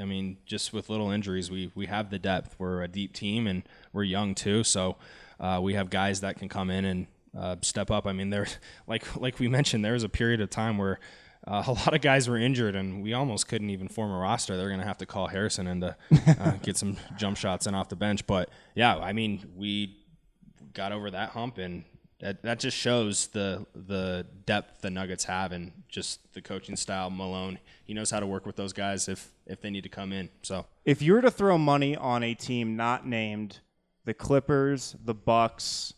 I 0.00 0.04
mean, 0.04 0.38
just 0.44 0.72
with 0.72 0.90
little 0.90 1.10
injuries, 1.10 1.50
we 1.50 1.70
we 1.74 1.86
have 1.86 2.10
the 2.10 2.18
depth. 2.18 2.56
We're 2.58 2.82
a 2.82 2.88
deep 2.88 3.12
team 3.12 3.46
and 3.46 3.62
we're 3.92 4.02
young 4.02 4.34
too. 4.34 4.64
So, 4.64 4.96
uh, 5.38 5.60
we 5.62 5.74
have 5.74 5.90
guys 5.90 6.20
that 6.22 6.38
can 6.38 6.48
come 6.48 6.70
in 6.70 6.84
and 6.84 7.06
uh, 7.38 7.56
step 7.62 7.90
up. 7.90 8.04
I 8.06 8.12
mean, 8.12 8.30
there, 8.30 8.48
like 8.88 9.16
like 9.16 9.38
we 9.38 9.46
mentioned, 9.46 9.84
there 9.84 9.92
was 9.92 10.04
a 10.04 10.10
period 10.10 10.40
of 10.40 10.50
time 10.50 10.76
where. 10.76 10.98
Uh, 11.46 11.62
a 11.66 11.72
lot 11.72 11.94
of 11.94 12.02
guys 12.02 12.28
were 12.28 12.36
injured, 12.36 12.74
and 12.74 13.00
we 13.02 13.14
almost 13.14 13.48
couldn't 13.48 13.70
even 13.70 13.88
form 13.88 14.10
a 14.10 14.18
roster. 14.18 14.56
They're 14.56 14.68
going 14.68 14.80
to 14.80 14.86
have 14.86 14.98
to 14.98 15.06
call 15.06 15.28
Harrison 15.28 15.66
in 15.66 15.80
to 15.80 15.96
uh, 16.40 16.50
get 16.62 16.76
some 16.76 16.98
jump 17.16 17.38
shots 17.38 17.66
in 17.66 17.74
off 17.74 17.88
the 17.88 17.96
bench. 17.96 18.26
But 18.26 18.50
yeah, 18.74 18.98
I 18.98 19.12
mean, 19.14 19.48
we 19.56 19.96
got 20.74 20.92
over 20.92 21.10
that 21.10 21.30
hump, 21.30 21.56
and 21.56 21.84
that, 22.20 22.42
that 22.42 22.58
just 22.58 22.76
shows 22.76 23.28
the 23.28 23.64
the 23.74 24.26
depth 24.44 24.80
the 24.80 24.90
Nuggets 24.90 25.24
have, 25.24 25.52
and 25.52 25.72
just 25.88 26.32
the 26.34 26.42
coaching 26.42 26.76
style. 26.76 27.10
Malone, 27.10 27.58
he 27.84 27.94
knows 27.94 28.10
how 28.10 28.20
to 28.20 28.26
work 28.26 28.44
with 28.44 28.56
those 28.56 28.72
guys 28.72 29.08
if 29.08 29.30
if 29.46 29.60
they 29.60 29.70
need 29.70 29.84
to 29.84 29.88
come 29.88 30.12
in. 30.12 30.28
So 30.42 30.66
if 30.84 31.00
you 31.00 31.12
were 31.12 31.22
to 31.22 31.30
throw 31.30 31.58
money 31.58 31.96
on 31.96 32.22
a 32.22 32.34
team 32.34 32.76
not 32.76 33.06
named 33.06 33.60
the 34.04 34.14
Clippers, 34.14 34.96
the 35.04 35.14
Bucks, 35.14 35.94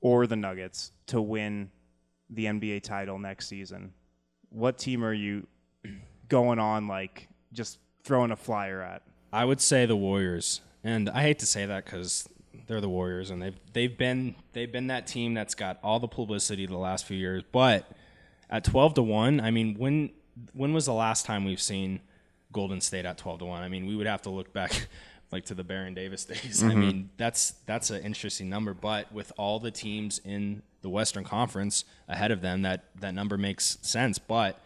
or 0.00 0.26
the 0.26 0.36
Nuggets 0.36 0.92
to 1.06 1.20
win 1.20 1.70
the 2.28 2.46
NBA 2.46 2.82
title 2.82 3.18
next 3.18 3.46
season, 3.46 3.92
what 4.48 4.78
team 4.78 5.04
are 5.04 5.14
you 5.14 5.46
going 6.28 6.58
on 6.58 6.88
like 6.88 7.28
just 7.52 7.78
throwing 8.02 8.32
a 8.32 8.36
flyer 8.36 8.82
at? 8.82 9.02
I 9.32 9.44
would 9.44 9.60
say 9.60 9.86
the 9.86 9.96
Warriors, 9.96 10.60
and 10.82 11.08
I 11.08 11.22
hate 11.22 11.38
to 11.38 11.46
say 11.46 11.66
that 11.66 11.84
because 11.84 12.28
they're 12.66 12.80
the 12.80 12.88
Warriors, 12.88 13.30
and 13.30 13.42
they've 13.42 13.58
they've 13.72 13.96
been 13.96 14.34
they've 14.52 14.70
been 14.70 14.88
that 14.88 15.06
team 15.06 15.34
that's 15.34 15.54
got 15.54 15.78
all 15.82 16.00
the 16.00 16.08
publicity 16.08 16.66
the 16.66 16.76
last 16.76 17.06
few 17.06 17.16
years. 17.16 17.42
But 17.50 17.90
at 18.50 18.64
twelve 18.64 18.94
to 18.94 19.02
one, 19.02 19.40
I 19.40 19.50
mean, 19.50 19.76
when 19.78 20.10
when 20.52 20.72
was 20.72 20.86
the 20.86 20.94
last 20.94 21.26
time 21.26 21.44
we've 21.44 21.60
seen 21.60 22.00
Golden 22.52 22.80
State 22.80 23.04
at 23.04 23.18
twelve 23.18 23.40
to 23.40 23.44
one? 23.44 23.62
I 23.62 23.68
mean, 23.68 23.86
we 23.86 23.96
would 23.96 24.06
have 24.06 24.22
to 24.22 24.30
look 24.30 24.52
back 24.52 24.88
like 25.32 25.44
to 25.46 25.54
the 25.54 25.64
Baron 25.64 25.94
Davis 25.94 26.24
days. 26.26 26.62
I 26.62 26.68
mm-hmm. 26.68 26.80
mean, 26.80 27.10
that's 27.16 27.54
that's 27.66 27.90
an 27.90 28.02
interesting 28.02 28.48
number. 28.48 28.74
But 28.74 29.12
with 29.12 29.32
all 29.36 29.58
the 29.58 29.70
teams 29.70 30.20
in 30.24 30.62
the 30.82 30.88
Western 30.88 31.24
Conference 31.24 31.84
ahead 32.08 32.30
of 32.30 32.40
them, 32.40 32.62
that 32.62 32.84
that 33.00 33.14
number 33.14 33.36
makes 33.36 33.78
sense. 33.82 34.18
But 34.18 34.60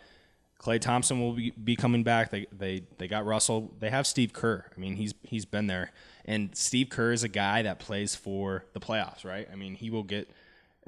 Klay 0.59 0.81
Thompson 0.81 1.21
will 1.21 1.33
be, 1.33 1.51
be 1.51 1.77
coming 1.77 2.03
back. 2.03 2.31
They, 2.31 2.47
they 2.51 2.83
they 2.99 3.09
got 3.09 3.27
Russell. 3.27 3.73
They 3.79 3.91
have 3.91 4.07
Steve 4.07 4.33
Kerr. 4.33 4.65
I 4.77 4.81
mean, 4.81 4.97
he's 4.97 5.15
he's 5.23 5.45
been 5.45 5.67
there, 5.67 5.93
and 6.25 6.57
Steve 6.57 6.89
Kerr 6.89 7.13
is 7.13 7.23
a 7.23 7.29
guy 7.29 7.63
that 7.63 7.79
plays 7.79 8.15
for 8.15 8.65
the 8.73 8.81
playoffs, 8.81 9.25
right? 9.25 9.47
I 9.53 9.57
mean, 9.57 9.75
he 9.75 9.91
will 9.91 10.03
get 10.03 10.31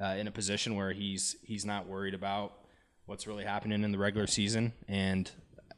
uh, 0.02 0.16
in 0.18 0.26
a 0.26 0.30
position 0.30 0.74
where 0.74 0.92
he's 0.92 1.36
he's 1.42 1.64
not 1.64 1.86
worried 1.86 2.14
about 2.14 2.54
what's 3.06 3.26
really 3.26 3.44
happening 3.44 3.84
in 3.84 3.92
the 3.92 3.98
regular 3.98 4.26
season, 4.26 4.72
and 4.88 5.30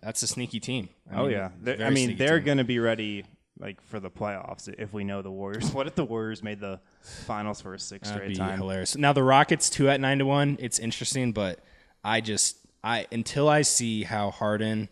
that's 0.02 0.22
a 0.22 0.26
sneaky 0.28 0.60
team. 0.60 0.88
I 1.12 1.16
Oh 1.18 1.22
mean, 1.24 1.30
yeah, 1.32 1.48
They're- 1.60 1.84
I 1.84 1.90
mean 1.90 2.16
they're 2.16 2.40
going 2.40 2.58
to 2.58 2.64
be 2.64 2.78
ready 2.78 3.24
like 3.58 3.80
for 3.82 4.00
the 4.00 4.08
playoffs 4.10 4.72
if 4.78 4.92
we 4.94 5.04
know 5.04 5.20
the 5.20 5.30
Warriors. 5.30 5.70
What 5.74 5.86
if 5.86 5.94
the 5.94 6.04
Warriors 6.04 6.42
made 6.42 6.60
the 6.60 6.80
finals 7.02 7.60
for 7.60 7.74
a 7.74 7.78
sixth 7.78 8.10
That'd 8.12 8.22
straight 8.26 8.28
be 8.34 8.36
time? 8.36 8.58
hilarious. 8.58 8.96
Now 8.96 9.12
the 9.12 9.22
Rockets 9.24 9.68
two 9.68 9.90
at 9.90 10.00
nine 10.00 10.18
to 10.20 10.26
one. 10.26 10.56
It's 10.60 10.78
interesting, 10.78 11.32
but 11.32 11.58
I 12.02 12.20
just 12.22 12.56
I 12.82 13.06
until 13.12 13.48
I 13.48 13.62
see 13.62 14.04
how 14.04 14.30
Harden 14.30 14.88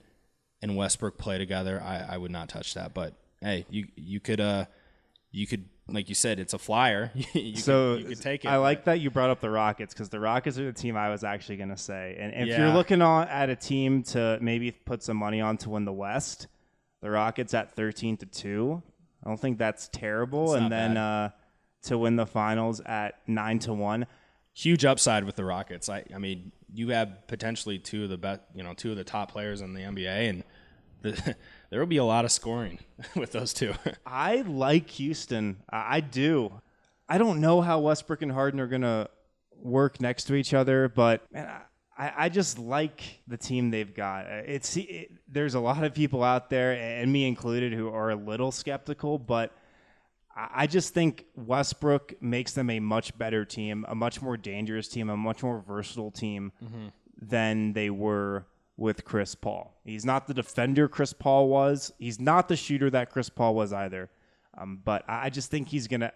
and 0.63 0.77
Westbrook 0.77 1.19
play 1.19 1.39
together, 1.39 1.83
I, 1.83 2.15
I 2.15 2.19
would 2.19 2.31
not 2.31 2.49
touch 2.49 2.75
that. 2.75 2.95
But 2.95 3.15
hey, 3.41 3.67
you 3.71 3.87
you 3.97 4.21
could 4.21 4.41
uh 4.41 4.67
you 5.31 5.47
could 5.47 5.67
like 5.91 6.09
you 6.09 6.15
said, 6.15 6.39
it's 6.39 6.53
a 6.53 6.59
flyer. 6.59 7.11
you 7.33 7.57
So 7.57 7.95
could, 7.95 8.03
you 8.03 8.09
could 8.11 8.21
take 8.23 8.45
it. 8.45 8.49
I 8.49 8.59
like 8.59 8.85
that 8.85 9.01
you 9.01 9.11
brought 9.11 9.31
up 9.31 9.41
the 9.41 9.51
Rockets 9.51 9.95
because 9.95 10.11
the 10.11 10.21
Rockets 10.21 10.59
are 10.59 10.67
the 10.67 10.73
team 10.73 10.97
I 10.97 11.09
was 11.09 11.25
actually 11.25 11.57
going 11.57 11.71
to 11.71 11.79
say. 11.79 12.17
And 12.19 12.35
if 12.35 12.59
you're 12.59 12.73
looking 12.73 13.01
on 13.01 13.27
at 13.29 13.49
a 13.49 13.57
team 13.57 14.03
to 14.05 14.39
maybe 14.41 14.71
put 14.71 15.03
some 15.03 15.17
money 15.17 15.41
on 15.41 15.57
to 15.59 15.71
win 15.71 15.87
the 15.87 15.93
West, 15.93 16.47
the 17.01 17.11
Rockets 17.11 17.55
at 17.55 17.75
13 17.75 18.19
to 18.19 18.27
two. 18.27 18.83
I 19.25 19.29
don't 19.29 19.41
think 19.41 19.59
that's 19.59 19.89
terrible. 19.89 20.55
It's 20.55 20.63
and 20.63 20.71
then 20.71 20.97
uh, 20.97 21.31
to 21.85 21.99
win 21.99 22.17
the 22.17 22.27
finals 22.27 22.81
at 22.81 23.21
nine 23.27 23.59
to 23.61 23.73
one. 23.73 24.07
Huge 24.59 24.85
upside 24.85 25.25
with 25.25 25.37
the 25.37 25.45
Rockets. 25.45 25.89
I, 25.89 26.05
I 26.13 26.19
mean, 26.19 26.51
you 26.75 26.89
have 26.89 27.27
potentially 27.29 27.79
two 27.79 28.05
of 28.05 28.11
the 28.11 28.19
best, 28.19 28.41
you 28.55 28.65
know, 28.65 28.75
two 28.75 28.91
of 28.91 28.97
the 28.97 29.05
top 29.05 29.31
players 29.31 29.61
in 29.61 29.73
the 29.73 29.83
NBA, 29.83 30.29
and 30.29 30.45
the, 31.03 31.37
there 31.71 31.79
will 31.79 31.87
be 31.87 31.99
a 31.99 32.05
lot 32.05 32.25
of 32.25 32.33
scoring 32.33 32.81
with 33.17 33.31
those 33.31 33.55
two. 33.55 33.75
I 34.07 34.43
like 34.43 34.91
Houston. 34.91 35.59
I, 35.71 36.01
do. 36.01 36.61
I 37.09 37.19
don't 37.19 37.41
know 37.41 37.61
how 37.61 37.79
Westbrook 37.79 38.23
and 38.23 38.33
Harden 38.33 38.59
are 38.59 38.67
gonna 38.67 39.09
work 39.57 40.01
next 40.01 40.25
to 40.25 40.35
each 40.35 40.53
other, 40.53 40.89
but 40.89 41.23
man, 41.33 41.49
I, 41.97 42.13
I 42.17 42.29
just 42.29 42.59
like 42.59 43.23
the 43.29 43.37
team 43.37 43.71
they've 43.71 43.95
got. 43.95 44.27
It's 44.27 44.77
it, 44.77 45.13
there's 45.29 45.55
a 45.55 45.61
lot 45.61 45.85
of 45.85 45.95
people 45.95 46.25
out 46.25 46.51
there, 46.51 46.73
and 46.73 47.13
me 47.13 47.29
included, 47.29 47.73
who 47.73 47.89
are 47.89 48.11
a 48.11 48.17
little 48.17 48.51
skeptical, 48.51 49.19
but 49.19 49.53
I 50.55 50.67
just 50.67 50.95
think 50.95 51.25
Westbrook 51.35 52.15
makes 52.23 52.53
them 52.53 52.71
a 52.71 52.79
much 52.81 53.17
better 53.19 53.45
team, 53.45 53.85
a 53.89 53.95
much 53.95 54.23
more 54.23 54.37
dangerous 54.37 54.87
team, 54.89 55.11
a 55.11 55.17
much 55.17 55.43
more 55.43 55.61
versatile 55.67 56.11
team 56.11 56.53
than 57.21 57.73
they 57.73 57.91
were 57.91 58.47
with 58.77 59.05
Chris 59.05 59.35
Paul. 59.35 59.75
He's 59.85 60.05
not 60.05 60.29
the 60.29 60.35
defender 60.35 60.87
Chris 60.89 61.13
Paul 61.13 61.49
was. 61.49 61.93
He's 61.99 62.21
not 62.21 62.49
the 62.49 62.57
shooter 62.57 62.89
that 62.91 63.11
Chris 63.11 63.29
Paul 63.29 63.55
was 63.57 63.73
either. 63.73 64.11
Um, 64.57 64.81
but 64.85 65.05
I 65.09 65.31
just 65.31 65.51
think 65.51 65.69
he's 65.69 65.89
going 65.89 66.01
to 66.01 66.13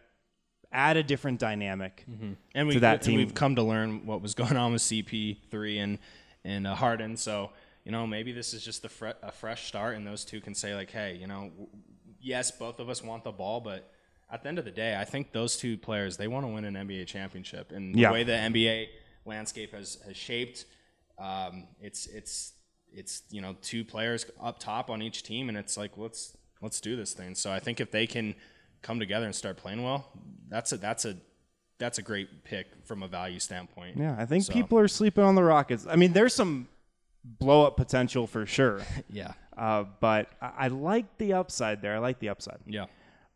add 0.71 0.97
a 0.97 1.03
different 1.03 1.39
dynamic. 1.41 2.05
and 2.55 2.69
we 2.69 2.75
to 2.75 2.81
that 2.81 2.95
and 2.95 3.03
team. 3.03 3.17
we've 3.17 3.35
come 3.35 3.57
to 3.57 3.63
learn 3.63 4.07
what 4.07 4.23
was 4.23 4.35
going 4.43 4.57
on 4.57 4.73
with 4.73 4.83
CP3 4.83 5.79
and 5.83 5.99
and 6.45 6.67
uh, 6.67 6.75
Harden. 6.75 7.17
So 7.17 7.51
you 7.85 7.91
know, 7.91 8.07
maybe 8.07 8.31
this 8.31 8.55
is 8.55 8.65
just 8.65 8.85
a, 8.85 8.89
fre- 8.89 9.19
a 9.25 9.33
fresh 9.33 9.67
start, 9.67 9.97
and 9.97 10.07
those 10.07 10.25
two 10.25 10.41
can 10.41 10.55
say 10.55 10.73
like, 10.75 10.91
hey, 10.93 11.17
you 11.21 11.27
know, 11.27 11.51
w- 11.51 11.67
yes, 12.21 12.53
both 12.53 12.79
of 12.79 12.89
us 12.89 13.03
want 13.03 13.25
the 13.25 13.33
ball, 13.33 13.61
but 13.61 13.92
at 14.33 14.43
the 14.43 14.49
end 14.49 14.59
of 14.59 14.65
the 14.65 14.71
day, 14.71 14.97
I 14.99 15.05
think 15.05 15.33
those 15.33 15.57
two 15.57 15.77
players 15.79 16.17
they 16.17 16.27
want 16.29 16.45
to 16.47 16.49
win 16.53 16.65
an 16.65 16.75
NBA 16.75 17.07
championship, 17.07 17.71
and 17.73 17.95
Yeah. 17.95 18.09
the 18.09 18.13
way 18.15 18.25
the 18.25 18.33
NBA 18.33 18.89
landscape 19.25 19.73
has 19.73 19.99
has 20.07 20.17
shaped, 20.17 20.65
um, 21.19 21.69
it's 21.81 22.07
it's 22.07 22.55
it's 22.93 23.23
you 23.31 23.41
know 23.41 23.57
two 23.63 23.85
players 23.85 24.27
up 24.41 24.59
top 24.59 24.91
on 24.91 25.03
each 25.03 25.23
team, 25.23 25.49
and 25.49 25.57
it's 25.59 25.77
like 25.77 25.93
let's 25.97 26.37
let's 26.61 26.81
do 26.81 26.97
this 26.97 27.13
thing. 27.13 27.35
So 27.35 27.53
I 27.53 27.61
think 27.61 27.81
if 27.81 27.91
they 27.91 28.07
can 28.07 28.35
come 28.83 28.99
together 28.99 29.27
and 29.27 29.35
start 29.35 29.57
playing 29.57 29.83
well, 29.83 30.11
that's 30.49 30.73
a 30.73 30.77
that's 30.79 31.05
a 31.05 31.17
that's 31.79 31.99
a 31.99 32.03
great 32.03 32.45
pick 32.45 32.67
from 32.85 33.03
a 33.03 33.09
value 33.09 33.39
standpoint. 33.41 33.97
Yeah, 33.97 34.15
I 34.19 34.25
think 34.27 34.45
So, 34.45 34.53
people 34.53 34.79
are 34.79 34.89
sleeping 34.89 35.25
on 35.25 35.35
the 35.35 35.43
Rockets. 35.43 35.87
I 35.89 35.97
mean, 35.97 36.13
there's 36.13 36.33
some 36.35 36.69
blow 37.25 37.67
up 37.67 37.77
potential 37.77 38.27
for 38.27 38.47
sure. 38.47 38.81
Yeah, 39.11 39.33
Uh, 39.57 39.85
but 40.01 40.29
I, 40.41 40.53
I 40.59 40.69
like 40.69 41.19
the 41.19 41.33
upside 41.35 41.83
there. 41.83 41.95
I 41.97 41.99
like 41.99 42.19
the 42.21 42.29
upside. 42.29 42.59
yeah. 42.67 42.87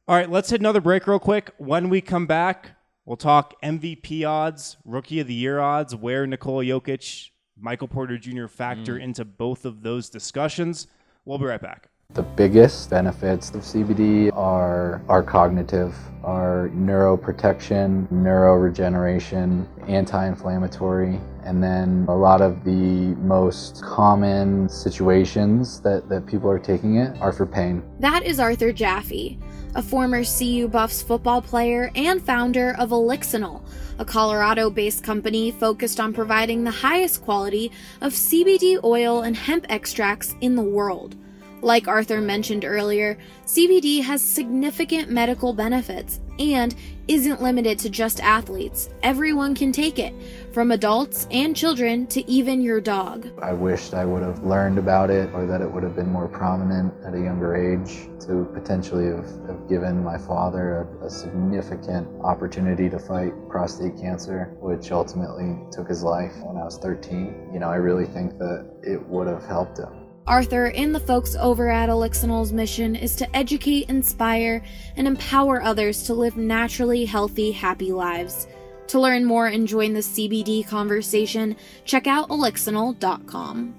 All 0.09 0.15
right, 0.15 0.31
let's 0.31 0.51
hit 0.51 0.61
another 0.61 0.81
break 0.81 1.09
real 1.09 1.19
quick. 1.19 1.51
When 1.59 1.89
we 1.89 2.01
come 2.01 2.27
back, 2.27 2.77
we'll 3.05 3.17
talk 3.17 3.61
MVP 3.61 4.25
odds, 4.25 4.77
Rookie 4.85 5.19
of 5.19 5.27
the 5.27 5.35
Year 5.35 5.59
odds, 5.59 5.97
where 5.97 6.29
Nikola 6.29 6.63
Jokic, 6.63 7.31
Michael 7.59 7.89
Porter 7.89 8.17
Jr. 8.17 8.47
factor 8.47 8.95
mm. 8.95 9.03
into 9.03 9.25
both 9.25 9.65
of 9.65 9.83
those 9.83 10.09
discussions. 10.09 10.87
We'll 11.25 11.39
be 11.39 11.47
right 11.47 11.61
back. 11.61 11.89
The 12.15 12.23
biggest 12.23 12.89
benefits 12.89 13.51
of 13.51 13.63
CBD 13.63 14.31
are 14.33 15.03
are 15.09 15.25
cognitive, 15.25 15.93
are 16.23 16.71
neuroprotection, 16.73 18.07
neuroregeneration, 18.13 19.67
anti-inflammatory, 19.89 21.19
and 21.43 21.61
then 21.61 22.07
a 22.09 22.15
lot 22.15 22.41
of 22.43 22.63
the 22.63 23.17
most 23.17 23.83
common 23.83 24.69
situations 24.69 25.81
that, 25.81 26.09
that 26.09 26.27
people 26.27 26.49
are 26.49 26.61
taking 26.61 26.99
it 26.99 27.21
are 27.21 27.33
for 27.33 27.45
pain. 27.45 27.83
That 27.99 28.23
is 28.23 28.39
Arthur 28.39 28.73
Jaffe, 28.73 29.41
a 29.75 29.83
former 29.83 30.25
CU 30.25 30.69
Buffs 30.69 31.03
football 31.03 31.43
player 31.43 31.91
and 31.95 32.23
founder 32.23 32.75
of 32.79 32.91
Elixinol, 32.91 33.63
a 33.99 34.05
Colorado 34.05 34.71
based 34.71 35.03
company 35.03 35.51
focused 35.51 36.01
on 36.01 36.13
providing 36.13 36.65
the 36.65 36.71
highest 36.71 37.23
quality 37.23 37.71
of 38.01 38.13
CBD 38.13 38.83
oil 38.85 39.23
and 39.23 39.37
hemp 39.37 39.67
extracts 39.69 40.35
in 40.41 40.55
the 40.55 40.63
world. 40.63 41.17
Like 41.63 41.89
Arthur 41.89 42.21
mentioned 42.21 42.65
earlier, 42.65 43.19
CBD 43.45 44.03
has 44.03 44.23
significant 44.23 45.11
medical 45.11 45.53
benefits 45.53 46.21
and 46.39 46.75
isn't 47.09 47.43
limited 47.43 47.79
to 47.81 47.91
just 47.91 48.21
athletes. 48.21 48.91
Everyone 49.03 49.55
can 49.55 49.73
take 49.73 49.99
it, 49.99 50.15
from 50.57 50.71
adults 50.71 51.29
and 51.33 51.55
children 51.55 52.07
to 52.07 52.27
even 52.31 52.63
your 52.63 52.81
dog. 52.81 53.29
I 53.43 53.53
wished 53.53 53.93
I 53.93 54.07
would 54.07 54.23
have 54.23 54.43
learned 54.43 54.79
about 54.79 55.11
it 55.11 55.29
or 55.35 55.45
that 55.45 55.61
it 55.61 55.71
would 55.71 55.83
have 55.83 55.95
been 55.95 56.11
more 56.11 56.29
prominent 56.29 56.95
at 57.05 57.13
a 57.13 57.21
younger 57.21 57.55
age 57.55 58.09
to 58.21 58.49
potentially 58.55 59.05
have, 59.09 59.29
have 59.49 59.69
given 59.69 60.03
my 60.03 60.17
father 60.17 60.89
a, 61.03 61.09
a 61.09 61.11
significant 61.11 62.09
opportunity 62.23 62.89
to 62.89 62.99
fight 62.99 63.35
prostate 63.51 63.99
cancer, 63.99 64.57
which 64.59 64.91
ultimately 64.93 65.59
took 65.71 65.91
his 65.91 66.03
life 66.03 66.33
when 66.39 66.57
I 66.57 66.65
was 66.65 66.79
13. 66.79 67.51
You 67.53 67.61
know, 67.61 67.69
I 67.69 67.77
really 67.77 68.07
think 68.07 68.39
that 68.39 68.67
it 68.83 69.07
would 69.09 69.27
have 69.27 69.45
helped 69.45 69.77
him. 69.79 69.93
Arthur 70.27 70.71
and 70.71 70.95
the 70.95 71.01
folks 71.01 71.37
over 71.37 71.69
at 71.69 71.91
Elixinol's 71.91 72.55
mission 72.55 72.97
is 72.97 73.15
to 73.17 73.37
educate, 73.37 73.91
inspire, 73.91 74.65
and 74.97 75.07
empower 75.07 75.63
others 75.63 76.05
to 76.05 76.15
live 76.15 76.39
naturally 76.39 77.05
healthy, 77.05 77.53
happy 77.53 77.93
lives. 77.93 78.49
To 78.89 79.01
learn 79.01 79.25
more 79.25 79.47
and 79.47 79.67
join 79.67 79.95
the 79.95 80.01
CBD 80.01 80.67
conversation, 80.67 81.57
check 81.85 82.07
out 82.07 82.29
elixinol.com. 82.29 83.75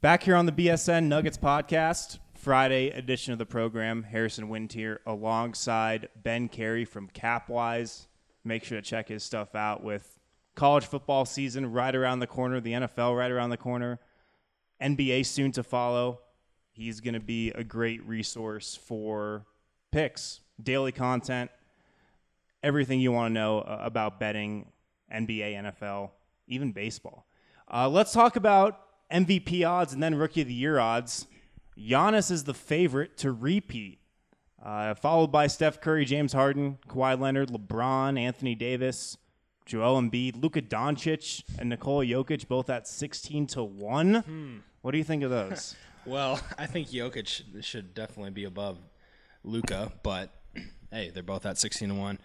Back 0.00 0.22
here 0.22 0.36
on 0.36 0.46
the 0.46 0.52
BSN 0.52 1.04
Nuggets 1.04 1.36
podcast, 1.36 2.18
Friday 2.34 2.88
edition 2.90 3.32
of 3.32 3.38
the 3.38 3.46
program. 3.46 4.04
Harrison 4.04 4.48
Wind 4.48 4.72
here 4.72 5.00
alongside 5.06 6.08
Ben 6.16 6.48
Cary 6.48 6.84
from 6.84 7.08
CapWize. 7.08 8.06
Make 8.44 8.64
sure 8.64 8.80
to 8.80 8.82
check 8.82 9.08
his 9.08 9.22
stuff 9.22 9.54
out 9.54 9.82
with 9.82 10.18
college 10.54 10.86
football 10.86 11.24
season 11.24 11.70
right 11.70 11.94
around 11.94 12.20
the 12.20 12.26
corner, 12.26 12.60
the 12.60 12.72
NFL 12.72 13.16
right 13.16 13.30
around 13.30 13.50
the 13.50 13.56
corner. 13.56 14.00
NBA 14.82 15.26
soon 15.26 15.52
to 15.52 15.62
follow. 15.62 16.20
He's 16.72 17.00
going 17.00 17.14
to 17.14 17.20
be 17.20 17.50
a 17.50 17.64
great 17.64 18.06
resource 18.06 18.78
for 18.82 19.44
picks, 19.92 20.40
daily 20.62 20.92
content, 20.92 21.50
everything 22.62 23.00
you 23.00 23.12
want 23.12 23.30
to 23.30 23.34
know 23.34 23.60
uh, 23.60 23.78
about 23.82 24.18
betting, 24.20 24.72
NBA, 25.12 25.54
NFL, 25.54 26.10
even 26.46 26.72
baseball. 26.72 27.26
Uh, 27.72 27.88
let's 27.88 28.12
talk 28.12 28.36
about 28.36 28.80
MVP 29.12 29.68
odds 29.68 29.92
and 29.92 30.02
then 30.02 30.14
Rookie 30.14 30.42
of 30.42 30.48
the 30.48 30.54
Year 30.54 30.78
odds. 30.78 31.26
Giannis 31.78 32.30
is 32.30 32.44
the 32.44 32.54
favorite 32.54 33.16
to 33.18 33.30
repeat, 33.30 34.00
uh, 34.64 34.94
followed 34.94 35.30
by 35.30 35.46
Steph 35.46 35.80
Curry, 35.80 36.04
James 36.04 36.32
Harden, 36.32 36.78
Kawhi 36.88 37.18
Leonard, 37.18 37.50
LeBron, 37.50 38.18
Anthony 38.18 38.54
Davis, 38.54 39.16
Joel 39.64 40.00
Embiid, 40.00 40.42
Luka 40.42 40.60
Doncic, 40.62 41.42
and 41.58 41.68
Nikola 41.68 42.04
Jokic, 42.04 42.48
both 42.48 42.68
at 42.70 42.88
16 42.88 43.46
to 43.48 43.62
1. 43.62 44.62
What 44.80 44.92
do 44.92 44.98
you 44.98 45.04
think 45.04 45.22
of 45.22 45.30
those? 45.30 45.76
Well, 46.06 46.40
I 46.56 46.64
think 46.64 46.88
Jokic 46.88 47.62
should 47.62 47.92
definitely 47.92 48.30
be 48.30 48.44
above 48.44 48.78
Luka, 49.44 49.92
but 50.02 50.30
hey, 50.90 51.10
they're 51.12 51.22
both 51.22 51.44
at 51.44 51.58
16 51.58 51.90
to 51.90 51.94
1. 51.94 52.18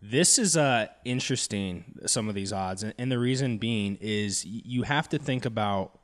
This 0.00 0.38
is 0.38 0.56
uh, 0.56 0.86
interesting, 1.04 1.84
some 2.06 2.28
of 2.28 2.34
these 2.34 2.52
odds. 2.52 2.82
And, 2.82 2.94
and 2.98 3.10
the 3.10 3.18
reason 3.18 3.58
being 3.58 3.98
is 4.00 4.44
you 4.44 4.84
have 4.84 5.08
to 5.08 5.18
think 5.18 5.44
about 5.44 5.98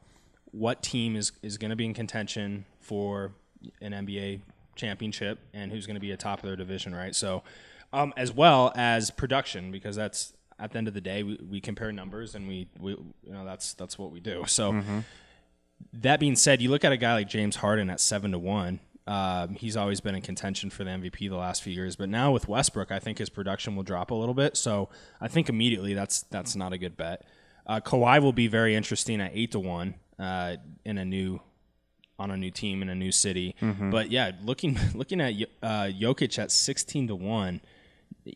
what 0.51 0.82
team 0.82 1.16
is, 1.16 1.32
is 1.42 1.59
going 1.59 1.70
to 1.70 1.76
be 1.76 1.84
in 1.84 1.95
contention 1.95 2.64
for 2.80 3.32
an 3.80 3.92
NBA 3.92 4.40
championship 4.74 5.38
and 5.53 5.70
who's 5.70 5.86
going 5.86 5.95
to 5.95 6.01
be 6.01 6.11
a 6.11 6.16
top 6.16 6.40
of 6.40 6.47
their 6.47 6.57
division, 6.57 6.95
right? 6.95 7.14
So, 7.14 7.42
um, 7.92 8.12
as 8.16 8.32
well 8.32 8.72
as 8.74 9.11
production, 9.11 9.70
because 9.70 9.95
that's 9.95 10.32
at 10.59 10.72
the 10.72 10.78
end 10.78 10.88
of 10.88 10.95
the 10.95 11.01
day, 11.01 11.22
we, 11.22 11.38
we 11.49 11.61
compare 11.61 11.92
numbers 11.92 12.34
and 12.34 12.49
we, 12.49 12.68
we, 12.80 12.92
you 12.92 13.32
know, 13.32 13.45
that's, 13.45 13.74
that's 13.74 13.97
what 13.97 14.11
we 14.11 14.18
do. 14.20 14.45
So, 14.47 14.72
that 15.92 16.18
being 16.18 16.36
said, 16.36 16.61
you 16.61 16.70
look 16.70 16.84
at 16.84 16.92
a 16.92 16.97
guy 16.97 17.14
like 17.14 17.28
James 17.28 17.57
Harden 17.57 17.90
at 17.90 18.01
seven 18.01 18.32
to 18.32 18.38
one. 18.38 18.80
Um, 19.07 19.55
he's 19.55 19.76
always 19.76 20.00
been 20.00 20.14
in 20.14 20.22
contention 20.22 20.70
for 20.70 20.82
the 20.84 20.90
MVP 20.90 21.28
the 21.28 21.36
last 21.36 21.62
few 21.62 21.72
years, 21.72 21.94
but 21.94 22.09
now 22.09 22.32
with 22.32 22.48
Westbrook, 22.48 22.90
I 22.90 22.98
think 22.98 23.18
his 23.18 23.28
production 23.28 23.76
will 23.76 23.82
drop 23.82 24.11
a 24.11 24.14
little 24.14 24.34
bit. 24.34 24.57
So 24.57 24.88
I 25.20 25.28
think 25.28 25.48
immediately 25.48 25.92
that's 25.94 26.22
that's 26.22 26.57
not 26.57 26.72
a 26.72 26.78
good 26.78 26.96
bet. 26.96 27.26
Uh, 27.66 27.80
Kawhi 27.80 28.22
will 28.22 28.32
be 28.32 28.46
very 28.46 28.74
interesting 28.74 29.20
at 29.20 29.32
eight 29.34 29.52
to 29.52 29.61
one 29.61 29.94
uh, 30.18 30.57
in 30.84 30.98
a 30.98 31.05
new 31.05 31.40
on 32.18 32.30
a 32.30 32.36
new 32.36 32.50
team 32.50 32.80
in 32.80 32.88
a 32.88 32.94
new 32.94 33.12
city. 33.12 33.57
But 33.90 34.11
yeah, 34.11 34.32
looking 34.42 34.78
looking 34.94 35.20
at 35.20 35.34
uh, 35.62 35.90
Jokic 35.92 36.38
at 36.38 36.50
sixteen 36.50 37.07
to 37.09 37.14
one, 37.14 37.61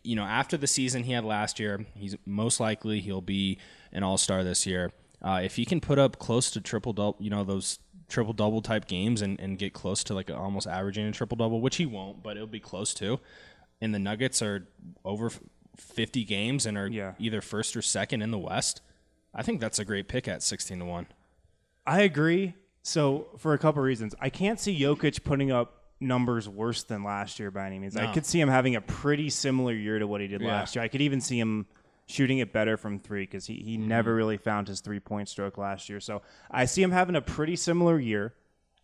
you 0.02 0.16
know, 0.16 0.24
after 0.24 0.56
the 0.58 0.66
season 0.66 1.04
he 1.04 1.12
had 1.12 1.24
last 1.24 1.58
year, 1.58 1.86
he's 1.94 2.14
most 2.26 2.60
likely 2.60 3.00
he'll 3.00 3.20
be 3.22 3.58
an 3.92 4.02
All 4.02 4.18
Star 4.18 4.44
this 4.44 4.66
year. 4.66 4.92
Uh, 5.20 5.40
if 5.42 5.56
he 5.56 5.64
can 5.64 5.80
put 5.80 5.98
up 5.98 6.18
close 6.18 6.50
to 6.52 6.60
triple 6.60 6.92
double, 6.92 7.16
you 7.18 7.28
know, 7.30 7.42
those 7.42 7.80
triple 8.08 8.32
double 8.32 8.62
type 8.62 8.86
games 8.86 9.20
and, 9.22 9.38
and 9.40 9.58
get 9.58 9.72
close 9.72 10.02
to 10.04 10.14
like 10.14 10.30
almost 10.30 10.66
averaging 10.66 11.06
a 11.06 11.12
triple 11.12 11.36
double, 11.36 11.60
which 11.60 11.76
he 11.76 11.86
won't, 11.86 12.22
but 12.22 12.36
it'll 12.36 12.46
be 12.48 12.60
close 12.60 12.94
to. 12.94 13.20
And 13.80 13.94
the 13.94 13.98
Nuggets 13.98 14.40
are 14.42 14.66
over 15.04 15.30
50 15.76 16.24
games 16.24 16.66
and 16.66 16.76
are 16.78 16.88
Yeah. 16.88 17.12
either 17.18 17.40
first 17.40 17.76
or 17.76 17.82
second 17.82 18.22
in 18.22 18.30
the 18.30 18.38
West. 18.38 18.80
I 19.34 19.42
think 19.42 19.60
that's 19.60 19.78
a 19.78 19.84
great 19.84 20.08
pick 20.08 20.26
at 20.26 20.42
16 20.42 20.78
to 20.80 20.84
1. 20.84 21.06
I 21.86 22.00
agree. 22.00 22.54
So 22.82 23.28
for 23.38 23.52
a 23.54 23.58
couple 23.58 23.82
reasons, 23.82 24.14
I 24.20 24.30
can't 24.30 24.58
see 24.58 24.78
Jokic 24.78 25.22
putting 25.22 25.52
up 25.52 25.74
numbers 26.00 26.48
worse 26.48 26.82
than 26.84 27.02
last 27.04 27.38
year 27.38 27.50
by 27.50 27.66
any 27.66 27.78
means. 27.78 27.96
I 27.96 28.12
could 28.12 28.24
see 28.24 28.40
him 28.40 28.48
having 28.48 28.76
a 28.76 28.80
pretty 28.80 29.30
similar 29.30 29.74
year 29.74 29.98
to 29.98 30.06
what 30.06 30.20
he 30.20 30.28
did 30.28 30.40
Yeah. 30.40 30.48
last 30.48 30.74
year. 30.74 30.82
I 30.84 30.88
could 30.88 31.00
even 31.02 31.20
see 31.20 31.38
him 31.38 31.66
shooting 32.08 32.38
it 32.38 32.52
better 32.52 32.76
from 32.76 32.98
three 32.98 33.22
because 33.22 33.46
he, 33.46 33.54
he 33.54 33.76
Mm-hmm. 33.76 33.88
never 33.88 34.14
really 34.14 34.38
found 34.38 34.66
his 34.66 34.80
three 34.80 34.98
point 35.00 35.28
stroke 35.28 35.58
last 35.58 35.88
year. 35.88 36.00
So 36.00 36.22
I 36.50 36.64
see 36.64 36.82
him 36.82 36.90
having 36.90 37.14
a 37.16 37.20
pretty 37.20 37.54
similar 37.54 37.98
year, 38.00 38.34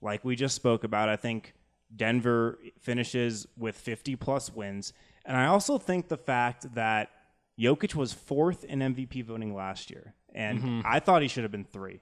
like 0.00 0.24
we 0.24 0.36
just 0.36 0.54
spoke 0.54 0.84
about. 0.84 1.08
I 1.08 1.16
think 1.16 1.54
Denver 1.94 2.58
finishes 2.80 3.46
with 3.56 3.76
50 3.76 4.16
plus 4.16 4.52
wins. 4.54 4.92
And 5.24 5.36
I 5.36 5.46
also 5.46 5.78
think 5.78 6.08
the 6.08 6.16
fact 6.18 6.74
that 6.74 7.10
Jokic 7.58 7.94
was 7.94 8.12
fourth 8.12 8.62
in 8.64 8.80
MVP 8.80 9.24
voting 9.24 9.54
last 9.54 9.90
year. 9.90 10.14
And 10.34 10.58
Mm-hmm. 10.58 10.80
I 10.84 11.00
thought 11.00 11.22
he 11.22 11.28
should 11.28 11.44
have 11.44 11.52
been 11.52 11.64
three. 11.64 12.00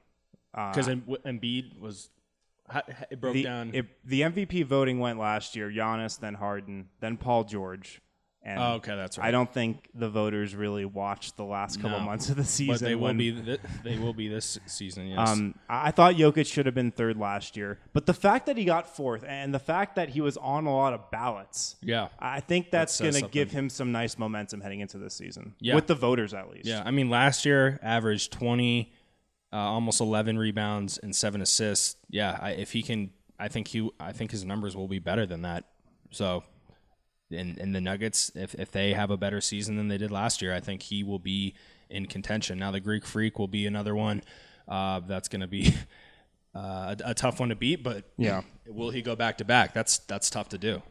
Because 0.53 0.89
Embiid 0.89 1.79
was, 1.79 2.11
it 3.11 3.21
broke 3.21 3.35
the, 3.35 3.43
down. 3.45 3.71
it- 3.75 3.87
the 4.05 4.23
MVP 4.23 4.65
voting 4.67 4.99
went 4.99 5.19
last 5.19 5.55
year. 5.57 5.71
Giannis, 5.71 6.19
then 6.19 6.35
Harden, 6.35 6.89
then 7.01 7.17
Paul 7.17 7.45
George. 7.45 8.01
And 8.45 8.59
Oh, 8.59 8.73
okay, 8.75 8.97
that's 8.97 9.19
right. 9.19 9.29
I 9.29 9.31
don't 9.31 9.53
think 9.53 9.89
the 9.95 10.09
voters 10.09 10.57
really 10.57 10.85
watched 10.85 11.37
the 11.37 11.45
last 11.45 11.81
couple 11.81 12.01
No. 12.01 12.05
months 12.05 12.29
of 12.29 12.35
the 12.35 12.43
season. 12.45 12.75
but 12.75 12.81
they 12.81 12.97
will 12.97 13.15
be 13.15 13.31
th- 13.31 13.61
they 13.85 13.97
will 13.97 14.13
be 14.13 14.27
this 14.27 14.59
season. 14.67 15.07
Yes. 15.07 15.29
Um, 15.31 15.55
I 15.69 15.93
thought 15.93 16.15
Jokic 16.17 16.53
should 16.53 16.67
have 16.67 16.75
been 16.75 16.91
third 16.91 17.17
last 17.17 17.57
year, 17.57 17.79
but 17.93 18.07
the 18.07 18.15
fact 18.15 18.47
that 18.47 18.57
he 18.57 18.65
got 18.65 18.97
fourth 18.97 19.23
and 19.25 19.55
the 19.55 19.61
fact 19.61 19.95
that 19.95 20.09
he 20.09 20.21
was 20.21 20.37
on 20.39 20.67
a 20.67 20.75
lot 20.75 20.93
of 20.93 21.09
ballots, 21.13 21.77
yeah. 21.83 22.09
I 22.19 22.41
think 22.41 22.73
that's 22.73 22.95
says 22.95 23.15
going 23.15 23.25
to 23.25 23.31
give 23.31 23.53
him 23.53 23.71
some 23.71 23.93
nice 23.93 24.19
momentum 24.19 24.61
heading 24.61 24.81
into 24.81 24.99
this 24.99 25.15
season 25.15 25.55
Yeah. 25.61 25.77
with 25.77 25.87
the 25.87 25.95
voters 25.95 26.35
at 26.35 26.51
least. 26.51 26.67
Yeah, 26.67 26.83
I 26.85 26.91
mean, 26.91 27.11
last 27.11 27.45
year 27.47 27.79
averaged 27.81 28.33
twenty, 28.33 28.93
uh, 29.53 29.57
almost 29.57 30.01
eleven 30.01 30.37
rebounds 30.37 30.99
and 30.99 31.15
seven 31.15 31.43
assists. 31.43 31.95
Yeah, 32.11 32.37
I, 32.43 32.51
if 32.53 32.73
he 32.73 32.83
can, 32.83 33.11
I 33.39 33.47
think 33.47 33.69
he, 33.69 33.89
I 34.01 34.11
think 34.11 34.33
his 34.33 34.45
numbers 34.45 34.75
will 34.75 34.89
be 34.89 34.99
better 34.99 35.27
than 35.27 35.43
that. 35.43 35.65
So, 36.11 36.43
in 37.35 37.73
the 37.73 37.81
Nuggets, 37.81 38.31
if 38.35 38.55
if 38.55 38.71
they 38.71 38.93
have 38.95 39.11
a 39.11 39.17
better 39.17 39.41
season 39.41 39.77
than 39.77 39.89
they 39.89 39.99
did 39.99 40.11
last 40.11 40.43
year, 40.43 40.55
I 40.55 40.61
think 40.61 40.83
he 40.83 41.03
will 41.03 41.19
be 41.19 41.55
in 41.91 42.07
contention. 42.07 42.59
Now, 42.59 42.71
the 42.71 42.81
Greek 42.81 43.05
Freak 43.05 43.39
will 43.39 43.49
be 43.49 43.67
another 43.67 43.95
one. 43.95 44.23
Uh, 44.69 45.01
that's 45.01 45.29
going 45.29 45.41
to 45.43 45.49
be. 45.49 45.75
Uh, 46.55 46.95
a, 47.07 47.11
a 47.13 47.15
tough 47.15 47.41
one 47.41 47.49
to 47.49 47.57
beat, 47.57 47.83
but 47.83 48.05
Yeah. 48.19 48.43
will 48.67 48.91
he 48.91 49.01
go 49.01 49.17
back 49.17 49.39
to 49.39 49.45
back? 49.47 49.73
That's 49.73 50.01
that's 50.01 50.29
tough 50.29 50.51
to 50.51 50.59
do. 50.59 50.83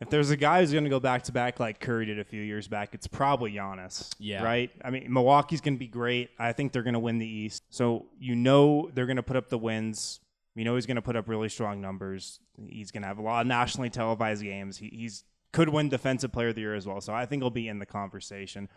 If 0.00 0.10
there's 0.10 0.30
a 0.30 0.36
guy 0.36 0.58
who's 0.60 0.72
going 0.72 0.82
to 0.82 0.90
go 0.90 0.98
back 0.98 1.22
to 1.24 1.32
back 1.32 1.60
like 1.60 1.78
Curry 1.78 2.06
did 2.06 2.18
a 2.18 2.24
few 2.24 2.42
years 2.42 2.66
back, 2.66 2.94
it's 2.96 3.06
probably 3.06 3.52
Giannis. 3.52 4.10
Yeah. 4.18 4.42
Right? 4.42 4.72
I 4.84 4.90
mean, 4.90 5.06
Milwaukee's 5.12 5.60
going 5.60 5.74
to 5.74 5.78
be 5.78 5.86
great. 5.86 6.30
I 6.36 6.52
think 6.52 6.72
they're 6.72 6.82
going 6.82 6.94
to 6.94 6.98
win 7.00 7.18
the 7.18 7.28
East. 7.28 7.62
So 7.70 8.06
you 8.18 8.34
know 8.34 8.90
they're 8.92 9.06
going 9.06 9.14
to 9.18 9.22
put 9.22 9.36
up 9.36 9.48
the 9.50 9.56
wins. 9.56 10.18
You 10.56 10.64
know 10.64 10.74
he's 10.74 10.86
going 10.86 10.96
to 10.96 11.02
put 11.02 11.14
up 11.14 11.28
really 11.28 11.48
strong 11.48 11.80
numbers. 11.80 12.40
He's 12.68 12.90
going 12.90 13.02
to 13.02 13.06
have 13.08 13.18
a 13.18 13.22
lot 13.22 13.42
of 13.42 13.46
nationally 13.46 13.90
televised 13.90 14.42
games. 14.42 14.78
He, 14.78 14.88
he's 14.88 15.22
could 15.54 15.68
win 15.68 15.88
Defensive 15.88 16.32
Player 16.32 16.48
of 16.48 16.56
the 16.56 16.62
Year 16.62 16.74
as 16.74 16.86
well. 16.86 17.00
So 17.00 17.14
I 17.14 17.24
think 17.24 17.42
he'll 17.42 17.48
be 17.48 17.68
in 17.68 17.78
the 17.78 17.86
conversation. 17.86 18.68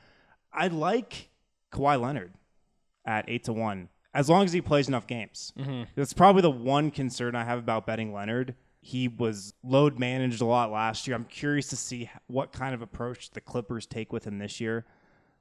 I 0.54 0.68
like 0.68 1.30
Kawhi 1.74 2.00
Leonard 2.00 2.34
at 3.04 3.26
eight 3.28 3.44
to 3.46 3.54
one 3.54 3.90
as 4.14 4.30
long 4.30 4.46
as 4.46 4.54
he 4.54 4.62
plays 4.62 4.88
enough 4.88 5.08
games. 5.08 5.52
Mm-hmm. 5.58 5.84
That's 5.96 6.14
probably 6.14 6.44
the 6.44 6.52
one 6.52 6.92
concern 6.92 7.36
I 7.36 7.44
have 7.44 7.60
about 7.60 7.88
betting 7.88 8.14
Leonard. 8.14 8.56
He 8.80 9.08
was 9.08 9.56
load 9.64 10.00
managed 10.00 10.40
a 10.40 10.46
lot 10.46 10.72
last 10.72 11.08
year. 11.08 11.16
I'm 11.16 11.26
curious 11.26 11.68
to 11.70 11.76
see 11.76 12.10
what 12.28 12.54
kind 12.54 12.76
of 12.76 12.82
approach 12.84 13.32
the 13.32 13.42
Clippers 13.42 13.88
take 13.88 14.14
with 14.14 14.26
him 14.26 14.38
this 14.38 14.62
year. 14.62 14.86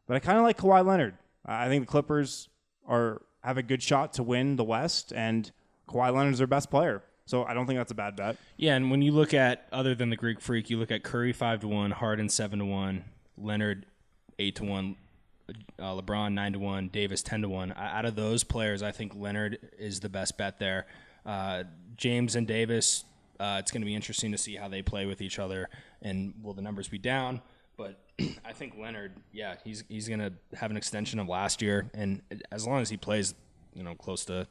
But 0.06 0.16
I 0.16 0.20
kind 0.20 0.38
of 0.38 0.44
like 0.44 0.56
Kawhi 0.56 0.84
Leonard. 0.84 1.18
I 1.44 1.68
think 1.68 1.82
the 1.82 1.90
Clippers 1.90 2.48
are 2.88 3.22
have 3.44 3.58
a 3.58 3.62
good 3.62 3.82
shot 3.82 4.14
to 4.14 4.22
win 4.22 4.56
the 4.56 4.64
West, 4.64 5.12
and 5.14 5.52
Kawhi 5.86 6.12
Leonard's 6.12 6.38
their 6.38 6.46
best 6.46 6.70
player. 6.70 7.04
So 7.26 7.44
I 7.44 7.54
don't 7.54 7.66
think 7.66 7.78
that's 7.78 7.90
a 7.90 7.96
bad 7.96 8.14
bet. 8.16 8.36
Yeah, 8.56 8.76
and 8.76 8.90
when 8.90 9.02
you 9.02 9.12
look 9.12 9.34
at 9.34 9.66
other 9.72 9.94
than 9.94 10.10
the 10.10 10.16
Greek 10.16 10.40
Freak, 10.40 10.70
you 10.70 10.78
look 10.78 10.92
at 10.92 11.02
Curry 11.02 11.32
five 11.32 11.60
to 11.60 11.68
one, 11.68 11.90
Harden 11.90 12.28
seven 12.28 12.60
to 12.60 12.64
one, 12.64 13.04
Leonard 13.36 13.84
eight 14.38 14.54
to 14.56 14.64
one, 14.64 14.96
uh, 15.78 16.00
LeBron 16.00 16.32
nine 16.34 16.52
to 16.52 16.60
one, 16.60 16.88
Davis 16.88 17.22
ten 17.22 17.42
to 17.42 17.48
one. 17.48 17.72
Out 17.76 18.04
of 18.04 18.14
those 18.14 18.44
players, 18.44 18.82
I 18.82 18.92
think 18.92 19.12
Leonard 19.16 19.58
is 19.78 20.00
the 20.00 20.08
best 20.08 20.38
bet 20.38 20.60
there. 20.60 20.86
Uh, 21.24 21.64
James 21.96 22.36
and 22.36 22.46
Davis, 22.46 23.04
uh, 23.40 23.56
it's 23.58 23.72
going 23.72 23.82
to 23.82 23.86
be 23.86 23.94
interesting 23.94 24.30
to 24.30 24.38
see 24.38 24.54
how 24.54 24.68
they 24.68 24.82
play 24.82 25.06
with 25.06 25.20
each 25.20 25.40
other, 25.40 25.68
and 26.02 26.32
will 26.42 26.54
the 26.54 26.62
numbers 26.62 26.86
be 26.86 26.98
down? 26.98 27.40
But 27.76 27.98
I 28.44 28.52
think 28.52 28.74
Leonard, 28.78 29.12
yeah, 29.32 29.56
he's 29.64 29.82
he's 29.88 30.06
going 30.08 30.20
to 30.20 30.32
have 30.56 30.70
an 30.70 30.76
extension 30.76 31.18
of 31.18 31.28
last 31.28 31.60
year, 31.60 31.90
and 31.92 32.22
as 32.52 32.64
long 32.64 32.80
as 32.82 32.88
he 32.88 32.96
plays, 32.96 33.34
you 33.74 33.82
know, 33.82 33.96
close 33.96 34.24
to 34.26 34.46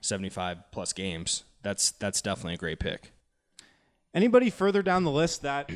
seventy 0.00 0.30
five 0.30 0.58
plus 0.70 0.92
games, 0.92 1.42
that's 1.62 1.92
that's 1.92 2.20
definitely 2.22 2.54
a 2.54 2.58
great 2.58 2.78
pick. 2.78 3.12
Anybody 4.14 4.50
further 4.50 4.82
down 4.82 5.04
the 5.04 5.10
list 5.10 5.42
that 5.42 5.70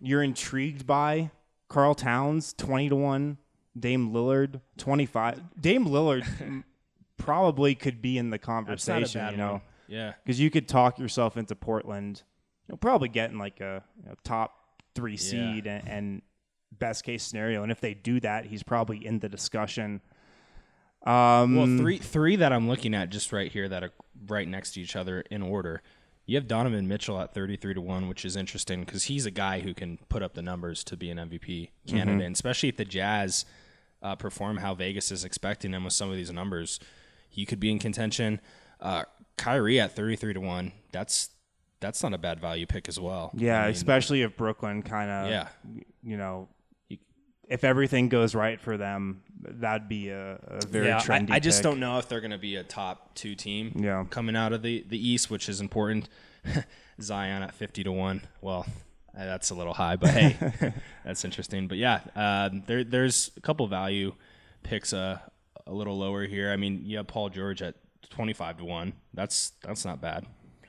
you're 0.00 0.22
intrigued 0.22 0.86
by? 0.86 1.30
Karl 1.68 1.94
Towns, 1.94 2.52
20 2.54 2.90
to 2.90 2.96
1. 2.96 3.38
Dame 3.78 4.10
Lillard, 4.10 4.60
25. 4.78 5.60
Dame 5.60 5.86
Lillard 5.86 6.64
probably 7.18 7.74
could 7.74 8.00
be 8.00 8.16
in 8.18 8.30
the 8.30 8.38
That's 8.38 8.46
not 8.48 8.52
a 8.52 8.64
conversation, 8.64 9.30
you 9.32 9.36
know, 9.36 9.52
one. 9.52 9.60
Yeah. 9.88 10.12
because 10.24 10.40
you 10.40 10.50
could 10.50 10.66
talk 10.66 10.98
yourself 10.98 11.36
into 11.36 11.54
Portland. 11.54 12.22
You'll 12.68 12.78
probably 12.78 13.08
get 13.08 13.30
in 13.30 13.38
like 13.38 13.60
a 13.60 13.84
you 14.00 14.08
know, 14.08 14.14
top 14.24 14.54
three 14.94 15.16
seed 15.16 15.66
and, 15.66 15.88
and 15.88 16.22
best 16.72 17.04
case 17.04 17.22
scenario. 17.22 17.62
And 17.62 17.70
if 17.70 17.80
they 17.80 17.94
do 17.94 18.18
that, 18.20 18.46
he's 18.46 18.62
probably 18.62 19.04
in 19.04 19.18
the 19.18 19.28
discussion. 19.28 20.00
Um, 21.04 21.54
Well, 21.54 21.66
three 21.66 21.98
three 21.98 22.36
that 22.36 22.52
I'm 22.52 22.66
looking 22.68 22.94
at 22.94 23.10
just 23.10 23.32
right 23.32 23.52
here 23.52 23.68
that 23.68 23.84
are 23.84 23.92
right 24.30 24.46
next 24.48 24.72
to 24.72 24.80
each 24.80 24.96
other 24.96 25.20
in 25.30 25.42
order. 25.42 25.82
You 26.26 26.36
have 26.36 26.48
Donovan 26.48 26.88
Mitchell 26.88 27.20
at 27.20 27.32
33 27.34 27.74
to 27.74 27.80
1, 27.80 28.08
which 28.08 28.24
is 28.24 28.34
interesting 28.36 28.80
because 28.84 29.04
he's 29.04 29.26
a 29.26 29.30
guy 29.30 29.60
who 29.60 29.72
can 29.74 29.98
put 30.08 30.22
up 30.22 30.34
the 30.34 30.42
numbers 30.42 30.82
to 30.84 30.96
be 30.96 31.10
an 31.10 31.18
MVP 31.18 31.70
candidate, 31.86 32.26
and 32.26 32.34
especially 32.34 32.68
if 32.68 32.76
the 32.76 32.84
Jazz 32.84 33.44
uh, 34.02 34.16
perform 34.16 34.56
how 34.58 34.74
Vegas 34.74 35.12
is 35.12 35.24
expecting 35.24 35.70
them 35.70 35.84
with 35.84 35.92
some 35.92 36.10
of 36.10 36.16
these 36.16 36.32
numbers. 36.32 36.80
He 37.28 37.44
could 37.46 37.60
be 37.60 37.70
in 37.70 37.78
contention. 37.78 38.40
Uh, 38.80 39.04
Kyrie 39.36 39.78
at 39.80 39.94
33 39.94 40.34
to 40.34 40.40
1. 40.40 40.72
That's 40.92 41.30
that's 41.78 42.02
not 42.02 42.14
a 42.14 42.18
bad 42.18 42.40
value 42.40 42.66
pick 42.66 42.88
as 42.88 42.98
well. 42.98 43.30
Yeah, 43.34 43.60
I 43.60 43.66
mean, 43.66 43.70
especially 43.72 44.22
if 44.22 44.36
Brooklyn 44.36 44.82
kind 44.82 45.10
of, 45.10 45.28
Yeah. 45.30 45.48
you 46.02 46.16
know, 46.16 46.48
if 47.48 47.64
everything 47.64 48.08
goes 48.08 48.34
right 48.34 48.60
for 48.60 48.76
them, 48.76 49.22
that'd 49.40 49.88
be 49.88 50.08
a, 50.08 50.34
a 50.46 50.66
very 50.66 50.86
yeah, 50.88 50.98
trendy. 51.00 51.30
I, 51.30 51.36
I 51.36 51.38
just 51.38 51.58
pick. 51.58 51.64
don't 51.64 51.80
know 51.80 51.98
if 51.98 52.08
they're 52.08 52.20
going 52.20 52.30
to 52.32 52.38
be 52.38 52.56
a 52.56 52.64
top 52.64 53.14
two 53.14 53.34
team 53.34 53.72
Yeah. 53.76 54.04
coming 54.10 54.34
out 54.36 54.52
of 54.52 54.62
the, 54.62 54.84
the 54.88 54.98
East, 55.08 55.30
which 55.30 55.48
is 55.48 55.60
important. 55.60 56.08
Zion 57.00 57.42
at 57.42 57.54
50 57.54 57.84
to 57.84 57.92
1. 57.92 58.22
Well, 58.40 58.66
uh, 59.16 59.24
that's 59.24 59.50
a 59.50 59.54
little 59.54 59.74
high, 59.74 59.96
but 59.96 60.10
hey, 60.10 60.72
that's 61.04 61.24
interesting. 61.24 61.68
But 61.68 61.78
yeah, 61.78 62.00
um, 62.14 62.62
there, 62.66 62.84
there's 62.84 63.30
a 63.36 63.40
couple 63.40 63.66
value 63.66 64.12
picks 64.62 64.92
uh, 64.92 65.18
a 65.66 65.72
little 65.72 65.96
lower 65.98 66.24
here. 66.26 66.50
I 66.52 66.56
mean, 66.56 66.82
you 66.84 66.96
have 66.98 67.06
Paul 67.06 67.28
George 67.28 67.62
at 67.62 67.74
25 68.10 68.58
to 68.58 68.64
1. 68.64 68.92
That's 69.14 69.52
that's 69.62 69.84
not 69.84 70.00
bad. 70.00 70.26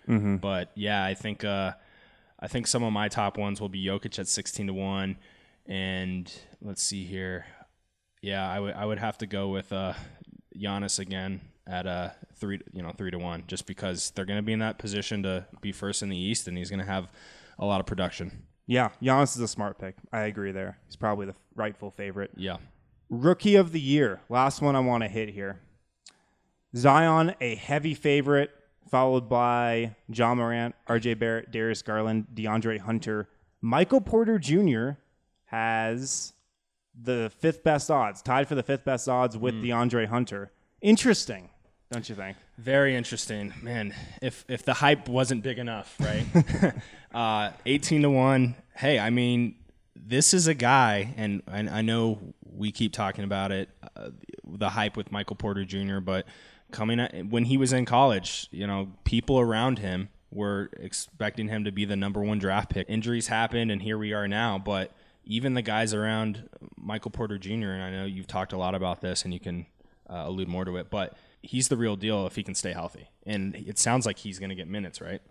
But 0.08 0.72
yeah, 0.76 1.04
I 1.04 1.14
think 1.16 1.44
uh, 1.44 1.74
I 2.40 2.48
think 2.48 2.66
some 2.68 2.82
of 2.84 2.94
my 2.94 3.10
top 3.10 3.38
ones 3.38 3.60
will 3.60 3.68
be 3.68 3.84
Jokic 3.84 4.18
at 4.20 4.28
16 4.30 4.68
to 4.68 4.74
1 4.74 5.18
and 5.68 6.32
let's 6.62 6.82
see 6.82 7.06
here. 7.06 7.46
Yeah, 8.22 8.50
I 8.50 8.60
would 8.60 8.74
I 8.74 8.86
would 8.86 9.00
have 9.00 9.18
to 9.20 9.28
go 9.28 9.50
with 9.50 9.72
uh 9.72 9.94
Giannis 10.58 11.00
again 11.00 11.42
at 11.68 11.86
uh 11.86 12.10
three 12.36 12.60
you 12.74 12.82
know 12.82 12.92
three 12.92 13.12
to 13.12 13.18
one 13.18 13.44
just 13.48 13.66
because 13.66 14.12
they're 14.12 14.26
going 14.26 14.40
to 14.40 14.44
be 14.44 14.54
in 14.54 14.60
that 14.60 14.80
position 14.80 15.24
to 15.24 15.46
be 15.62 15.72
first 15.72 16.02
in 16.02 16.10
the 16.10 16.18
East 16.18 16.48
and 16.48 16.58
he's 16.58 16.70
going 16.70 16.80
to 16.80 16.86
have 16.86 17.12
a 17.60 17.66
lot 17.66 17.80
of 17.80 17.86
production. 17.86 18.44
Yeah, 18.66 18.90
Giannis 19.02 19.36
is 19.36 19.42
a 19.42 19.48
smart 19.48 19.80
pick. 19.80 19.96
I 20.12 20.22
agree 20.22 20.52
there. 20.52 20.78
He's 20.86 20.98
probably 20.98 21.26
the 21.26 21.36
rightful 21.56 21.92
favorite. 21.92 22.32
Yeah. 22.36 22.58
Rookie 23.10 23.56
of 23.56 23.72
the 23.72 23.80
year. 23.80 24.20
Last 24.28 24.62
one 24.62 24.76
I 24.76 24.82
want 24.82 25.04
to 25.04 25.08
hit 25.10 25.30
here. 25.30 25.62
Zion, 26.76 27.34
a 27.40 27.56
heavy 27.56 27.94
favorite, 27.94 28.52
followed 28.92 29.30
by 29.30 29.96
Ja 30.10 30.36
Morant, 30.36 30.76
RJ 30.90 31.18
Barrett, 31.18 31.52
Darius 31.52 31.82
Garland, 31.82 32.28
DeAndre 32.34 32.80
Hunter. 32.80 33.30
Michael 33.62 34.02
Porter 34.02 34.38
Jr. 34.38 34.92
has 35.48 36.34
the 37.00 37.32
fifth 37.40 37.64
best 37.64 37.92
odds, 37.92 38.22
tied 38.22 38.48
for 38.48 38.56
the 38.56 38.64
fifth 38.64 38.86
best 38.86 39.08
odds 39.10 39.38
with 39.38 39.56
DeAndre 39.56 40.08
Hunter. 40.08 40.52
Interesting, 40.82 41.50
don't 41.92 42.08
you 42.08 42.16
think? 42.16 42.38
Very 42.58 42.96
interesting, 42.96 43.54
man. 43.62 43.94
If 44.22 44.46
if 44.48 44.64
the 44.64 44.74
hype 44.74 45.08
wasn't 45.08 45.44
big 45.44 45.60
enough, 45.60 45.96
right? 46.00 46.26
uh, 47.14 47.52
eighteen 47.66 48.02
to 48.04 48.10
one. 48.10 48.56
Hey, 48.76 49.00
I 49.00 49.10
mean, 49.10 49.56
this 49.96 50.34
is 50.34 50.48
a 50.48 50.54
guy, 50.54 51.14
and 51.18 51.42
I, 51.48 51.60
I 51.60 51.82
know 51.82 52.20
we 52.42 52.72
keep 52.72 52.94
talking 52.94 53.24
about 53.24 53.52
it, 53.52 53.70
uh, 53.96 54.10
the 54.46 54.70
hype 54.70 54.98
with 54.98 55.12
Michael 55.12 55.36
Porter 55.36 55.66
Jr. 55.66 56.00
But 56.00 56.26
coming 56.72 57.00
at, 57.00 57.28
when 57.28 57.46
he 57.46 57.58
was 57.58 57.74
in 57.74 57.86
college, 57.86 58.48
you 58.52 58.68
know, 58.68 58.92
people 59.04 59.40
around 59.40 59.80
him 59.80 60.10
were 60.32 60.70
expecting 60.80 61.48
him 61.48 61.64
to 61.64 61.72
be 61.72 61.86
the 61.86 61.96
number 61.96 62.22
one 62.22 62.40
draft 62.40 62.70
pick. 62.70 62.88
Injuries 62.90 63.28
happened, 63.28 63.72
and 63.72 63.82
here 63.82 63.98
we 63.98 64.14
are 64.14 64.28
now. 64.28 64.58
But 64.58 64.92
even 65.28 65.54
the 65.54 65.62
guys 65.62 65.94
around 65.94 66.50
Michael 66.78 67.12
Porter 67.12 67.38
Jr. 67.38 67.52
and 67.72 67.84
I 67.84 67.92
know 67.92 68.06
you've 68.06 68.28
talked 68.28 68.54
a 68.54 68.58
lot 68.58 68.74
about 68.74 69.02
this, 69.02 69.24
and 69.24 69.34
you 69.34 69.40
can 69.40 69.66
uh, 70.10 70.24
allude 70.26 70.48
more 70.48 70.66
to 70.66 70.78
it, 70.78 70.90
but 70.90 71.16
he's 71.42 71.68
the 71.68 71.78
real 71.78 71.96
deal 71.96 72.26
if 72.26 72.36
he 72.36 72.44
can 72.44 72.56
stay 72.56 72.72
healthy. 72.72 73.10
And 73.26 73.56
it 73.56 73.78
sounds 73.78 74.06
like 74.06 74.18
he's 74.18 74.40
going 74.40 74.50
to 74.50 74.56
get 74.56 74.68
minutes, 74.68 75.02
right? 75.02 75.22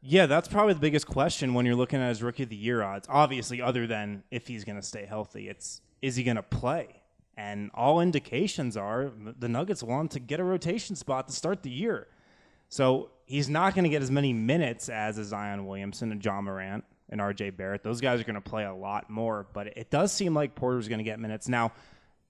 Yeah, 0.00 0.26
that's 0.26 0.48
probably 0.48 0.74
the 0.74 0.80
biggest 0.80 1.06
question 1.06 1.54
when 1.54 1.66
you're 1.66 1.74
looking 1.74 2.00
at 2.00 2.08
his 2.08 2.22
rookie 2.22 2.42
of 2.44 2.48
the 2.48 2.56
year 2.56 2.82
odds. 2.82 3.08
Obviously, 3.10 3.62
other 3.62 3.86
than 3.86 4.22
if 4.30 4.46
he's 4.46 4.64
going 4.64 4.76
to 4.76 4.86
stay 4.86 5.06
healthy, 5.06 5.48
it's 5.48 5.80
is 6.02 6.16
he 6.16 6.22
going 6.22 6.36
to 6.36 6.42
play? 6.42 7.00
And 7.36 7.70
all 7.74 8.00
indications 8.00 8.76
are 8.76 9.12
the 9.16 9.48
Nuggets 9.48 9.82
want 9.82 10.12
to 10.12 10.20
get 10.20 10.40
a 10.40 10.44
rotation 10.44 10.96
spot 10.96 11.28
to 11.28 11.32
start 11.32 11.62
the 11.62 11.70
year. 11.70 12.08
So 12.68 13.10
he's 13.26 13.48
not 13.48 13.74
going 13.74 13.84
to 13.84 13.88
get 13.88 14.02
as 14.02 14.10
many 14.10 14.32
minutes 14.32 14.88
as 14.88 15.18
a 15.18 15.24
Zion 15.24 15.66
Williamson 15.66 16.12
and 16.12 16.24
Ja 16.24 16.40
Morant 16.40 16.84
and 17.10 17.20
RJ 17.20 17.56
Barrett. 17.56 17.82
Those 17.82 18.00
guys 18.00 18.20
are 18.20 18.24
going 18.24 18.34
to 18.34 18.40
play 18.40 18.64
a 18.64 18.74
lot 18.74 19.08
more, 19.10 19.46
but 19.52 19.68
it 19.76 19.90
does 19.90 20.12
seem 20.12 20.34
like 20.34 20.54
Porter's 20.54 20.88
going 20.88 20.98
to 20.98 21.04
get 21.04 21.18
minutes. 21.18 21.48
Now, 21.48 21.72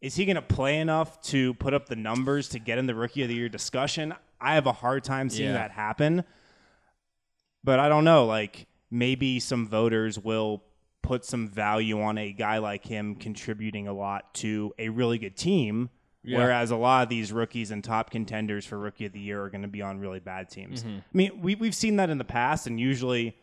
is 0.00 0.14
he 0.14 0.24
going 0.24 0.36
to 0.36 0.42
play 0.42 0.78
enough 0.78 1.20
to 1.22 1.54
put 1.54 1.74
up 1.74 1.88
the 1.88 1.96
numbers 1.96 2.48
to 2.50 2.58
get 2.58 2.78
in 2.78 2.86
the 2.86 2.94
rookie 2.94 3.22
of 3.22 3.28
the 3.28 3.34
year 3.34 3.48
discussion? 3.48 4.14
I 4.40 4.54
have 4.54 4.66
a 4.66 4.72
hard 4.72 5.02
time 5.04 5.28
seeing 5.30 5.48
Yeah. 5.48 5.54
that 5.54 5.72
happen. 5.72 6.24
But 7.64 7.80
I 7.80 7.88
don't 7.88 8.04
know, 8.04 8.24
like 8.26 8.66
maybe 8.90 9.40
some 9.40 9.66
voters 9.66 10.18
will 10.18 10.62
put 11.02 11.24
some 11.24 11.48
value 11.48 12.00
on 12.00 12.18
a 12.18 12.32
guy 12.32 12.58
like 12.58 12.84
him 12.84 13.14
contributing 13.14 13.88
a 13.88 13.92
lot 13.92 14.34
to 14.34 14.72
a 14.78 14.88
really 14.88 15.18
good 15.18 15.36
team. 15.36 15.90
Yeah. 16.22 16.38
Whereas 16.38 16.70
a 16.70 16.76
lot 16.76 17.04
of 17.04 17.08
these 17.08 17.32
rookies 17.32 17.70
and 17.70 17.82
top 17.82 18.10
contenders 18.10 18.66
for 18.66 18.78
rookie 18.78 19.06
of 19.06 19.12
the 19.12 19.20
year 19.20 19.42
are 19.42 19.50
going 19.50 19.62
to 19.62 19.68
be 19.68 19.82
on 19.82 19.98
really 19.98 20.20
bad 20.20 20.50
teams. 20.50 20.82
Mm-hmm. 20.82 20.98
I 20.98 21.02
mean, 21.12 21.40
we, 21.40 21.54
we've 21.54 21.74
seen 21.74 21.96
that 21.96 22.10
in 22.10 22.18
the 22.18 22.24
past, 22.24 22.66
and 22.66 22.78
usually 22.78 23.36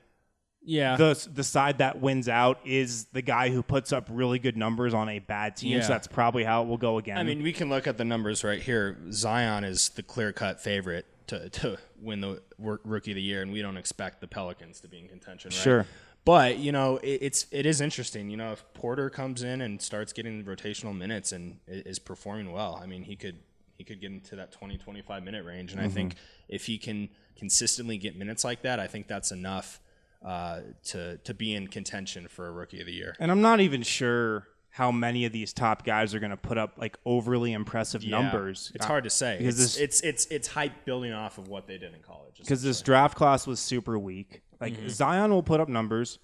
Yeah. 0.65 0.97
the 0.97 1.27
the 1.33 1.43
side 1.43 1.77
that 1.77 2.01
wins 2.01 2.27
out 2.27 2.59
is 2.65 3.05
the 3.05 3.21
guy 3.21 3.49
who 3.49 3.61
puts 3.63 3.93
up 3.93 4.07
really 4.11 4.39
good 4.39 4.57
numbers 4.57 4.93
on 4.93 5.09
a 5.09 5.19
bad 5.19 5.55
team. 5.55 5.73
Yeah. 5.73 5.81
So 5.81 5.89
that's 5.89 6.07
probably 6.07 6.43
how 6.43 6.63
it 6.63 6.67
will 6.67 6.77
go 6.77 6.97
again. 6.97 7.17
I 7.17 7.23
mean, 7.23 7.43
we 7.43 7.53
can 7.53 7.69
look 7.69 7.87
at 7.87 7.97
the 7.97 8.05
numbers 8.05 8.43
right 8.43 8.61
here. 8.61 8.97
Zion 9.11 9.63
is 9.63 9.89
the 9.89 10.03
clear 10.03 10.33
cut 10.33 10.61
favorite 10.61 11.05
to, 11.27 11.49
to 11.49 11.77
win 12.01 12.21
the 12.21 12.41
wor- 12.57 12.81
rookie 12.83 13.11
of 13.11 13.15
the 13.15 13.21
year, 13.21 13.41
and 13.41 13.51
we 13.51 13.61
don't 13.61 13.77
expect 13.77 14.21
the 14.21 14.27
Pelicans 14.27 14.79
to 14.81 14.87
be 14.87 14.99
in 14.99 15.07
contention, 15.07 15.49
right? 15.49 15.55
Sure. 15.55 15.85
But 16.23 16.57
you 16.57 16.71
know, 16.71 16.97
it, 16.97 17.19
it's 17.21 17.45
it 17.51 17.65
is 17.65 17.81
interesting. 17.81 18.29
You 18.29 18.37
know, 18.37 18.51
if 18.51 18.63
Porter 18.73 19.09
comes 19.09 19.43
in 19.43 19.61
and 19.61 19.81
starts 19.81 20.11
getting 20.11 20.43
rotational 20.43 20.97
minutes 20.97 21.31
and 21.31 21.59
is 21.67 21.99
performing 21.99 22.51
well, 22.51 22.79
I 22.81 22.87
mean, 22.87 23.03
he 23.03 23.15
could 23.15 23.37
he 23.77 23.83
could 23.83 24.01
get 24.01 24.11
into 24.11 24.35
that 24.35 24.51
20 24.51 24.77
25 24.77 25.23
minute 25.23 25.45
range, 25.45 25.71
and 25.71 25.79
I 25.79 25.85
mm-hmm. 25.85 25.93
think 25.93 26.15
if 26.49 26.65
he 26.65 26.77
can 26.77 27.09
consistently 27.35 27.97
get 27.97 28.17
minutes 28.17 28.43
like 28.43 28.63
that, 28.63 28.79
I 28.79 28.87
think 28.87 29.07
that's 29.07 29.31
enough 29.31 29.79
uh, 30.25 30.61
to 30.85 31.17
to 31.19 31.33
be 31.33 31.53
in 31.53 31.67
contention 31.67 32.27
for 32.27 32.47
a 32.47 32.51
rookie 32.51 32.79
of 32.81 32.87
the 32.87 32.93
year. 32.93 33.15
and 33.19 33.31
I'm 33.31 33.41
not 33.41 33.59
even 33.61 33.83
sure 33.83 34.47
how 34.71 34.91
many 34.91 35.23
of 35.23 35.31
these 35.31 35.53
top 35.53 35.85
guys 35.85 36.13
are 36.13 36.19
going 36.19 36.31
to 36.31 36.35
put 36.37 36.57
up 36.57 36.73
like 36.77 36.97
overly 37.05 37.53
impressive 37.53 38.03
Yeah. 38.03 38.19
numbers. 38.19 38.71
It's 38.75 38.85
hard 38.85 39.05
to 39.05 39.09
say. 39.09 39.37
because 39.37 39.57
It's, 39.61 39.75
this- 39.75 39.81
it's 39.81 40.01
it's 40.01 40.25
it's 40.31 40.47
hype 40.49 40.83
building 40.83 41.13
off 41.13 41.37
of 41.37 41.47
what 41.47 41.67
they 41.67 41.77
did 41.77 41.93
in 41.93 42.01
college. 42.01 42.37
because 42.39 42.61
this 42.63 42.81
draft 42.81 43.15
class 43.15 43.47
was 43.47 43.59
super 43.59 43.97
weak. 43.99 44.41
Like 44.59 44.73
Mm-hmm. 44.73 44.87
Zion 44.89 45.31
will 45.31 45.43
put 45.43 45.59
up 45.61 45.69
numbers. 45.69 46.19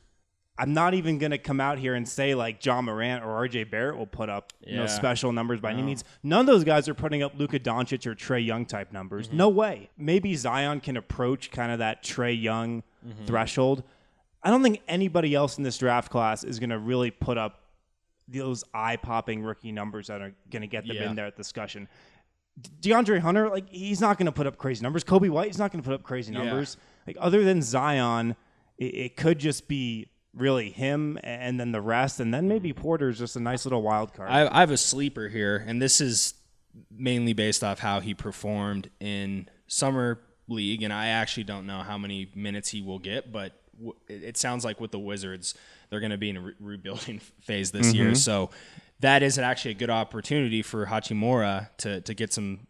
I'm 0.58 0.74
not 0.74 0.94
even 0.94 1.18
going 1.18 1.32
to 1.32 1.38
come 1.40 1.60
out 1.62 1.80
here 1.80 1.96
and 1.96 2.08
say 2.08 2.36
like 2.36 2.64
Ja 2.66 2.82
Morant 2.82 3.24
or 3.24 3.48
RJ 3.48 3.72
Barrett 3.72 3.98
will 3.98 4.06
put 4.06 4.30
up 4.30 4.52
you 4.66 4.76
know 4.76 4.86
special 4.86 5.32
numbers 5.32 5.60
by 5.62 5.72
any 5.72 5.82
means. 5.82 6.04
None 6.24 6.42
of 6.42 6.46
those 6.46 6.64
guys 6.66 6.90
are 6.90 6.94
putting 6.94 7.24
up 7.24 7.34
Luka 7.38 7.58
Doncic 7.60 8.06
or 8.06 8.16
Trae 8.16 8.46
Young 8.46 8.66
type 8.66 8.92
numbers. 8.92 9.28
Mm-hmm. 9.30 9.38
No 9.38 9.50
way. 9.50 9.90
Maybe 9.98 10.36
Zion 10.36 10.82
can 10.82 10.98
approach 10.98 11.52
kind 11.52 11.72
of 11.72 11.80
that 11.80 12.04
Trae 12.04 12.40
Young 12.40 12.84
Mm-hmm. 13.04 13.26
threshold. 13.26 13.82
I 14.44 14.50
don't 14.50 14.64
think 14.64 14.82
anybody 14.88 15.36
else 15.36 15.58
in 15.58 15.64
this 15.64 15.78
draft 15.78 16.12
class 16.12 16.44
is 16.44 16.60
going 16.60 16.72
to 16.72 16.80
really 16.80 17.12
put 17.12 17.38
up 17.38 17.62
those 18.28 18.64
eye 18.74 18.96
popping 18.96 19.44
rookie 19.44 19.72
numbers 19.72 20.08
that 20.08 20.22
are 20.22 20.34
going 20.50 20.62
to 20.62 20.68
get 20.68 20.88
them 20.88 20.96
Yeah. 20.96 21.10
in 21.10 21.16
there 21.16 21.28
at 21.28 21.36
discussion. 21.36 21.88
DeAndre 22.82 23.20
Hunter, 23.20 23.50
like 23.50 23.70
he's 23.70 24.02
not 24.02 24.18
going 24.18 24.26
to 24.26 24.32
put 24.32 24.48
up 24.48 24.58
crazy 24.58 24.84
numbers. 24.84 25.04
Coby 25.04 25.30
White, 25.30 25.48
he's 25.48 25.58
not 25.58 25.72
going 25.72 25.82
to 25.82 25.88
put 25.88 25.94
up 25.96 26.04
crazy 26.04 26.34
Yeah. 26.34 26.44
numbers. 26.44 26.78
Like 27.08 27.18
other 27.20 27.44
than 27.44 27.62
Zion, 27.62 28.36
it, 28.78 28.96
it 28.96 29.18
could 29.18 29.40
just 29.40 29.68
be 29.68 30.08
really 30.34 30.70
him 30.72 31.20
and 31.24 31.60
then 31.60 31.72
the 31.72 31.82
rest, 31.82 32.20
and 32.20 32.34
then 32.34 32.48
maybe 32.48 32.72
mm-hmm. 32.72 32.82
Porter's 32.82 33.20
just 33.20 33.36
a 33.36 33.40
nice 33.40 33.66
little 33.66 33.82
wild 33.82 34.14
card. 34.14 34.30
I, 34.30 34.48
I 34.56 34.62
have 34.62 34.72
a 34.72 34.78
sleeper 34.78 35.28
here, 35.28 35.64
and 35.68 35.82
this 35.82 36.00
is 36.00 36.36
mainly 36.90 37.34
based 37.34 37.64
off 37.64 37.80
how 37.80 38.00
he 38.00 38.14
performed 38.14 38.90
in 39.00 39.50
summer 39.68 40.22
league, 40.48 40.84
and 40.84 40.94
I 40.94 41.08
actually 41.08 41.44
don't 41.44 41.66
know 41.66 41.80
how 41.80 41.98
many 41.98 42.32
minutes 42.34 42.70
he 42.70 42.82
will 42.82 43.00
get, 43.00 43.32
but 43.32 43.61
it 44.08 44.38
sounds 44.38 44.64
like 44.64 44.80
with 44.80 44.92
the 44.92 45.00
Wizards, 45.00 45.56
they're 45.90 46.00
going 46.00 46.12
to 46.12 46.18
be 46.18 46.30
in 46.30 46.38
a 46.38 46.42
re- 46.42 46.54
rebuilding 46.60 47.20
phase 47.42 47.72
this 47.72 47.94
year, 47.94 48.16
so 48.16 48.50
that 49.00 49.24
is 49.24 49.38
actually 49.40 49.72
a 49.72 49.76
good 49.76 49.90
opportunity 49.90 50.62
for 50.62 50.86
Hachimura 50.86 51.70
to 51.78 52.02
to 52.02 52.14
get 52.14 52.34
some 52.34 52.68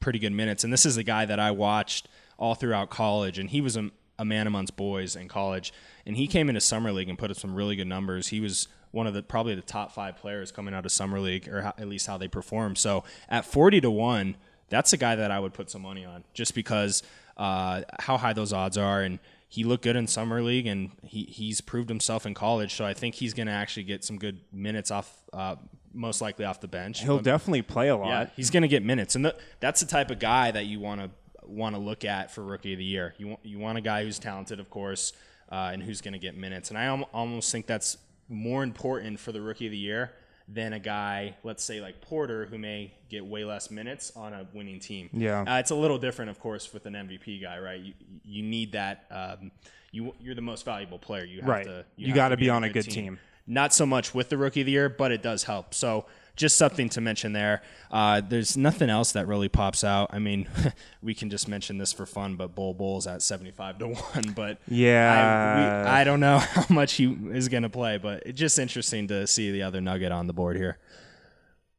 pretty 0.00 0.18
good 0.18 0.32
minutes. 0.32 0.64
And 0.64 0.72
this 0.72 0.84
is 0.84 0.96
a 0.96 1.02
guy 1.02 1.24
that 1.24 1.40
I 1.40 1.50
watched 1.52 2.08
all 2.38 2.54
throughout 2.54 2.90
college, 2.90 3.38
and 3.38 3.48
he 3.48 3.60
was 3.60 3.76
a, 3.76 3.90
a 4.18 4.24
man 4.24 4.46
amongst 4.46 4.76
boys 4.76 5.16
in 5.16 5.28
college. 5.28 5.72
And 6.04 6.16
he 6.16 6.26
came 6.26 6.48
into 6.48 6.60
summer 6.60 6.92
league 6.92 7.08
and 7.08 7.18
put 7.18 7.30
up 7.30 7.38
some 7.38 7.54
really 7.54 7.76
good 7.76 7.86
numbers. 7.86 8.28
He 8.28 8.40
was 8.40 8.68
one 8.90 9.06
of 9.06 9.14
the 9.14 9.22
probably 9.22 9.54
the 9.54 9.62
top 9.62 9.92
five 9.92 10.16
players 10.16 10.52
coming 10.52 10.74
out 10.74 10.84
of 10.84 10.92
summer 10.92 11.20
league, 11.20 11.48
or 11.48 11.62
how, 11.62 11.74
at 11.78 11.88
least 11.88 12.06
how 12.06 12.18
they 12.18 12.28
performed. 12.28 12.78
So 12.78 13.04
at 13.28 13.46
forty 13.46 13.80
to 13.80 13.90
one, 13.90 14.36
that's 14.68 14.92
a 14.92 14.96
guy 14.96 15.16
that 15.16 15.30
I 15.30 15.40
would 15.40 15.54
put 15.54 15.70
some 15.70 15.82
money 15.82 16.04
on, 16.04 16.24
just 16.34 16.54
because 16.54 17.02
uh, 17.36 17.82
how 18.00 18.18
high 18.18 18.32
those 18.32 18.52
odds 18.52 18.76
are, 18.76 19.02
and 19.02 19.18
he 19.54 19.64
looked 19.64 19.84
good 19.84 19.96
in 19.96 20.06
summer 20.06 20.40
league, 20.42 20.66
and 20.66 20.92
he 21.04 21.24
he's 21.24 21.60
proved 21.60 21.90
himself 21.90 22.24
in 22.24 22.32
college. 22.32 22.74
So 22.74 22.86
I 22.86 22.94
think 22.94 23.14
he's 23.16 23.34
going 23.34 23.48
to 23.48 23.52
actually 23.52 23.82
get 23.82 24.02
some 24.02 24.16
good 24.18 24.40
minutes 24.50 24.90
off, 24.90 25.14
uh, 25.34 25.56
most 25.92 26.22
likely 26.22 26.46
off 26.46 26.60
the 26.62 26.68
bench. 26.68 27.02
He'll 27.02 27.16
But- 27.18 27.24
definitely 27.24 27.60
play 27.60 27.88
a 27.88 27.96
lot. 27.96 28.08
yeah, 28.08 28.26
he's 28.34 28.48
going 28.48 28.62
to 28.62 28.68
get 28.68 28.82
minutes, 28.82 29.14
and 29.14 29.26
the, 29.26 29.36
that's 29.60 29.80
the 29.80 29.86
type 29.86 30.10
of 30.10 30.18
guy 30.18 30.50
that 30.52 30.64
you 30.64 30.80
want 30.80 31.02
to 31.02 31.10
want 31.46 31.74
to 31.74 31.80
look 31.80 32.02
at 32.06 32.30
for 32.30 32.42
rookie 32.42 32.72
of 32.72 32.78
the 32.78 32.84
year. 32.84 33.14
You 33.18 33.28
want 33.28 33.40
you 33.44 33.58
want 33.58 33.76
a 33.76 33.82
guy 33.82 34.04
who's 34.04 34.18
talented, 34.18 34.58
of 34.58 34.70
course, 34.70 35.12
uh, 35.50 35.68
and 35.72 35.82
who's 35.82 36.00
going 36.00 36.14
to 36.14 36.18
get 36.18 36.34
minutes. 36.34 36.70
And 36.70 36.78
I 36.78 36.84
al- 36.84 37.10
almost 37.12 37.52
think 37.52 37.66
that's 37.66 37.98
more 38.30 38.62
important 38.62 39.20
for 39.20 39.32
the 39.32 39.42
rookie 39.42 39.66
of 39.66 39.72
the 39.72 39.76
year 39.76 40.12
than 40.48 40.72
a 40.72 40.78
guy, 40.78 41.36
let's 41.44 41.62
say 41.64 41.80
like 41.80 42.00
Porter, 42.00 42.46
who 42.46 42.58
may 42.58 42.92
get 43.08 43.24
way 43.24 43.44
less 43.44 43.70
minutes 43.70 44.12
on 44.16 44.32
a 44.32 44.46
winning 44.52 44.80
team. 44.80 45.08
Yeah. 45.12 45.42
uh, 45.42 45.58
it's 45.58 45.70
a 45.70 45.74
little 45.74 45.98
different, 45.98 46.30
of 46.30 46.38
course, 46.40 46.72
with 46.72 46.86
an 46.86 46.94
MVP 46.94 47.40
guy, 47.42 47.58
right? 47.58 47.80
You 47.80 47.94
you 48.24 48.42
need 48.42 48.72
that. 48.72 49.04
Um, 49.10 49.50
you 49.90 50.14
you're 50.20 50.34
the 50.34 50.40
most 50.42 50.64
valuable 50.64 50.98
player. 50.98 51.24
You 51.24 51.40
have 51.40 51.48
Right. 51.48 51.64
to. 51.66 51.84
You 51.96 52.08
have 52.08 52.16
gotta 52.16 52.36
to 52.36 52.40
be 52.40 52.50
on 52.50 52.64
a 52.64 52.70
good 52.70 52.90
team. 52.90 53.18
Not 53.46 53.74
so 53.74 53.86
much 53.86 54.14
with 54.14 54.28
the 54.28 54.36
rookie 54.36 54.60
of 54.60 54.66
the 54.66 54.72
year, 54.72 54.88
but 54.88 55.12
it 55.12 55.22
does 55.22 55.44
help. 55.44 55.74
So 55.74 56.06
just 56.36 56.56
something 56.56 56.88
to 56.90 57.00
mention 57.00 57.32
there. 57.32 57.62
Uh, 57.90 58.20
there's 58.20 58.56
nothing 58.56 58.88
else 58.88 59.12
that 59.12 59.26
really 59.26 59.48
pops 59.48 59.84
out. 59.84 60.10
I 60.12 60.18
mean, 60.18 60.48
we 61.02 61.14
can 61.14 61.28
just 61.28 61.48
mention 61.48 61.78
this 61.78 61.92
for 61.92 62.06
fun, 62.06 62.36
but 62.36 62.54
Bol 62.54 62.74
Bol's 62.74 63.06
at 63.06 63.22
75 63.22 63.78
to 63.78 63.88
one. 64.14 64.32
But 64.34 64.58
Yeah. 64.68 65.84
I, 65.84 65.84
we, 65.84 65.88
I 65.90 66.04
don't 66.04 66.20
know 66.20 66.38
how 66.40 66.66
much 66.70 66.94
he 66.94 67.16
is 67.32 67.48
going 67.48 67.64
to 67.64 67.68
play, 67.70 67.98
but 67.98 68.22
it's 68.26 68.38
just 68.38 68.58
interesting 68.58 69.08
to 69.08 69.26
see 69.26 69.50
the 69.50 69.62
other 69.62 69.80
nugget 69.80 70.12
on 70.12 70.26
the 70.26 70.32
board 70.32 70.56
here. 70.56 70.78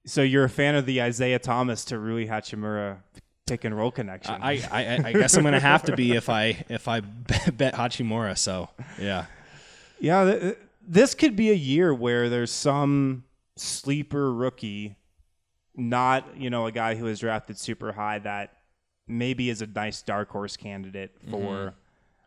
So 0.05 0.21
you're 0.21 0.43
a 0.43 0.49
fan 0.49 0.75
of 0.75 0.85
the 0.85 1.01
Isaiah 1.01 1.39
Thomas 1.39 1.85
to 1.85 1.97
Rui 1.97 2.27
Hachimura 2.27 2.97
pick 3.47 3.63
and 3.65 3.75
roll 3.75 3.91
connection. 3.91 4.35
I, 4.41 4.61
I, 4.71 5.07
I 5.09 5.13
guess 5.13 5.35
I'm 5.35 5.43
going 5.43 5.53
to 5.53 5.59
have 5.59 5.83
to 5.83 5.95
be 5.95 6.11
if 6.13 6.29
I 6.29 6.63
if 6.69 6.87
I 6.87 6.99
bet 6.99 7.73
Hachimura. 7.75 8.37
So 8.37 8.69
yeah, 8.99 9.25
Yeah, 9.99 10.53
this 10.87 11.13
could 11.15 11.35
be 11.35 11.49
a 11.51 11.55
year 11.55 11.93
where 11.93 12.29
there's 12.29 12.51
some 12.51 13.23
sleeper 13.55 14.33
rookie, 14.33 14.95
not 15.75 16.37
you 16.37 16.49
know 16.49 16.65
a 16.65 16.71
guy 16.71 16.95
who 16.95 17.07
is 17.07 17.19
drafted 17.19 17.57
super 17.57 17.93
high 17.93 18.19
that 18.19 18.57
maybe 19.07 19.49
is 19.49 19.61
a 19.61 19.67
nice 19.67 20.01
dark 20.01 20.29
horse 20.29 20.55
candidate 20.57 21.11
for 21.29 21.73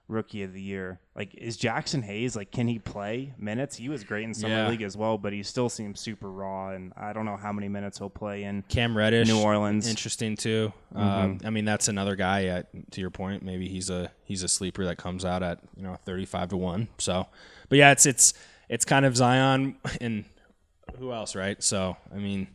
rookie 0.08 0.42
of 0.44 0.52
the 0.52 0.60
year. 0.60 1.00
Like, 1.16 1.34
is 1.34 1.56
Jaxson 1.56 2.02
Hayes 2.04 2.36
like? 2.36 2.52
Can 2.52 2.68
he 2.68 2.78
play 2.78 3.32
minutes? 3.38 3.76
He 3.76 3.88
was 3.88 4.04
great 4.04 4.24
in 4.24 4.34
summer 4.34 4.54
Yeah. 4.54 4.68
league 4.68 4.82
as 4.82 4.96
well, 4.96 5.18
but 5.18 5.32
he 5.32 5.42
still 5.42 5.68
seems 5.68 5.98
super 6.00 6.30
raw, 6.30 6.70
and 6.70 6.92
I 6.96 7.12
don't 7.12 7.24
know 7.24 7.36
how 7.36 7.52
many 7.52 7.68
minutes 7.68 7.98
he'll 7.98 8.10
play 8.10 8.44
in. 8.44 8.62
Cam 8.68 8.96
Reddish, 8.96 9.26
New 9.28 9.40
Orleans. 9.42 9.88
interesting 9.88 10.36
too. 10.36 10.72
Um, 10.94 11.38
I 11.44 11.50
mean, 11.50 11.64
that's 11.64 11.88
another 11.88 12.14
guy. 12.14 12.44
At 12.44 12.68
to 12.92 13.00
your 13.00 13.10
point, 13.10 13.42
maybe 13.42 13.68
he's 13.68 13.90
a 13.90 14.12
he's 14.24 14.42
a 14.42 14.48
sleeper 14.48 14.84
that 14.84 14.96
comes 14.96 15.24
out 15.24 15.42
at 15.42 15.58
you 15.76 15.82
know 15.82 15.96
thirty 16.04 16.24
five 16.26 16.50
to 16.50 16.56
one. 16.56 16.86
So, 16.98 17.26
but 17.68 17.78
yeah, 17.78 17.92
it's 17.92 18.06
it's 18.06 18.34
it's 18.68 18.84
kind 18.84 19.04
of 19.04 19.16
Zion 19.16 19.76
and 20.00 20.24
who 20.98 21.12
else, 21.12 21.34
right? 21.34 21.62
So, 21.62 21.96
I 22.12 22.16
mean, 22.16 22.48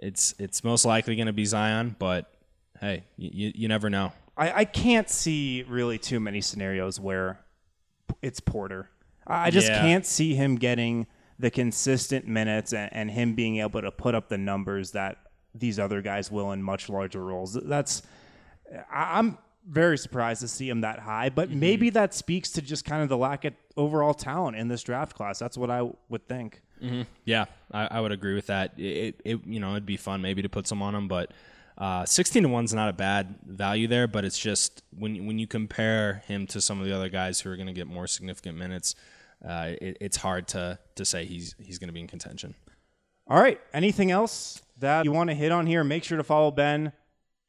it's 0.00 0.34
it's 0.38 0.62
most 0.64 0.84
likely 0.84 1.16
going 1.16 1.26
to 1.26 1.32
be 1.32 1.44
Zion, 1.44 1.96
but 1.98 2.30
hey, 2.80 3.04
you, 3.16 3.52
you 3.54 3.68
never 3.68 3.88
know. 3.90 4.12
I, 4.36 4.52
I 4.60 4.64
can't 4.64 5.08
see 5.10 5.64
really 5.68 5.98
too 5.98 6.20
many 6.20 6.40
scenarios 6.40 7.00
where 7.00 7.40
it's 8.22 8.38
Porter. 8.40 8.88
I 9.26 9.50
just 9.50 9.68
Yeah. 9.68 9.80
can't 9.80 10.06
see 10.06 10.34
him 10.34 10.56
getting 10.56 11.06
the 11.38 11.50
consistent 11.50 12.26
minutes 12.26 12.72
and, 12.72 12.92
and 12.92 13.10
him 13.10 13.34
being 13.34 13.58
able 13.58 13.80
to 13.80 13.90
put 13.90 14.14
up 14.14 14.28
the 14.28 14.38
numbers 14.38 14.92
that 14.92 15.18
these 15.54 15.78
other 15.78 16.02
guys 16.02 16.30
will 16.30 16.52
in 16.52 16.62
much 16.62 16.88
larger 16.88 17.24
roles. 17.24 17.54
That's 17.54 18.02
I'm 18.92 19.38
very 19.68 19.98
surprised 19.98 20.40
to 20.40 20.48
see 20.48 20.68
him 20.68 20.80
that 20.80 20.98
high, 21.00 21.28
but 21.28 21.48
Mm-hmm. 21.50 21.60
maybe 21.60 21.90
that 21.90 22.14
speaks 22.14 22.50
to 22.52 22.62
just 22.62 22.84
kind 22.84 23.02
of 23.02 23.08
the 23.08 23.16
lack 23.18 23.44
of 23.44 23.52
overall 23.76 24.14
talent 24.14 24.56
in 24.56 24.68
this 24.68 24.82
draft 24.82 25.14
class. 25.14 25.38
That's 25.38 25.58
what 25.58 25.70
I 25.70 25.88
would 26.08 26.26
think. 26.26 26.62
Yeah, 27.24 27.46
I, 27.72 27.88
I 27.90 28.00
would 28.00 28.12
agree 28.12 28.34
with 28.34 28.46
that. 28.46 28.72
It, 28.78 29.20
it 29.24 29.40
you 29.46 29.58
know 29.60 29.72
it'd 29.72 29.84
be 29.84 29.96
fun 29.96 30.22
maybe 30.22 30.42
to 30.42 30.48
put 30.48 30.66
some 30.68 30.80
on 30.80 30.94
him, 30.94 31.08
but 31.08 31.32
uh, 31.76 32.04
sixteen 32.04 32.44
to 32.44 32.48
one's 32.48 32.72
not 32.72 32.88
a 32.88 32.92
bad 32.92 33.34
value 33.44 33.88
there. 33.88 34.06
But 34.06 34.24
it's 34.24 34.38
just 34.38 34.82
when 34.96 35.26
when 35.26 35.38
you 35.40 35.46
compare 35.48 36.22
him 36.28 36.46
to 36.48 36.60
some 36.60 36.80
of 36.80 36.86
the 36.86 36.94
other 36.94 37.08
guys 37.08 37.40
who 37.40 37.50
are 37.50 37.56
going 37.56 37.66
to 37.66 37.72
get 37.72 37.88
more 37.88 38.06
significant 38.06 38.56
minutes, 38.56 38.94
uh, 39.44 39.72
it, 39.82 39.96
it's 40.00 40.16
hard 40.18 40.46
to 40.48 40.78
to 40.94 41.04
say 41.04 41.24
he's 41.24 41.56
he's 41.58 41.78
going 41.80 41.88
to 41.88 41.92
be 41.92 42.00
in 42.00 42.06
contention. 42.06 42.54
All 43.26 43.40
right. 43.40 43.60
Anything 43.74 44.10
else 44.12 44.62
that 44.78 45.04
you 45.04 45.10
want 45.12 45.30
to 45.30 45.34
hit 45.34 45.50
on 45.52 45.66
here? 45.66 45.82
Make 45.82 46.04
sure 46.04 46.16
to 46.16 46.24
follow 46.24 46.50
Ben 46.52 46.92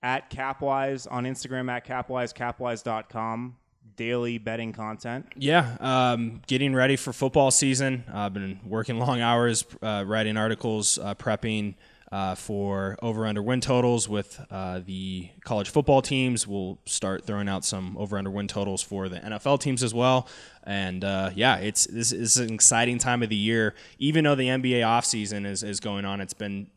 at 0.01 0.29
CapWize 0.29 1.07
on 1.09 1.25
Instagram 1.25 1.69
at 1.69 1.85
CapWize, 1.85 2.33
capwize.com. 2.33 3.55
Daily 3.95 4.37
betting 4.37 4.71
content. 4.71 5.25
Yeah, 5.35 5.75
um, 5.81 6.41
getting 6.47 6.73
ready 6.73 6.95
for 6.95 7.11
football 7.11 7.51
season. 7.51 8.05
I've 8.11 8.33
been 8.33 8.61
working 8.65 8.97
long 8.97 9.19
hours, 9.19 9.65
uh, 9.81 10.05
writing 10.07 10.37
articles, 10.37 10.97
uh, 10.97 11.15
prepping 11.15 11.75
uh, 12.11 12.35
for 12.35 12.97
over 13.01 13.25
under 13.25 13.41
win 13.41 13.59
totals 13.61 14.07
with 14.07 14.39
uh, 14.49 14.79
the 14.85 15.29
college 15.43 15.69
football 15.69 16.01
teams. 16.01 16.47
We'll 16.47 16.79
start 16.85 17.25
throwing 17.25 17.49
out 17.49 17.65
some 17.65 17.97
over 17.97 18.17
under 18.17 18.31
win 18.31 18.47
totals 18.47 18.81
for 18.81 19.09
the 19.09 19.19
NFL 19.19 19.59
teams 19.59 19.83
as 19.83 19.93
well. 19.93 20.27
And 20.63 21.03
uh, 21.03 21.31
yeah, 21.35 21.57
it's 21.57 21.85
this 21.87 22.11
is 22.11 22.37
an 22.37 22.53
exciting 22.53 22.99
time 22.99 23.21
of 23.21 23.29
the 23.29 23.35
year. 23.35 23.75
Even 23.97 24.23
though 24.23 24.35
the 24.35 24.47
NBA 24.47 24.79
offseason 24.79 25.45
is, 25.45 25.61
is 25.61 25.79
going 25.79 26.05
on, 26.05 26.21
it's 26.21 26.33
been 26.33 26.67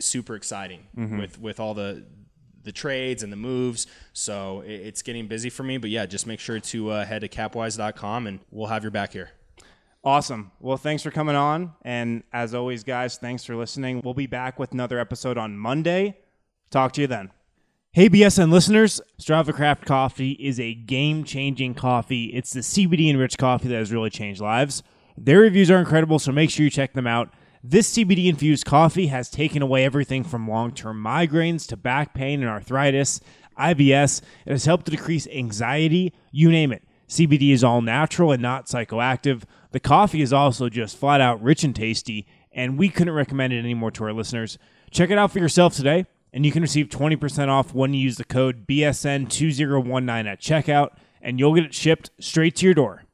super 0.00 0.34
exciting 0.34 0.86
with 1.18 1.40
with 1.40 1.58
all 1.58 1.72
the 1.74 2.04
the 2.66 2.72
trades 2.72 3.22
and 3.22 3.32
the 3.32 3.36
moves. 3.36 3.86
So 4.12 4.60
it- 4.60 4.72
it's 4.88 5.00
getting 5.02 5.26
busy 5.26 5.48
for 5.48 5.62
me. 5.62 5.78
But 5.78 5.88
yeah, 5.88 6.04
just 6.04 6.26
make 6.26 6.38
sure 6.40 6.60
to 6.60 6.90
uh, 6.90 7.04
head 7.06 7.22
to 7.22 7.28
capwize.com 7.28 8.26
and 8.26 8.40
we'll 8.50 8.66
have 8.68 8.84
your 8.84 8.90
back 8.90 9.14
here. 9.14 9.30
Awesome. 10.04 10.52
Well, 10.60 10.76
thanks 10.76 11.02
for 11.02 11.10
coming 11.10 11.34
on. 11.34 11.72
And 11.82 12.22
as 12.32 12.54
always, 12.54 12.84
guys, 12.84 13.16
thanks 13.18 13.44
for 13.44 13.56
listening. 13.56 14.02
We'll 14.04 14.14
be 14.14 14.26
back 14.26 14.58
with 14.58 14.72
another 14.72 14.98
episode 15.00 15.36
on 15.38 15.56
Monday. 15.58 16.18
Talk 16.70 16.92
to 16.92 17.00
you 17.00 17.06
then. 17.06 17.30
Hey, 17.92 18.08
BSN 18.10 18.50
listeners, 18.52 19.00
Strava 19.20 19.54
Craft 19.54 19.86
Coffee 19.86 20.32
is 20.32 20.60
a 20.60 20.74
game 20.74 21.24
changing 21.24 21.74
coffee. 21.74 22.26
It's 22.26 22.52
the 22.52 22.60
CBD 22.60 23.08
enriched 23.08 23.38
coffee 23.38 23.68
that 23.68 23.74
has 23.74 23.90
really 23.90 24.10
changed 24.10 24.40
lives. 24.40 24.82
Their 25.16 25.40
reviews 25.40 25.70
are 25.70 25.78
incredible, 25.78 26.18
so 26.18 26.30
make 26.30 26.50
sure 26.50 26.62
you 26.64 26.70
check 26.70 26.92
them 26.92 27.06
out. 27.06 27.32
This 27.68 27.94
CBD 27.96 28.26
infused 28.28 28.64
coffee 28.64 29.08
has 29.08 29.28
taken 29.28 29.60
away 29.60 29.84
everything 29.84 30.22
from 30.22 30.46
long 30.46 30.70
term 30.70 31.02
migraines 31.02 31.66
to 31.66 31.76
back 31.76 32.14
pain 32.14 32.40
and 32.40 32.48
arthritis, 32.48 33.20
IBS. 33.58 34.22
It 34.44 34.52
has 34.52 34.66
helped 34.66 34.84
to 34.84 34.92
decrease 34.92 35.26
anxiety, 35.26 36.14
you 36.30 36.48
name 36.48 36.70
it. 36.70 36.84
CBD 37.08 37.50
is 37.50 37.64
all 37.64 37.82
natural 37.82 38.30
and 38.30 38.40
not 38.40 38.66
psychoactive. 38.66 39.42
The 39.72 39.80
coffee 39.80 40.22
is 40.22 40.32
also 40.32 40.68
just 40.68 40.96
flat 40.96 41.20
out 41.20 41.42
rich 41.42 41.64
and 41.64 41.74
tasty, 41.74 42.24
and 42.52 42.78
we 42.78 42.88
couldn't 42.88 43.14
recommend 43.14 43.52
it 43.52 43.58
anymore 43.58 43.90
to 43.90 44.04
our 44.04 44.12
listeners. 44.12 44.58
Check 44.92 45.10
it 45.10 45.18
out 45.18 45.32
for 45.32 45.40
yourself 45.40 45.74
today, 45.74 46.06
and 46.32 46.46
you 46.46 46.52
can 46.52 46.62
receive 46.62 46.86
20% 46.86 47.48
off 47.48 47.74
when 47.74 47.92
you 47.92 48.00
use 48.00 48.16
the 48.16 48.24
code 48.24 48.68
BSN2019 48.68 50.26
at 50.26 50.40
checkout, 50.40 50.90
and 51.20 51.40
you'll 51.40 51.56
get 51.56 51.64
it 51.64 51.74
shipped 51.74 52.10
straight 52.20 52.54
to 52.54 52.64
your 52.64 52.74
door. 52.74 53.05